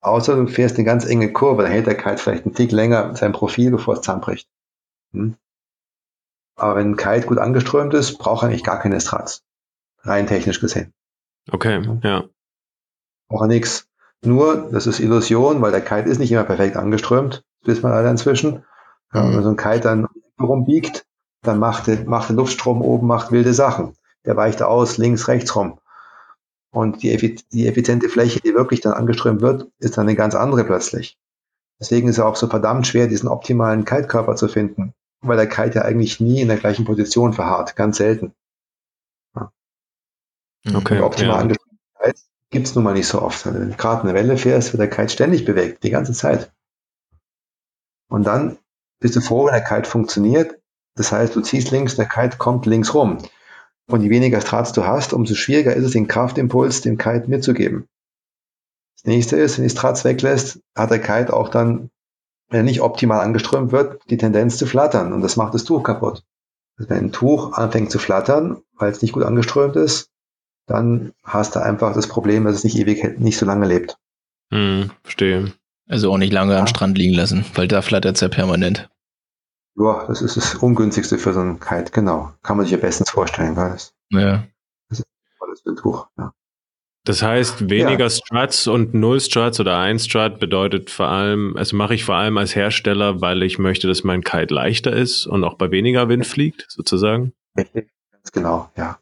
Außer 0.01 0.35
du 0.35 0.47
fährst 0.47 0.77
eine 0.77 0.85
ganz 0.85 1.05
enge 1.05 1.33
Kurve, 1.33 1.63
dann 1.63 1.71
hält 1.71 1.87
der 1.87 1.97
Kite 1.97 2.17
vielleicht 2.17 2.45
einen 2.45 2.55
Tick 2.55 2.71
länger 2.71 3.15
sein 3.15 3.33
Profil, 3.33 3.71
bevor 3.71 3.95
es 3.95 4.01
zusammenbricht. 4.01 4.47
Hm? 5.11 5.35
Aber 6.59 6.75
wenn 6.75 6.91
ein 6.91 6.97
Kite 6.97 7.27
gut 7.27 7.37
angeströmt 7.37 7.93
ist, 7.93 8.17
braucht 8.17 8.43
er 8.43 8.49
eigentlich 8.49 8.63
gar 8.63 8.79
keine 8.79 8.99
Strats. 8.99 9.43
Rein 10.01 10.27
technisch 10.27 10.59
gesehen. 10.59 10.93
Okay, 11.51 11.81
ja. 12.03 12.25
Braucht 13.27 13.43
er 13.43 13.47
nichts. 13.47 13.87
Nur, 14.23 14.69
das 14.71 14.87
ist 14.87 14.99
Illusion, 14.99 15.61
weil 15.61 15.71
der 15.71 15.81
Kite 15.81 16.09
ist 16.09 16.19
nicht 16.19 16.31
immer 16.31 16.43
perfekt 16.43 16.75
angeströmt. 16.75 17.43
Das 17.61 17.75
wissen 17.75 17.83
wir 17.83 17.93
alle 17.93 18.09
inzwischen. 18.09 18.63
Mhm. 19.11 19.35
wenn 19.35 19.43
so 19.43 19.49
ein 19.49 19.57
Kite 19.57 19.81
dann 19.81 20.07
rumbiegt, 20.39 21.05
dann 21.41 21.59
macht 21.59 21.87
der, 21.87 22.05
macht 22.05 22.29
der 22.29 22.35
Luftstrom 22.35 22.81
oben 22.81 23.07
macht 23.07 23.31
wilde 23.31 23.53
Sachen. 23.53 23.95
Der 24.25 24.35
weicht 24.35 24.61
aus, 24.61 24.97
links, 24.97 25.27
rechts 25.27 25.55
rum. 25.55 25.79
Und 26.71 27.01
die, 27.01 27.37
die 27.51 27.67
effiziente 27.67 28.09
Fläche, 28.09 28.41
die 28.41 28.53
wirklich 28.53 28.81
dann 28.81 28.93
angeströmt 28.93 29.41
wird, 29.41 29.67
ist 29.79 29.97
dann 29.97 30.07
eine 30.07 30.15
ganz 30.15 30.35
andere 30.35 30.63
plötzlich. 30.65 31.17
Deswegen 31.79 32.09
ist 32.09 32.17
es 32.17 32.23
auch 32.23 32.35
so 32.35 32.47
verdammt 32.47 32.85
schwer, 32.85 33.07
diesen 33.07 33.29
optimalen 33.29 33.85
Kite-Körper 33.85 34.35
zu 34.35 34.49
finden, 34.49 34.93
weil 35.21 35.37
der 35.37 35.49
Kite 35.49 35.79
ja 35.79 35.81
eigentlich 35.83 36.19
nie 36.19 36.41
in 36.41 36.47
der 36.47 36.57
gleichen 36.57 36.85
Position 36.85 37.33
verharrt, 37.33 37.75
ganz 37.75 37.97
selten. 37.97 38.33
Ja. 39.35 39.51
Okay. 40.73 40.97
Und 40.97 41.03
optimal 41.03 41.49
ja. 41.49 42.11
gibt 42.49 42.67
es 42.67 42.75
nun 42.75 42.83
mal 42.83 42.93
nicht 42.93 43.07
so 43.07 43.21
oft. 43.21 43.45
Wenn 43.45 43.71
du 43.71 43.75
gerade 43.75 44.03
eine 44.03 44.13
Welle 44.13 44.37
fährst, 44.37 44.73
wird 44.73 44.81
der 44.81 44.89
Kite 44.89 45.09
ständig 45.09 45.45
bewegt, 45.45 45.83
die 45.83 45.89
ganze 45.89 46.13
Zeit. 46.13 46.51
Und 48.09 48.23
dann 48.23 48.57
bist 48.99 49.15
du 49.15 49.21
froh, 49.21 49.45
wenn 49.45 49.53
der 49.53 49.63
Kite 49.63 49.89
funktioniert. 49.89 50.59
Das 50.95 51.11
heißt, 51.11 51.35
du 51.35 51.41
ziehst 51.41 51.71
links, 51.71 51.95
der 51.95 52.07
Kite 52.07 52.37
kommt 52.37 52.65
links 52.65 52.93
rum. 52.93 53.19
Und 53.89 54.03
je 54.03 54.09
weniger 54.09 54.39
Strats 54.39 54.71
du 54.73 54.85
hast, 54.85 55.13
umso 55.13 55.33
schwieriger 55.33 55.73
ist 55.73 55.85
es, 55.85 55.91
den 55.91 56.07
Kraftimpuls 56.07 56.81
dem 56.81 56.97
Kite 56.97 57.27
mitzugeben. 57.27 57.87
Das 58.97 59.05
nächste 59.05 59.37
ist, 59.37 59.57
wenn 59.57 59.63
die 59.63 59.69
Strats 59.69 60.03
weglässt, 60.05 60.59
hat 60.75 60.91
der 60.91 60.99
Kite 60.99 61.33
auch 61.33 61.49
dann, 61.49 61.89
nicht 62.51 62.81
optimal 62.81 63.21
angeströmt 63.21 63.71
wird, 63.71 64.01
die 64.09 64.17
Tendenz 64.17 64.57
zu 64.57 64.65
flattern. 64.65 65.13
Und 65.13 65.21
das 65.21 65.37
macht 65.37 65.53
das 65.53 65.63
Tuch 65.63 65.83
kaputt. 65.83 66.23
Also 66.77 66.89
wenn 66.89 67.05
ein 67.05 67.11
Tuch 67.11 67.53
anfängt 67.53 67.91
zu 67.91 67.99
flattern, 67.99 68.61
weil 68.77 68.91
es 68.91 69.01
nicht 69.01 69.13
gut 69.13 69.23
angeströmt 69.23 69.75
ist, 69.75 70.09
dann 70.65 71.13
hast 71.23 71.55
du 71.55 71.61
einfach 71.61 71.93
das 71.93 72.07
Problem, 72.07 72.45
dass 72.45 72.55
es 72.55 72.63
nicht 72.63 72.77
ewig, 72.77 73.19
nicht 73.19 73.37
so 73.37 73.45
lange 73.45 73.65
lebt. 73.65 73.97
Hm, 74.51 74.91
verstehe. 75.03 75.51
Also 75.87 76.11
auch 76.11 76.17
nicht 76.17 76.33
lange 76.33 76.53
ja. 76.53 76.59
am 76.59 76.67
Strand 76.67 76.97
liegen 76.97 77.15
lassen, 77.15 77.43
weil 77.55 77.67
da 77.67 77.81
flattert 77.81 78.15
es 78.15 78.21
ja 78.21 78.29
permanent. 78.29 78.89
Ja, 79.75 80.05
das 80.07 80.21
ist 80.21 80.37
das 80.37 80.55
ungünstigste 80.55 81.17
für 81.17 81.33
so 81.33 81.39
einen 81.39 81.59
Kite, 81.59 81.91
genau. 81.91 82.33
Kann 82.43 82.57
man 82.57 82.65
sich 82.65 82.73
ja 82.73 82.77
bestens 82.77 83.09
vorstellen, 83.09 83.55
weil 83.55 83.71
das, 83.71 83.93
ja. 84.09 84.43
das 84.89 84.99
ist 84.99 85.05
ein 85.07 85.37
tolles 85.39 85.65
Windtuch, 85.65 86.07
ja. 86.17 86.33
Das 87.05 87.23
heißt, 87.23 87.69
weniger 87.69 88.05
ja. 88.05 88.09
Struts 88.09 88.67
und 88.67 88.93
null 88.93 89.19
Struts 89.19 89.59
oder 89.59 89.77
ein 89.79 89.99
Strut 89.99 90.39
bedeutet 90.39 90.89
vor 90.89 91.07
allem, 91.07 91.55
also 91.55 91.75
mache 91.75 91.95
ich 91.95 92.03
vor 92.03 92.15
allem 92.15 92.37
als 92.37 92.55
Hersteller, 92.55 93.21
weil 93.21 93.41
ich 93.43 93.57
möchte, 93.57 93.87
dass 93.87 94.03
mein 94.03 94.23
Kite 94.23 94.53
leichter 94.53 94.93
ist 94.93 95.25
und 95.25 95.43
auch 95.43 95.55
bei 95.55 95.71
weniger 95.71 96.09
Wind 96.09 96.27
fliegt, 96.27 96.65
sozusagen. 96.69 97.33
Richtig, 97.57 97.89
ganz 98.11 98.31
genau, 98.31 98.69
ja. 98.75 98.99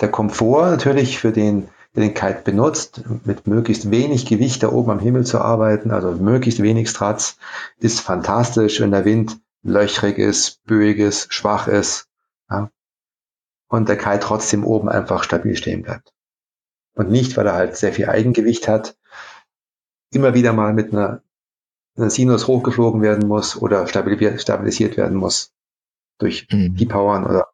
Der 0.00 0.10
Komfort 0.10 0.70
natürlich 0.70 1.18
für 1.18 1.32
den, 1.32 1.68
der 1.94 2.04
den 2.04 2.14
Kite 2.14 2.42
benutzt, 2.44 3.02
mit 3.24 3.46
möglichst 3.46 3.90
wenig 3.90 4.26
Gewicht 4.26 4.62
da 4.62 4.70
oben 4.70 4.90
am 4.90 5.00
Himmel 5.00 5.24
zu 5.24 5.40
arbeiten, 5.40 5.90
also 5.90 6.12
möglichst 6.12 6.62
wenig 6.62 6.90
Struts, 6.90 7.38
ist 7.78 8.00
fantastisch, 8.00 8.80
wenn 8.80 8.90
der 8.90 9.04
Wind 9.04 9.38
löchrig 9.62 10.18
ist, 10.18 10.64
böig 10.64 10.98
ist, 10.98 11.32
schwach 11.32 11.68
ist. 11.68 12.08
Ja? 12.50 12.70
Und 13.68 13.88
der 13.88 13.96
Kai 13.96 14.18
trotzdem 14.18 14.64
oben 14.64 14.88
einfach 14.88 15.22
stabil 15.22 15.56
stehen 15.56 15.82
bleibt. 15.82 16.12
Und 16.98 17.10
nicht, 17.10 17.36
weil 17.36 17.46
er 17.46 17.54
halt 17.54 17.76
sehr 17.76 17.92
viel 17.92 18.08
Eigengewicht 18.08 18.66
hat, 18.66 18.96
immer 20.12 20.34
wieder 20.34 20.52
mal 20.52 20.72
mit 20.72 20.92
einer, 20.92 21.22
einer 21.96 22.10
Sinus 22.10 22.48
hochgeflogen 22.48 23.02
werden 23.02 23.28
muss 23.28 23.56
oder 23.56 23.86
stabilisiert 23.86 24.96
werden 24.96 25.16
muss 25.16 25.52
durch 26.18 26.48
mhm. 26.50 26.76
Depowern 26.76 27.24
oder 27.24 27.52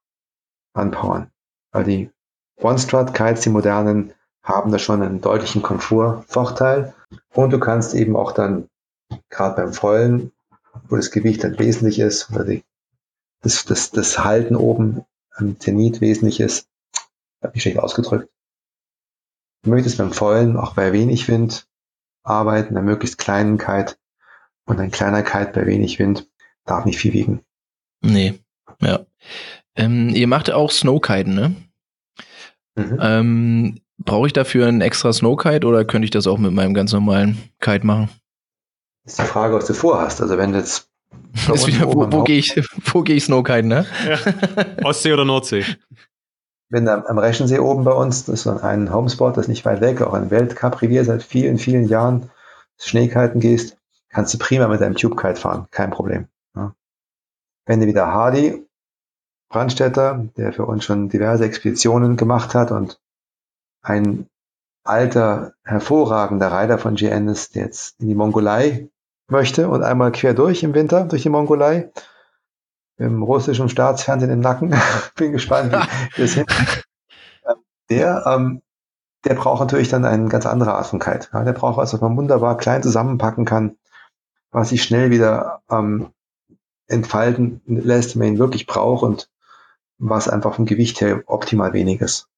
Anpowern. 0.72 1.30
Weil 1.72 1.84
die 1.84 2.10
One-Strut-Kites, 2.56 3.42
die 3.42 3.50
modernen, 3.50 4.14
haben 4.42 4.72
da 4.72 4.78
schon 4.78 5.02
einen 5.02 5.20
deutlichen 5.20 5.60
Komfortvorteil. 5.60 6.94
Und 7.34 7.50
du 7.50 7.60
kannst 7.60 7.92
eben 7.92 8.16
auch 8.16 8.32
dann, 8.32 8.70
gerade 9.28 9.56
beim 9.56 9.74
Vollen, 9.74 10.32
wo 10.88 10.96
das 10.96 11.10
Gewicht 11.10 11.44
halt 11.44 11.58
wesentlich 11.58 11.98
ist, 11.98 12.30
oder 12.30 12.44
die, 12.44 12.64
das, 13.42 13.66
das, 13.66 13.90
das 13.90 14.24
Halten 14.24 14.56
oben 14.56 15.04
am 15.32 15.60
Zenit 15.60 16.00
wesentlich 16.00 16.40
ist. 16.40 16.66
Habe 17.42 17.56
ich 17.56 17.60
schlecht 17.60 17.78
ausgedrückt. 17.78 18.30
Du 19.64 19.70
möchtest 19.70 19.98
beim 19.98 20.12
Vollen 20.12 20.56
auch 20.56 20.74
bei 20.74 20.92
wenig 20.92 21.26
Wind 21.26 21.66
arbeiten, 22.22 22.76
einer 22.76 22.84
möglichst 22.84 23.18
kleinen 23.18 23.58
Kite. 23.58 23.96
Und 24.66 24.78
ein 24.78 24.90
kleiner 24.90 25.22
Kite 25.22 25.52
bei 25.54 25.66
wenig 25.66 25.98
Wind 25.98 26.28
darf 26.64 26.84
nicht 26.84 26.98
viel 26.98 27.12
wiegen. 27.12 27.40
Nee, 28.02 28.34
ja. 28.80 29.00
Ähm, 29.74 30.10
ihr 30.10 30.26
macht 30.26 30.50
auch 30.50 30.70
Snowkiten, 30.70 31.34
ne? 31.34 31.54
Mhm. 32.76 32.98
Ähm, 33.00 33.80
Brauche 33.98 34.26
ich 34.26 34.32
dafür 34.32 34.66
einen 34.66 34.80
extra 34.80 35.12
Snowkite 35.12 35.66
oder 35.66 35.84
könnte 35.84 36.04
ich 36.04 36.10
das 36.10 36.26
auch 36.26 36.38
mit 36.38 36.52
meinem 36.52 36.74
ganz 36.74 36.92
normalen 36.92 37.38
Kite 37.60 37.86
machen? 37.86 38.10
ist 39.06 39.18
die 39.18 39.22
Frage, 39.22 39.54
was 39.54 39.66
du 39.66 39.74
vorhast. 39.74 40.20
Also 40.20 40.36
wenn 40.36 40.52
du 40.52 40.58
jetzt 40.58 40.90
wieder, 41.32 41.86
wo, 41.86 42.10
wo 42.10 42.24
gehe 42.24 42.38
ich, 42.38 42.54
wo 42.86 43.02
gehe 43.02 43.16
ich 43.16 43.24
Snowkiten, 43.24 43.68
ne? 43.68 43.86
Ja. 44.06 44.84
Ostsee 44.84 45.12
oder 45.12 45.24
Nordsee? 45.24 45.64
Wenn 46.74 46.86
du 46.86 47.08
am 47.08 47.18
Reschensee 47.18 47.60
oben 47.60 47.84
bei 47.84 47.92
uns, 47.92 48.24
das 48.24 48.40
ist 48.40 48.42
so 48.42 48.50
ein 48.50 48.92
Homespot, 48.92 49.36
das 49.36 49.44
ist 49.44 49.48
nicht 49.48 49.64
weit 49.64 49.80
weg, 49.80 50.02
auch 50.02 50.12
ein 50.12 50.32
Weltcup-Revier 50.32 51.04
seit 51.04 51.22
vielen, 51.22 51.56
vielen 51.56 51.86
Jahren, 51.86 52.32
Schneekiten 52.78 53.38
gehst, 53.38 53.76
kannst 54.08 54.34
du 54.34 54.38
prima 54.38 54.66
mit 54.66 54.80
deinem 54.80 54.96
Tube-Kite 54.96 55.36
fahren, 55.36 55.68
kein 55.70 55.92
Problem. 55.92 56.26
Ja. 56.56 56.74
Wenn 57.64 57.78
du 57.78 57.86
wieder 57.86 58.08
Hardy, 58.08 58.66
Brandstätter, 59.50 60.26
der 60.36 60.52
für 60.52 60.66
uns 60.66 60.84
schon 60.84 61.08
diverse 61.08 61.44
Expeditionen 61.44 62.16
gemacht 62.16 62.56
hat 62.56 62.72
und 62.72 63.00
ein 63.82 64.26
alter, 64.82 65.52
hervorragender 65.62 66.48
Reiter 66.48 66.78
von 66.78 66.96
GN 66.96 67.28
ist, 67.28 67.54
der 67.54 67.66
jetzt 67.66 68.00
in 68.00 68.08
die 68.08 68.16
Mongolei 68.16 68.88
möchte 69.28 69.68
und 69.68 69.84
einmal 69.84 70.10
quer 70.10 70.34
durch 70.34 70.64
im 70.64 70.74
Winter, 70.74 71.04
durch 71.04 71.22
die 71.22 71.28
Mongolei, 71.28 71.92
im 72.96 73.22
russischen 73.22 73.68
Staatsfernsehen 73.68 74.30
im 74.30 74.40
Nacken. 74.40 74.74
Bin 75.16 75.32
gespannt, 75.32 75.72
wie 76.14 76.20
das 76.22 76.32
hin. 76.32 76.46
Ähm, 77.46 77.56
der, 77.90 78.24
ähm, 78.26 78.62
der 79.24 79.34
braucht 79.34 79.60
natürlich 79.60 79.88
dann 79.88 80.04
eine 80.04 80.28
ganz 80.28 80.46
andere 80.46 80.74
Art 80.74 80.86
von 80.86 80.98
Kite. 80.98 81.28
Ja, 81.32 81.44
der 81.44 81.52
braucht 81.52 81.76
was, 81.76 81.92
was 81.92 82.00
man 82.00 82.16
wunderbar 82.16 82.56
klein 82.56 82.82
zusammenpacken 82.82 83.44
kann, 83.44 83.76
was 84.50 84.68
sich 84.68 84.82
schnell 84.82 85.10
wieder 85.10 85.62
ähm, 85.70 86.12
entfalten 86.86 87.62
lässt, 87.66 88.14
wenn 88.14 88.20
man 88.20 88.34
ihn 88.34 88.38
wirklich 88.38 88.66
braucht 88.66 89.02
und 89.02 89.30
was 89.98 90.28
einfach 90.28 90.54
vom 90.54 90.66
Gewicht 90.66 91.00
her 91.00 91.22
optimal 91.26 91.72
wenig 91.72 92.00
ist. 92.00 92.28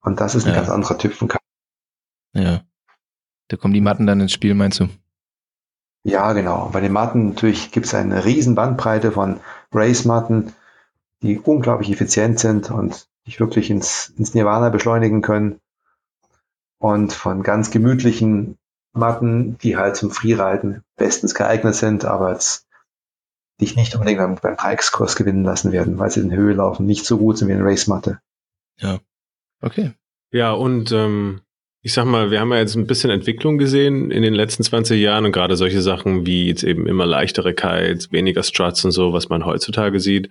Und 0.00 0.20
das 0.20 0.34
ist 0.34 0.46
ein 0.46 0.54
ja. 0.54 0.56
ganz 0.56 0.70
anderer 0.70 0.98
Typ 0.98 1.12
von 1.12 1.28
Kite. 1.28 1.42
Ja. 2.32 2.62
Da 3.48 3.56
kommen 3.56 3.74
die 3.74 3.80
Matten 3.80 4.06
dann 4.06 4.20
ins 4.20 4.32
Spiel, 4.32 4.54
meinst 4.54 4.80
du? 4.80 4.88
Ja, 6.06 6.32
genau. 6.34 6.70
Bei 6.72 6.80
den 6.80 6.92
Matten 6.92 7.30
natürlich 7.30 7.72
gibt 7.72 7.86
es 7.86 7.94
eine 7.94 8.24
riesen 8.24 8.54
Bandbreite 8.54 9.10
von 9.10 9.40
Race-Matten, 9.72 10.52
die 11.20 11.40
unglaublich 11.40 11.90
effizient 11.90 12.38
sind 12.38 12.70
und 12.70 13.08
dich 13.26 13.40
wirklich 13.40 13.70
ins, 13.70 14.10
ins 14.16 14.32
Nirvana 14.32 14.68
beschleunigen 14.68 15.20
können. 15.20 15.58
Und 16.78 17.12
von 17.12 17.42
ganz 17.42 17.72
gemütlichen 17.72 18.56
Matten, 18.92 19.58
die 19.58 19.76
halt 19.76 19.96
zum 19.96 20.12
Freeriden 20.12 20.84
bestens 20.94 21.34
geeignet 21.34 21.74
sind, 21.74 22.04
aber 22.04 22.30
jetzt 22.32 22.68
dich 23.60 23.74
nicht 23.74 23.92
unbedingt 23.96 24.18
beim, 24.18 24.36
beim 24.36 24.56
Dreieckskurs 24.56 25.16
gewinnen 25.16 25.42
lassen 25.42 25.72
werden, 25.72 25.98
weil 25.98 26.12
sie 26.12 26.20
in 26.20 26.30
Höhe 26.30 26.54
laufen, 26.54 26.86
nicht 26.86 27.04
so 27.04 27.18
gut 27.18 27.36
sind 27.36 27.48
wie 27.48 27.54
eine 27.54 27.64
Race-Matte. 27.64 28.20
Ja. 28.78 29.00
Okay. 29.60 29.92
Ja, 30.30 30.52
und 30.52 30.92
ähm, 30.92 31.40
ich 31.86 31.92
sag 31.92 32.04
mal, 32.04 32.32
wir 32.32 32.40
haben 32.40 32.50
ja 32.52 32.58
jetzt 32.58 32.74
ein 32.74 32.88
bisschen 32.88 33.10
Entwicklung 33.10 33.58
gesehen 33.58 34.10
in 34.10 34.22
den 34.22 34.34
letzten 34.34 34.64
20 34.64 35.00
Jahren 35.00 35.24
und 35.24 35.30
gerade 35.30 35.56
solche 35.56 35.80
Sachen 35.80 36.26
wie 36.26 36.48
jetzt 36.48 36.64
eben 36.64 36.88
immer 36.88 37.06
leichtere 37.06 37.54
Kites, 37.54 38.10
weniger 38.10 38.42
Struts 38.42 38.84
und 38.84 38.90
so, 38.90 39.12
was 39.12 39.28
man 39.28 39.46
heutzutage 39.46 40.00
sieht. 40.00 40.28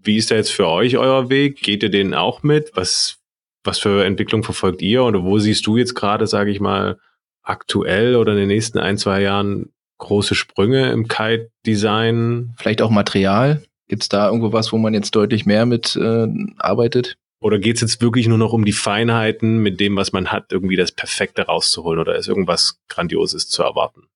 Wie 0.00 0.16
ist 0.16 0.30
da 0.30 0.36
jetzt 0.36 0.52
für 0.52 0.68
euch 0.68 0.96
euer 0.96 1.28
Weg? 1.28 1.60
Geht 1.60 1.82
ihr 1.82 1.88
den 1.88 2.14
auch 2.14 2.44
mit? 2.44 2.70
Was, 2.76 3.18
was 3.64 3.80
für 3.80 4.04
Entwicklung 4.04 4.44
verfolgt 4.44 4.80
ihr 4.80 5.02
oder 5.02 5.24
wo 5.24 5.40
siehst 5.40 5.66
du 5.66 5.76
jetzt 5.76 5.96
gerade, 5.96 6.28
sage 6.28 6.52
ich 6.52 6.60
mal, 6.60 7.00
aktuell 7.42 8.14
oder 8.14 8.34
in 8.34 8.38
den 8.38 8.46
nächsten 8.48 8.78
ein, 8.78 8.96
zwei 8.96 9.22
Jahren 9.22 9.72
große 9.98 10.36
Sprünge 10.36 10.92
im 10.92 11.08
Kite-Design? 11.08 12.54
Vielleicht 12.58 12.80
auch 12.80 12.90
Material? 12.90 13.60
Gibt 13.88 14.04
es 14.04 14.08
da 14.08 14.28
irgendwo 14.28 14.52
was, 14.52 14.72
wo 14.72 14.78
man 14.78 14.94
jetzt 14.94 15.16
deutlich 15.16 15.46
mehr 15.46 15.66
mit 15.66 15.96
äh, 15.96 16.28
arbeitet? 16.58 17.16
Oder 17.46 17.60
geht 17.60 17.76
es 17.76 17.80
jetzt 17.80 18.02
wirklich 18.02 18.26
nur 18.26 18.38
noch 18.38 18.52
um 18.52 18.64
die 18.64 18.72
Feinheiten, 18.72 19.58
mit 19.58 19.78
dem, 19.78 19.94
was 19.94 20.12
man 20.12 20.32
hat, 20.32 20.50
irgendwie 20.50 20.74
das 20.74 20.90
Perfekte 20.90 21.42
rauszuholen? 21.42 22.00
Oder 22.00 22.16
ist 22.16 22.26
irgendwas 22.26 22.80
Grandioses 22.88 23.48
zu 23.48 23.62
erwarten? 23.62 24.08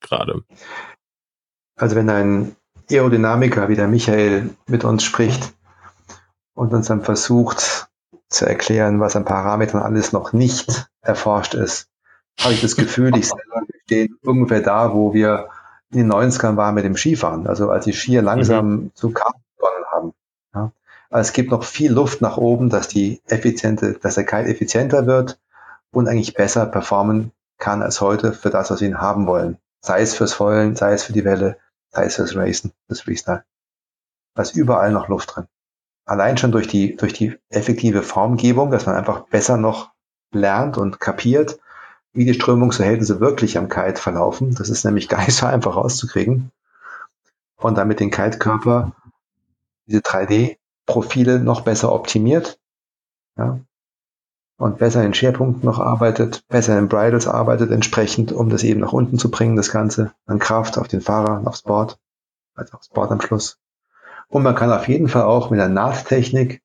Gerade. 0.00 0.42
Also 1.76 1.94
wenn 1.94 2.10
ein 2.10 2.56
Aerodynamiker 2.90 3.68
wie 3.68 3.76
der 3.76 3.86
Michael 3.86 4.50
mit 4.66 4.82
uns 4.82 5.04
spricht 5.04 5.54
und 6.54 6.74
uns 6.74 6.88
dann 6.88 7.04
versucht 7.04 7.88
zu 8.28 8.46
erklären, 8.46 8.98
was 8.98 9.14
an 9.14 9.24
Parametern 9.24 9.80
alles 9.80 10.12
noch 10.12 10.32
nicht 10.32 10.90
erforscht 11.02 11.54
ist, 11.54 11.86
habe 12.40 12.54
ich 12.54 12.62
das 12.62 12.74
Gefühl, 12.74 13.16
ich 13.16 13.28
selber 13.28 13.62
stehe 13.84 14.08
ungefähr 14.24 14.60
da, 14.60 14.92
wo 14.92 15.14
wir 15.14 15.50
in 15.92 15.98
den 15.98 16.12
90ern 16.12 16.56
waren 16.56 16.74
mit 16.74 16.84
dem 16.84 16.96
Skifahren. 16.96 17.46
Also 17.46 17.70
als 17.70 17.84
die 17.84 17.92
Skier 17.92 18.22
langsam 18.22 18.70
mhm. 18.70 18.90
zu 18.94 19.12
Karten 19.12 19.40
begonnen 19.56 19.84
haben. 19.92 20.12
Ja. 20.52 20.72
Es 21.14 21.34
gibt 21.34 21.50
noch 21.50 21.64
viel 21.64 21.92
Luft 21.92 22.22
nach 22.22 22.38
oben, 22.38 22.70
dass 22.70 22.88
die 22.88 23.20
effiziente, 23.26 23.98
dass 24.00 24.14
der 24.14 24.24
Kite 24.24 24.48
effizienter 24.48 25.06
wird 25.06 25.38
und 25.90 26.08
eigentlich 26.08 26.34
besser 26.34 26.64
performen 26.64 27.32
kann 27.58 27.82
als 27.82 28.00
heute 28.00 28.32
für 28.32 28.48
das, 28.48 28.70
was 28.70 28.80
wir 28.80 28.88
ihn 28.88 29.00
haben 29.00 29.26
wollen. 29.26 29.58
Sei 29.80 30.00
es 30.00 30.14
fürs 30.14 30.32
Vollen, 30.32 30.74
sei 30.74 30.94
es 30.94 31.04
für 31.04 31.12
die 31.12 31.24
Welle, 31.24 31.58
sei 31.90 32.06
es 32.06 32.16
fürs 32.16 32.34
Racen, 32.34 32.72
fürs 32.86 33.02
Freestyle. 33.02 33.44
Da 34.34 34.42
ist 34.42 34.56
überall 34.56 34.90
noch 34.90 35.08
Luft 35.08 35.36
drin. 35.36 35.46
Allein 36.06 36.38
schon 36.38 36.50
durch 36.50 36.66
die, 36.66 36.96
durch 36.96 37.12
die 37.12 37.38
effektive 37.50 38.02
Formgebung, 38.02 38.70
dass 38.70 38.86
man 38.86 38.96
einfach 38.96 39.26
besser 39.26 39.58
noch 39.58 39.90
lernt 40.32 40.78
und 40.78 40.98
kapiert, 40.98 41.58
wie 42.14 42.24
die 42.24 42.34
Strömungsverhältnisse 42.34 43.20
wirklich 43.20 43.58
am 43.58 43.68
Kite 43.68 44.00
verlaufen. 44.00 44.54
Das 44.54 44.70
ist 44.70 44.84
nämlich 44.84 45.08
gar 45.10 45.20
nicht 45.20 45.34
so 45.34 45.44
einfach 45.44 45.76
rauszukriegen. 45.76 46.50
Und 47.56 47.76
damit 47.76 48.00
den 48.00 48.10
Kite-Körper, 48.10 48.92
diese 49.86 50.00
3D 50.00 50.56
Profile 50.86 51.38
noch 51.38 51.62
besser 51.62 51.92
optimiert. 51.92 52.58
Ja, 53.36 53.60
und 54.62 54.78
besser 54.78 55.04
in 55.04 55.12
Schwerpunkten 55.12 55.64
noch 55.64 55.80
arbeitet, 55.80 56.46
besser 56.46 56.78
in 56.78 56.86
Bridles 56.86 57.26
arbeitet 57.26 57.72
entsprechend, 57.72 58.30
um 58.30 58.48
das 58.48 58.62
eben 58.62 58.78
nach 58.78 58.92
unten 58.92 59.18
zu 59.18 59.28
bringen, 59.28 59.56
das 59.56 59.72
Ganze 59.72 60.12
an 60.26 60.38
Kraft 60.38 60.78
auf 60.78 60.86
den 60.86 61.00
Fahrer, 61.00 61.42
aufs 61.44 61.62
Board, 61.62 61.98
also 62.54 62.76
aufs 62.76 62.88
Board 62.88 63.10
am 63.10 63.20
Schluss. 63.20 63.58
Und 64.28 64.44
man 64.44 64.54
kann 64.54 64.70
auf 64.70 64.86
jeden 64.86 65.08
Fall 65.08 65.24
auch 65.24 65.50
mit 65.50 65.58
der 65.58 65.68
Nahttechnik 65.68 66.62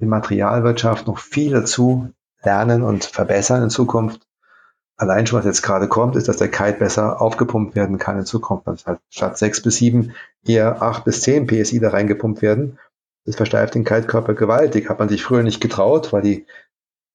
in 0.00 0.08
Materialwirtschaft 0.08 1.06
noch 1.06 1.18
viel 1.18 1.52
dazu 1.52 2.10
lernen 2.42 2.82
und 2.82 3.04
verbessern 3.04 3.62
in 3.62 3.70
Zukunft. 3.70 4.26
Allein 4.96 5.28
schon, 5.28 5.38
was 5.38 5.46
jetzt 5.46 5.62
gerade 5.62 5.86
kommt, 5.86 6.16
ist, 6.16 6.26
dass 6.26 6.38
der 6.38 6.50
Kite 6.50 6.80
besser 6.80 7.20
aufgepumpt 7.20 7.76
werden 7.76 7.98
kann 7.98 8.18
in 8.18 8.26
Zukunft. 8.26 8.66
Also 8.66 8.86
halt 8.86 9.00
statt 9.08 9.38
sechs 9.38 9.62
bis 9.62 9.76
sieben 9.76 10.14
eher 10.44 10.82
acht 10.82 11.04
bis 11.04 11.22
zehn 11.22 11.46
PSI 11.46 11.78
da 11.78 11.90
reingepumpt 11.90 12.42
werden 12.42 12.80
das 13.26 13.36
versteift 13.36 13.74
den 13.74 13.84
Kaltkörper 13.84 14.34
gewaltig. 14.34 14.88
Hat 14.88 15.00
man 15.00 15.08
sich 15.08 15.22
früher 15.22 15.42
nicht 15.42 15.60
getraut, 15.60 16.12
weil 16.12 16.22
die 16.22 16.46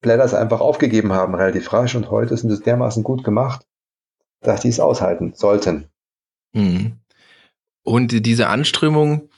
Bladders 0.01 0.33
einfach 0.33 0.59
aufgegeben 0.59 1.13
haben, 1.13 1.35
relativ 1.35 1.71
rasch. 1.71 1.95
Und 1.95 2.11
heute 2.11 2.35
sind 2.35 2.51
es 2.51 2.61
dermaßen 2.61 3.03
gut 3.03 3.23
gemacht, 3.23 3.65
dass 4.41 4.61
die 4.61 4.69
es 4.69 4.79
aushalten 4.79 5.33
sollten. 5.35 5.85
Mhm. 6.53 6.97
Und 7.83 8.25
diese 8.25 8.47
Anströmung, 8.47 9.29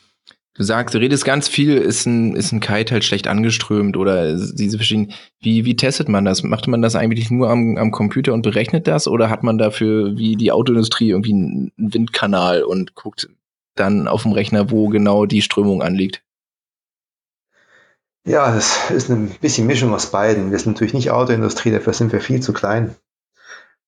du 0.56 0.64
sagst, 0.64 0.96
du 0.96 1.00
redest 1.00 1.26
ganz 1.26 1.48
viel, 1.48 1.78
ist 1.78 2.08
ein, 2.08 2.36
ist 2.36 2.52
ein 2.52 2.60
Kite 2.60 2.94
halt 2.94 3.04
schlecht 3.04 3.28
angeströmt 3.28 3.96
oder 3.96 4.36
diese 4.36 4.78
verschiedenen, 4.78 5.14
wie, 5.42 5.66
wie 5.66 5.76
testet 5.76 6.10
man 6.10 6.26
das? 6.26 6.42
Macht 6.42 6.68
man 6.68 6.82
das 6.82 6.96
eigentlich 6.96 7.30
nur 7.30 7.50
am, 7.50 7.78
am 7.78 7.92
Computer 7.92 8.34
und 8.34 8.42
berechnet 8.42 8.88
das 8.88 9.08
oder 9.08 9.30
hat 9.30 9.44
man 9.44 9.60
dafür 9.60 10.18
wie 10.18 10.36
die 10.36 10.52
Autoindustrie 10.52 11.12
irgendwie 11.12 11.34
einen 11.34 11.72
Windkanal 11.78 12.64
und 12.64 12.96
guckt 12.96 13.30
dann 13.76 14.08
auf 14.08 14.24
dem 14.24 14.32
Rechner, 14.32 14.72
wo 14.72 14.88
genau 14.88 15.26
die 15.26 15.42
Strömung 15.42 15.82
anliegt? 15.82 16.24
Ja, 18.26 18.54
das 18.54 18.90
ist 18.90 19.10
ein 19.10 19.30
bisschen 19.42 19.68
Mischung 19.68 19.94
aus 19.94 20.10
beiden. 20.10 20.52
Wir 20.52 20.60
sind 20.60 20.74
natürlich 20.74 20.94
nicht 20.94 21.12
Autoindustrie, 21.12 21.72
dafür 21.72 21.92
sind 21.94 22.14
wir 22.14 22.22
viel 22.22 22.42
zu 22.42 22.54
klein. 22.54 22.96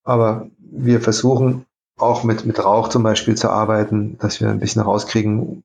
Aber 0.04 0.50
wir 0.58 1.00
versuchen 1.00 1.66
auch 1.98 2.24
mit, 2.24 2.46
mit 2.46 2.64
Rauch 2.64 2.90
zum 2.90 3.02
Beispiel 3.02 3.36
zu 3.36 3.50
arbeiten, 3.50 4.18
dass 4.18 4.42
wir 4.42 4.50
ein 4.50 4.60
bisschen 4.60 4.82
rauskriegen, 4.82 5.64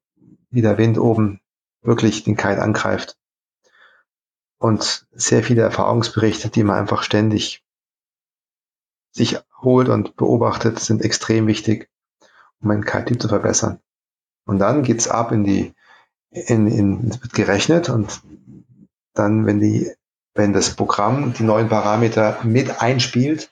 wie 0.51 0.63
der 0.63 0.79
Wind 0.79 0.99
oben 0.99 1.41
wirklich 1.83 2.23
den 2.23 2.37
Kite 2.37 2.63
angreift. 2.63 3.17
Und 4.59 5.07
sehr 5.13 5.43
viele 5.43 5.63
Erfahrungsberichte, 5.63 6.49
die 6.49 6.63
man 6.63 6.79
einfach 6.79 7.03
ständig 7.03 7.65
sich 9.11 9.39
holt 9.63 9.89
und 9.89 10.15
beobachtet, 10.15 10.79
sind 10.79 11.03
extrem 11.03 11.49
wichtig, 11.49 11.89
um 12.61 12.71
einen 12.71 12.85
Kite-Typ 12.85 13.21
zu 13.21 13.29
verbessern. 13.29 13.81
Und 14.47 14.61
dann 14.61 14.85
geht's 14.85 15.09
ab 15.09 15.33
in 15.33 15.43
die, 15.43 15.75
in, 16.31 16.69
in, 16.69 17.09
es 17.09 17.21
wird 17.21 17.33
gerechnet 17.33 17.89
und 17.89 18.21
dann, 19.21 19.47
wenn 19.47 19.61
die, 19.61 19.93
wenn 20.35 20.53
das 20.53 20.75
Programm 20.75 21.35
die 21.35 21.45
neuen 21.45 21.69
Parameter 21.69 22.39
mit 22.43 22.83
einspielt, 22.83 23.51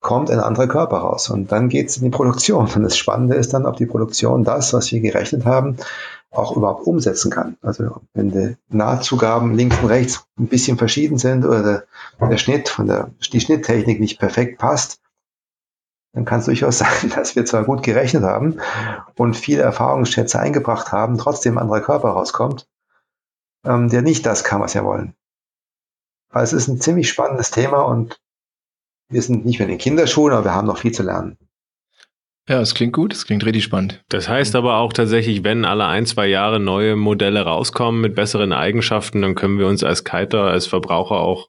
kommt 0.00 0.30
ein 0.30 0.38
anderer 0.38 0.68
Körper 0.68 0.98
raus. 0.98 1.30
Und 1.30 1.50
dann 1.50 1.68
geht 1.68 1.88
es 1.88 1.96
in 1.96 2.04
die 2.04 2.10
Produktion. 2.10 2.68
Und 2.72 2.82
das 2.82 2.96
Spannende 2.96 3.36
ist 3.36 3.54
dann, 3.54 3.66
ob 3.66 3.76
die 3.76 3.86
Produktion 3.86 4.44
das, 4.44 4.72
was 4.74 4.92
wir 4.92 5.00
gerechnet 5.00 5.46
haben, 5.46 5.78
auch 6.30 6.56
überhaupt 6.56 6.86
umsetzen 6.86 7.30
kann. 7.30 7.56
Also 7.62 8.02
wenn 8.12 8.30
die 8.30 8.56
Nahtzugaben 8.68 9.54
links 9.54 9.78
und 9.80 9.88
rechts 9.88 10.26
ein 10.38 10.48
bisschen 10.48 10.76
verschieden 10.76 11.16
sind 11.16 11.44
oder 11.44 11.84
der, 12.20 12.36
Schnitt 12.36 12.68
von 12.68 12.86
der 12.86 13.10
die 13.32 13.40
Schnitttechnik 13.40 13.98
nicht 13.98 14.18
perfekt 14.18 14.58
passt, 14.58 15.00
dann 16.12 16.24
kann 16.24 16.40
es 16.40 16.46
durchaus 16.46 16.78
sein, 16.78 17.10
dass 17.14 17.34
wir 17.34 17.44
zwar 17.46 17.64
gut 17.64 17.82
gerechnet 17.82 18.24
haben 18.24 18.58
und 19.16 19.36
viele 19.36 19.62
Erfahrungsschätze 19.62 20.38
eingebracht 20.38 20.92
haben, 20.92 21.18
trotzdem 21.18 21.56
ein 21.56 21.62
anderer 21.62 21.80
Körper 21.80 22.10
rauskommt, 22.10 22.66
ähm, 23.64 23.88
der 23.88 24.02
nicht 24.02 24.24
das 24.26 24.44
kann, 24.44 24.60
was 24.60 24.74
wir 24.74 24.84
wollen. 24.84 25.14
Weil 26.30 26.44
es 26.44 26.52
ist 26.52 26.68
ein 26.68 26.80
ziemlich 26.80 27.08
spannendes 27.08 27.50
Thema 27.50 27.82
und 27.82 28.20
wir 29.08 29.22
sind 29.22 29.44
nicht 29.44 29.58
mehr 29.58 29.68
in 29.68 29.74
den 29.74 29.80
Kinderschuhen, 29.80 30.32
aber 30.32 30.44
wir 30.44 30.54
haben 30.54 30.66
noch 30.66 30.78
viel 30.78 30.92
zu 30.92 31.02
lernen. 31.02 31.38
Ja, 32.48 32.60
es 32.60 32.74
klingt 32.74 32.92
gut, 32.92 33.14
es 33.14 33.24
klingt 33.24 33.44
richtig 33.46 33.64
spannend. 33.64 34.04
Das 34.08 34.28
heißt 34.28 34.54
aber 34.54 34.76
auch 34.76 34.92
tatsächlich, 34.92 35.44
wenn 35.44 35.64
alle 35.64 35.86
ein, 35.86 36.04
zwei 36.04 36.26
Jahre 36.26 36.60
neue 36.60 36.94
Modelle 36.94 37.42
rauskommen 37.42 38.02
mit 38.02 38.14
besseren 38.14 38.52
Eigenschaften, 38.52 39.22
dann 39.22 39.34
können 39.34 39.58
wir 39.58 39.66
uns 39.66 39.82
als 39.82 40.04
Kiter, 40.04 40.42
als 40.42 40.66
Verbraucher 40.66 41.16
auch 41.16 41.48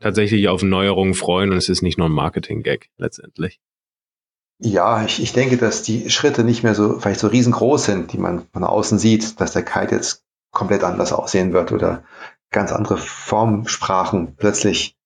tatsächlich 0.00 0.48
auf 0.48 0.62
Neuerungen 0.62 1.14
freuen 1.14 1.50
und 1.50 1.56
es 1.56 1.70
ist 1.70 1.80
nicht 1.80 1.96
nur 1.96 2.08
ein 2.08 2.12
Marketing-Gag 2.12 2.90
letztendlich. 2.98 3.58
Ja, 4.58 5.04
ich, 5.04 5.22
ich 5.22 5.32
denke, 5.32 5.56
dass 5.56 5.82
die 5.82 6.10
Schritte 6.10 6.44
nicht 6.44 6.62
mehr 6.62 6.74
so, 6.74 6.98
vielleicht 7.00 7.20
so 7.20 7.28
riesengroß 7.28 7.84
sind, 7.84 8.12
die 8.12 8.18
man 8.18 8.46
von 8.52 8.64
außen 8.64 8.98
sieht, 8.98 9.40
dass 9.40 9.52
der 9.52 9.64
Kite 9.64 9.94
jetzt 9.94 10.23
komplett 10.54 10.84
anders 10.84 11.12
aussehen 11.12 11.52
wird 11.52 11.72
oder 11.72 12.02
ganz 12.50 12.72
andere 12.72 12.96
Formsprachen 12.96 14.36
plötzlich 14.36 14.96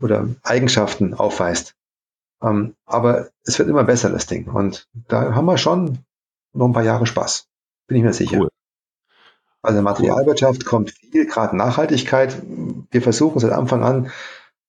oder 0.00 0.28
Eigenschaften 0.42 1.12
aufweist. 1.12 1.74
Ähm, 2.42 2.74
aber 2.86 3.28
es 3.44 3.58
wird 3.58 3.68
immer 3.68 3.84
besser, 3.84 4.10
das 4.10 4.26
Ding. 4.26 4.48
Und 4.48 4.88
da 5.08 5.34
haben 5.34 5.46
wir 5.46 5.58
schon 5.58 5.98
noch 6.52 6.66
ein 6.66 6.72
paar 6.72 6.82
Jahre 6.82 7.06
Spaß. 7.06 7.48
Bin 7.86 7.98
ich 7.98 8.02
mir 8.02 8.12
sicher. 8.12 8.38
Cool. 8.38 8.48
Also 9.62 9.80
Materialwirtschaft 9.80 10.64
kommt 10.66 10.90
viel, 10.90 11.26
gerade 11.26 11.56
Nachhaltigkeit. 11.56 12.42
Wir 12.90 13.02
versuchen 13.02 13.40
seit 13.40 13.52
Anfang 13.52 13.82
an 13.82 14.10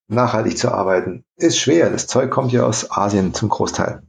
nachhaltig 0.07 0.57
zu 0.57 0.71
arbeiten. 0.71 1.25
Ist 1.35 1.59
schwer. 1.59 1.89
Das 1.89 2.07
Zeug 2.07 2.31
kommt 2.31 2.51
ja 2.51 2.65
aus 2.65 2.91
Asien 2.91 3.33
zum 3.33 3.49
Großteil. 3.49 4.03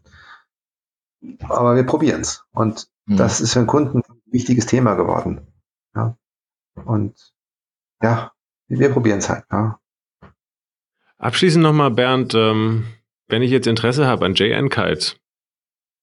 Aber 1.48 1.74
wir 1.74 1.84
probieren 1.84 2.20
es. 2.20 2.44
Und 2.52 2.88
mhm. 3.06 3.16
das 3.16 3.40
ist 3.40 3.52
für 3.52 3.60
den 3.60 3.66
Kunden 3.66 3.98
ein 3.98 4.20
wichtiges 4.26 4.66
Thema 4.66 4.94
geworden. 4.94 5.40
Ja. 5.96 6.16
Und 6.84 7.32
ja, 8.02 8.32
wir 8.68 8.90
probieren 8.90 9.18
es 9.18 9.28
halt. 9.28 9.44
Ja. 9.50 9.80
Abschließend 11.18 11.62
nochmal, 11.62 11.90
Bernd, 11.90 12.34
ähm, 12.34 12.86
wenn 13.28 13.42
ich 13.42 13.50
jetzt 13.50 13.66
Interesse 13.66 14.06
habe 14.06 14.26
an 14.26 14.34
JN 14.34 14.68
Kites, 14.68 15.18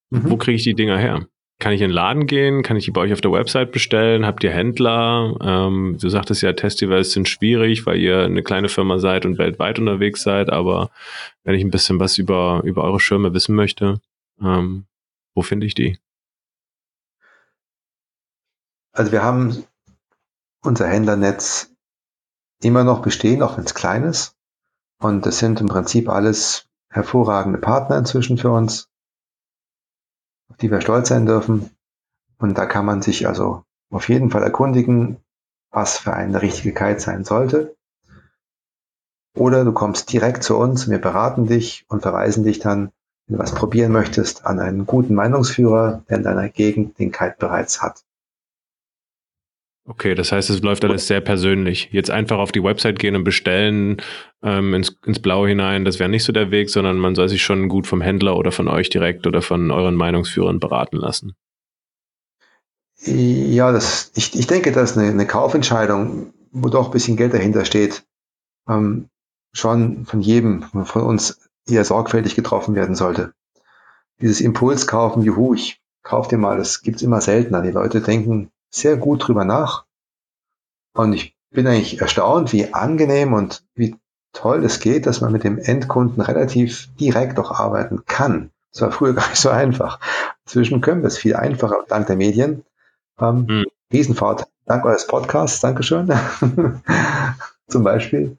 mhm. 0.09 0.29
wo 0.29 0.37
kriege 0.37 0.55
ich 0.55 0.63
die 0.63 0.73
Dinger 0.73 0.97
her? 0.97 1.27
Kann 1.59 1.71
ich 1.71 1.81
in 1.81 1.89
den 1.89 1.95
Laden 1.95 2.25
gehen? 2.25 2.63
Kann 2.63 2.75
ich 2.77 2.85
die 2.85 2.91
bei 2.91 3.01
euch 3.01 3.13
auf 3.13 3.21
der 3.21 3.31
Website 3.31 3.71
bestellen? 3.71 4.25
Habt 4.25 4.43
ihr 4.43 4.51
Händler? 4.51 5.37
Ähm, 5.39 5.97
du 6.01 6.09
sagtest 6.09 6.41
ja, 6.41 6.51
Festivals 6.53 7.11
sind 7.11 7.29
schwierig, 7.29 7.85
weil 7.85 7.99
ihr 7.99 8.23
eine 8.23 8.43
kleine 8.43 8.69
Firma 8.69 8.97
seid 8.97 9.25
und 9.25 9.37
weltweit 9.37 9.79
unterwegs 9.79 10.23
seid. 10.23 10.49
Aber 10.49 10.89
wenn 11.43 11.55
ich 11.55 11.63
ein 11.63 11.71
bisschen 11.71 11.99
was 11.99 12.17
über, 12.17 12.61
über 12.65 12.83
eure 12.83 12.99
Schirme 12.99 13.33
wissen 13.33 13.55
möchte, 13.55 14.01
ähm, 14.41 14.87
wo 15.35 15.41
finde 15.41 15.67
ich 15.67 15.75
die? 15.75 15.97
Also 18.91 19.11
wir 19.11 19.23
haben 19.23 19.63
unser 20.63 20.87
Händlernetz 20.87 21.71
immer 22.61 22.83
noch 22.83 23.01
bestehen, 23.01 23.43
auch 23.43 23.57
wenn 23.57 23.65
es 23.65 23.75
klein 23.75 24.03
ist. 24.03 24.35
Und 24.99 25.25
das 25.25 25.39
sind 25.39 25.59
im 25.61 25.67
Prinzip 25.67 26.09
alles 26.09 26.67
hervorragende 26.89 27.59
Partner 27.59 27.97
inzwischen 27.97 28.37
für 28.37 28.51
uns, 28.51 28.89
auf 30.49 30.57
die 30.57 30.71
wir 30.71 30.81
stolz 30.81 31.09
sein 31.09 31.25
dürfen. 31.25 31.69
Und 32.37 32.57
da 32.57 32.65
kann 32.65 32.85
man 32.85 33.01
sich 33.01 33.27
also 33.27 33.63
auf 33.89 34.09
jeden 34.09 34.31
Fall 34.31 34.43
erkundigen, 34.43 35.17
was 35.71 35.97
für 35.97 36.13
eine 36.13 36.41
richtige 36.41 36.73
Kite 36.73 36.99
sein 36.99 37.25
sollte. 37.25 37.75
Oder 39.35 39.65
du 39.65 39.73
kommst 39.73 40.13
direkt 40.13 40.43
zu 40.43 40.57
uns, 40.57 40.89
wir 40.89 40.99
beraten 40.99 41.47
dich 41.47 41.85
und 41.89 42.01
verweisen 42.01 42.43
dich 42.43 42.59
dann, 42.59 42.91
wenn 43.25 43.37
du 43.37 43.43
was 43.43 43.55
probieren 43.55 43.91
möchtest, 43.91 44.45
an 44.45 44.59
einen 44.59 44.85
guten 44.85 45.15
Meinungsführer, 45.15 46.03
der 46.07 46.17
in 46.17 46.23
deiner 46.23 46.49
Gegend 46.49 46.99
den 46.99 47.11
Kite 47.11 47.35
bereits 47.39 47.81
hat. 47.81 48.03
Okay, 49.85 50.15
das 50.15 50.31
heißt, 50.31 50.49
es 50.49 50.61
läuft 50.61 50.85
alles 50.85 51.07
sehr 51.07 51.19
persönlich. 51.19 51.89
Jetzt 51.91 52.09
einfach 52.09 52.37
auf 52.37 52.53
die 52.53 52.63
Website 52.63 52.99
gehen 52.99 53.17
und 53.17 53.25
bestellen 53.25 54.01
ähm, 54.41 54.73
ins, 54.73 54.95
ins 55.05 55.19
Blaue 55.19 55.49
hinein, 55.49 55.83
das 55.83 55.99
wäre 55.99 56.09
nicht 56.09 56.23
so 56.23 56.31
der 56.31 56.51
Weg, 56.51 56.69
sondern 56.69 56.97
man 56.97 57.15
soll 57.15 57.27
sich 57.27 57.43
schon 57.43 57.67
gut 57.67 57.85
vom 57.85 57.99
Händler 57.99 58.37
oder 58.37 58.53
von 58.53 58.69
euch 58.69 58.89
direkt 58.89 59.27
oder 59.27 59.41
von 59.41 59.71
euren 59.71 59.95
Meinungsführern 59.95 60.61
beraten 60.61 60.97
lassen. 60.97 61.35
Ja, 63.05 63.73
das, 63.73 64.11
ich, 64.15 64.39
ich 64.39 64.47
denke, 64.47 64.71
dass 64.71 64.97
eine, 64.97 65.09
eine 65.09 65.27
Kaufentscheidung, 65.27 66.33
wo 66.51 66.69
doch 66.69 66.85
ein 66.85 66.91
bisschen 66.91 67.17
Geld 67.17 67.33
dahinter 67.33 67.65
steht, 67.65 68.05
ähm, 68.69 69.09
schon 69.51 70.05
von 70.05 70.21
jedem 70.21 70.63
von 70.85 71.01
uns 71.03 71.39
eher 71.67 71.83
sorgfältig 71.83 72.35
getroffen 72.35 72.75
werden 72.75 72.95
sollte. 72.95 73.33
Dieses 74.21 74.39
Impulskaufen, 74.39 75.23
juhu, 75.23 75.53
ich 75.53 75.81
kauf 76.03 76.29
dir 76.29 76.37
mal, 76.37 76.57
das 76.57 76.81
gibt's 76.81 77.01
immer 77.01 77.19
seltener. 77.19 77.61
Die 77.61 77.71
Leute 77.71 77.99
denken, 77.99 78.52
sehr 78.73 78.97
gut 78.97 79.27
drüber 79.27 79.45
nach. 79.45 79.85
Und 80.95 81.13
ich 81.13 81.35
bin 81.51 81.67
eigentlich 81.67 82.01
erstaunt, 82.01 82.51
wie 82.51 82.73
angenehm 82.73 83.33
und 83.33 83.63
wie 83.75 83.95
toll 84.33 84.65
es 84.65 84.79
geht, 84.79 85.05
dass 85.05 85.21
man 85.21 85.31
mit 85.31 85.43
dem 85.43 85.59
Endkunden 85.59 86.21
relativ 86.21 86.89
direkt 86.99 87.39
auch 87.39 87.51
arbeiten 87.51 88.03
kann. 88.05 88.49
Das 88.71 88.81
war 88.81 88.91
früher 88.91 89.13
gar 89.15 89.29
nicht 89.29 89.39
so 89.39 89.49
einfach. 89.49 89.99
Inzwischen 90.45 90.81
können 90.81 91.01
wir 91.01 91.07
es 91.07 91.17
viel 91.17 91.35
einfacher 91.35 91.85
dank 91.87 92.07
der 92.07 92.17
Medien. 92.17 92.65
Ähm, 93.19 93.45
mhm. 93.47 93.65
Riesenfahrt. 93.91 94.47
Dank 94.65 94.85
eures 94.85 95.07
Podcasts. 95.07 95.59
Dankeschön. 95.61 96.07
Zum 97.67 97.83
Beispiel. 97.83 98.37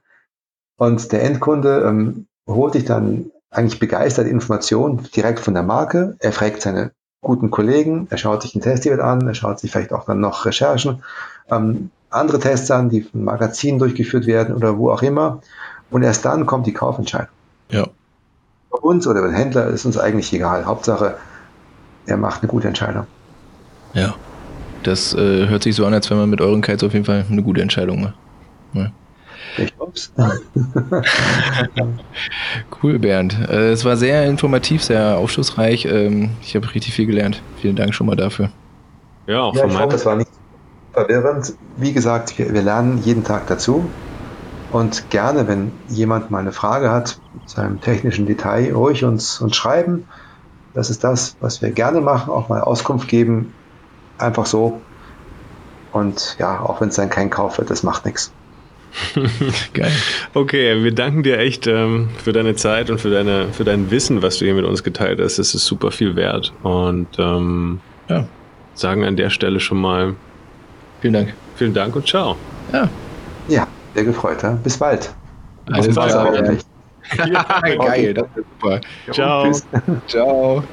Und 0.77 1.13
der 1.13 1.23
Endkunde 1.23 1.85
ähm, 1.87 2.27
holt 2.49 2.73
sich 2.73 2.85
dann 2.85 3.31
eigentlich 3.51 3.79
begeistert 3.79 4.27
Informationen 4.27 5.09
direkt 5.15 5.39
von 5.39 5.55
der 5.55 5.63
Marke. 5.63 6.17
Er 6.19 6.33
fragt 6.33 6.63
seine 6.63 6.93
guten 7.25 7.51
Kollegen, 7.51 8.07
er 8.11 8.19
schaut 8.19 8.43
sich 8.43 8.53
den 8.53 8.63
Test 8.63 8.89
an, 8.89 9.27
er 9.27 9.35
schaut 9.35 9.59
sich 9.59 9.73
vielleicht 9.73 9.93
auch 9.93 10.05
dann 10.05 10.21
noch 10.21 10.47
Recherchen, 10.47 11.03
ähm, 11.51 11.91
andere 12.11 12.39
Tests 12.39 12.71
an, 12.71 12.91
die 12.91 13.03
von 13.03 13.25
Magazinen 13.25 13.79
durchgeführt 13.81 14.27
werden 14.27 14.55
oder 14.55 14.79
wo 14.79 14.91
auch 14.91 15.03
immer. 15.03 15.41
Und 15.91 16.03
erst 16.03 16.25
dann 16.25 16.47
kommt 16.47 16.67
die 16.67 16.73
Kaufentscheidung. 16.73 17.29
Ja. 17.71 17.87
Bei 18.71 18.79
uns 18.79 19.07
oder 19.07 19.23
beim 19.23 19.35
Händler 19.35 19.67
ist 19.67 19.85
uns 19.85 19.99
eigentlich 19.99 20.33
egal. 20.33 20.65
Hauptsache, 20.67 21.17
er 22.07 22.17
macht 22.17 22.43
eine 22.43 22.51
gute 22.51 22.69
Entscheidung. 22.69 23.07
Ja. 23.95 24.15
Das 24.85 25.15
äh, 25.15 25.49
hört 25.49 25.63
sich 25.63 25.75
so 25.75 25.87
an, 25.87 25.95
als 25.95 26.11
wenn 26.11 26.19
man 26.19 26.29
mit 26.29 26.41
euren 26.41 26.61
Kites 26.61 26.85
auf 26.85 26.93
jeden 26.93 27.07
Fall 27.07 27.25
eine 27.29 27.43
gute 27.43 27.63
Entscheidung 27.63 28.03
macht. 28.03 28.15
Ja. 28.75 28.91
Ich 29.57 29.75
hoff's. 29.79 30.13
cool, 32.83 32.99
Bernd. 32.99 33.37
Äh, 33.49 33.71
es 33.71 33.85
war 33.85 33.97
sehr 33.97 34.27
informativ, 34.27 34.83
sehr 34.83 35.17
aufschlussreich. 35.17 35.87
Ähm, 35.87 36.31
ich 36.43 36.57
habe 36.57 36.73
richtig 36.75 36.93
viel 36.95 37.07
gelernt. 37.07 37.43
Vielen 37.61 37.77
Dank 37.77 37.95
schon 37.95 38.07
mal 38.07 38.17
dafür. 38.17 38.51
Ja, 39.27 39.43
auch 39.43 39.55
ja, 39.55 39.63
von 39.63 39.71
ich 39.71 39.79
hoffe, 39.79 39.97
es 39.97 40.07
war 40.07 40.17
nicht 40.17 40.31
verwirrend. 40.93 41.55
Wie 41.77 41.93
gesagt, 41.93 42.39
wir, 42.39 42.53
wir 42.53 42.63
lernen 42.63 43.01
jeden 43.05 43.25
Tag 43.25 43.47
dazu. 43.47 43.89
Und 44.73 45.09
gerne, 45.11 45.47
wenn 45.47 45.71
jemand 45.89 46.33
mal 46.33 46.41
eine 46.41 46.53
Frage 46.53 46.91
hat 46.91 47.21
zu 47.47 47.61
einem 47.61 47.81
technischen 47.81 48.27
Detail, 48.27 48.73
ruhig 48.75 49.05
uns, 49.05 49.41
uns 49.41 49.55
schreiben. 49.55 50.09
Das 50.75 50.91
ist 50.91 51.05
das, 51.05 51.37
was 51.41 51.63
wir 51.63 51.71
gerne 51.71 52.01
machen, 52.01 52.33
auch 52.33 52.49
mal 52.49 52.61
Auskunft 52.61 53.07
geben. 53.07 53.55
Einfach 54.19 54.47
so. 54.47 54.81
Und 55.93 56.37
ja, 56.41 56.61
auch 56.61 56.81
wenn 56.81 56.89
es 56.89 56.97
dann 56.97 57.09
kein 57.09 57.31
Kauf 57.31 57.59
wird, 57.59 57.71
das 57.71 57.85
macht 57.85 58.05
nichts. 58.05 58.33
Geil. 59.73 59.93
Okay, 60.35 60.83
wir 60.83 60.95
danken 60.95 61.23
dir 61.23 61.39
echt 61.39 61.67
ähm, 61.67 62.11
für 62.23 62.33
deine 62.33 62.55
Zeit 62.55 62.91
und 62.91 63.01
für, 63.01 63.11
deine, 63.11 63.49
für 63.53 63.65
dein 63.65 63.91
Wissen, 63.91 64.23
was 64.23 64.39
du 64.39 64.45
hier 64.45 64.55
mit 64.55 64.65
uns 64.65 64.83
geteilt 64.83 65.21
hast. 65.21 65.39
Das 65.39 65.55
ist 65.55 65.65
super 65.65 65.91
viel 65.91 66.17
wert. 66.17 66.53
Und 66.63 67.09
ähm, 67.19 67.81
ja. 68.09 68.27
sagen 68.75 69.05
an 69.05 69.17
der 69.17 69.31
Stelle 69.31 69.61
schon 69.61 69.81
mal 69.81 70.15
vielen 71.01 71.15
Dank. 71.15 71.35
Vielen 71.57 71.75
Dank 71.75 71.97
und 71.97 72.07
ciao. 72.07 72.37
Ja, 72.73 72.89
ja 73.49 73.67
sehr 73.95 74.05
gefreut. 74.05 74.43
Ja? 74.43 74.59
Bis 74.63 74.77
bald. 74.77 75.13
Alles 75.71 75.89
klar. 75.89 76.57
Ja, 77.19 77.61
geil, 77.61 78.15
das 78.15 78.27
ist 78.35 78.47
super. 78.61 78.81
Ciao. 79.13 79.53
Ciao. 80.07 80.65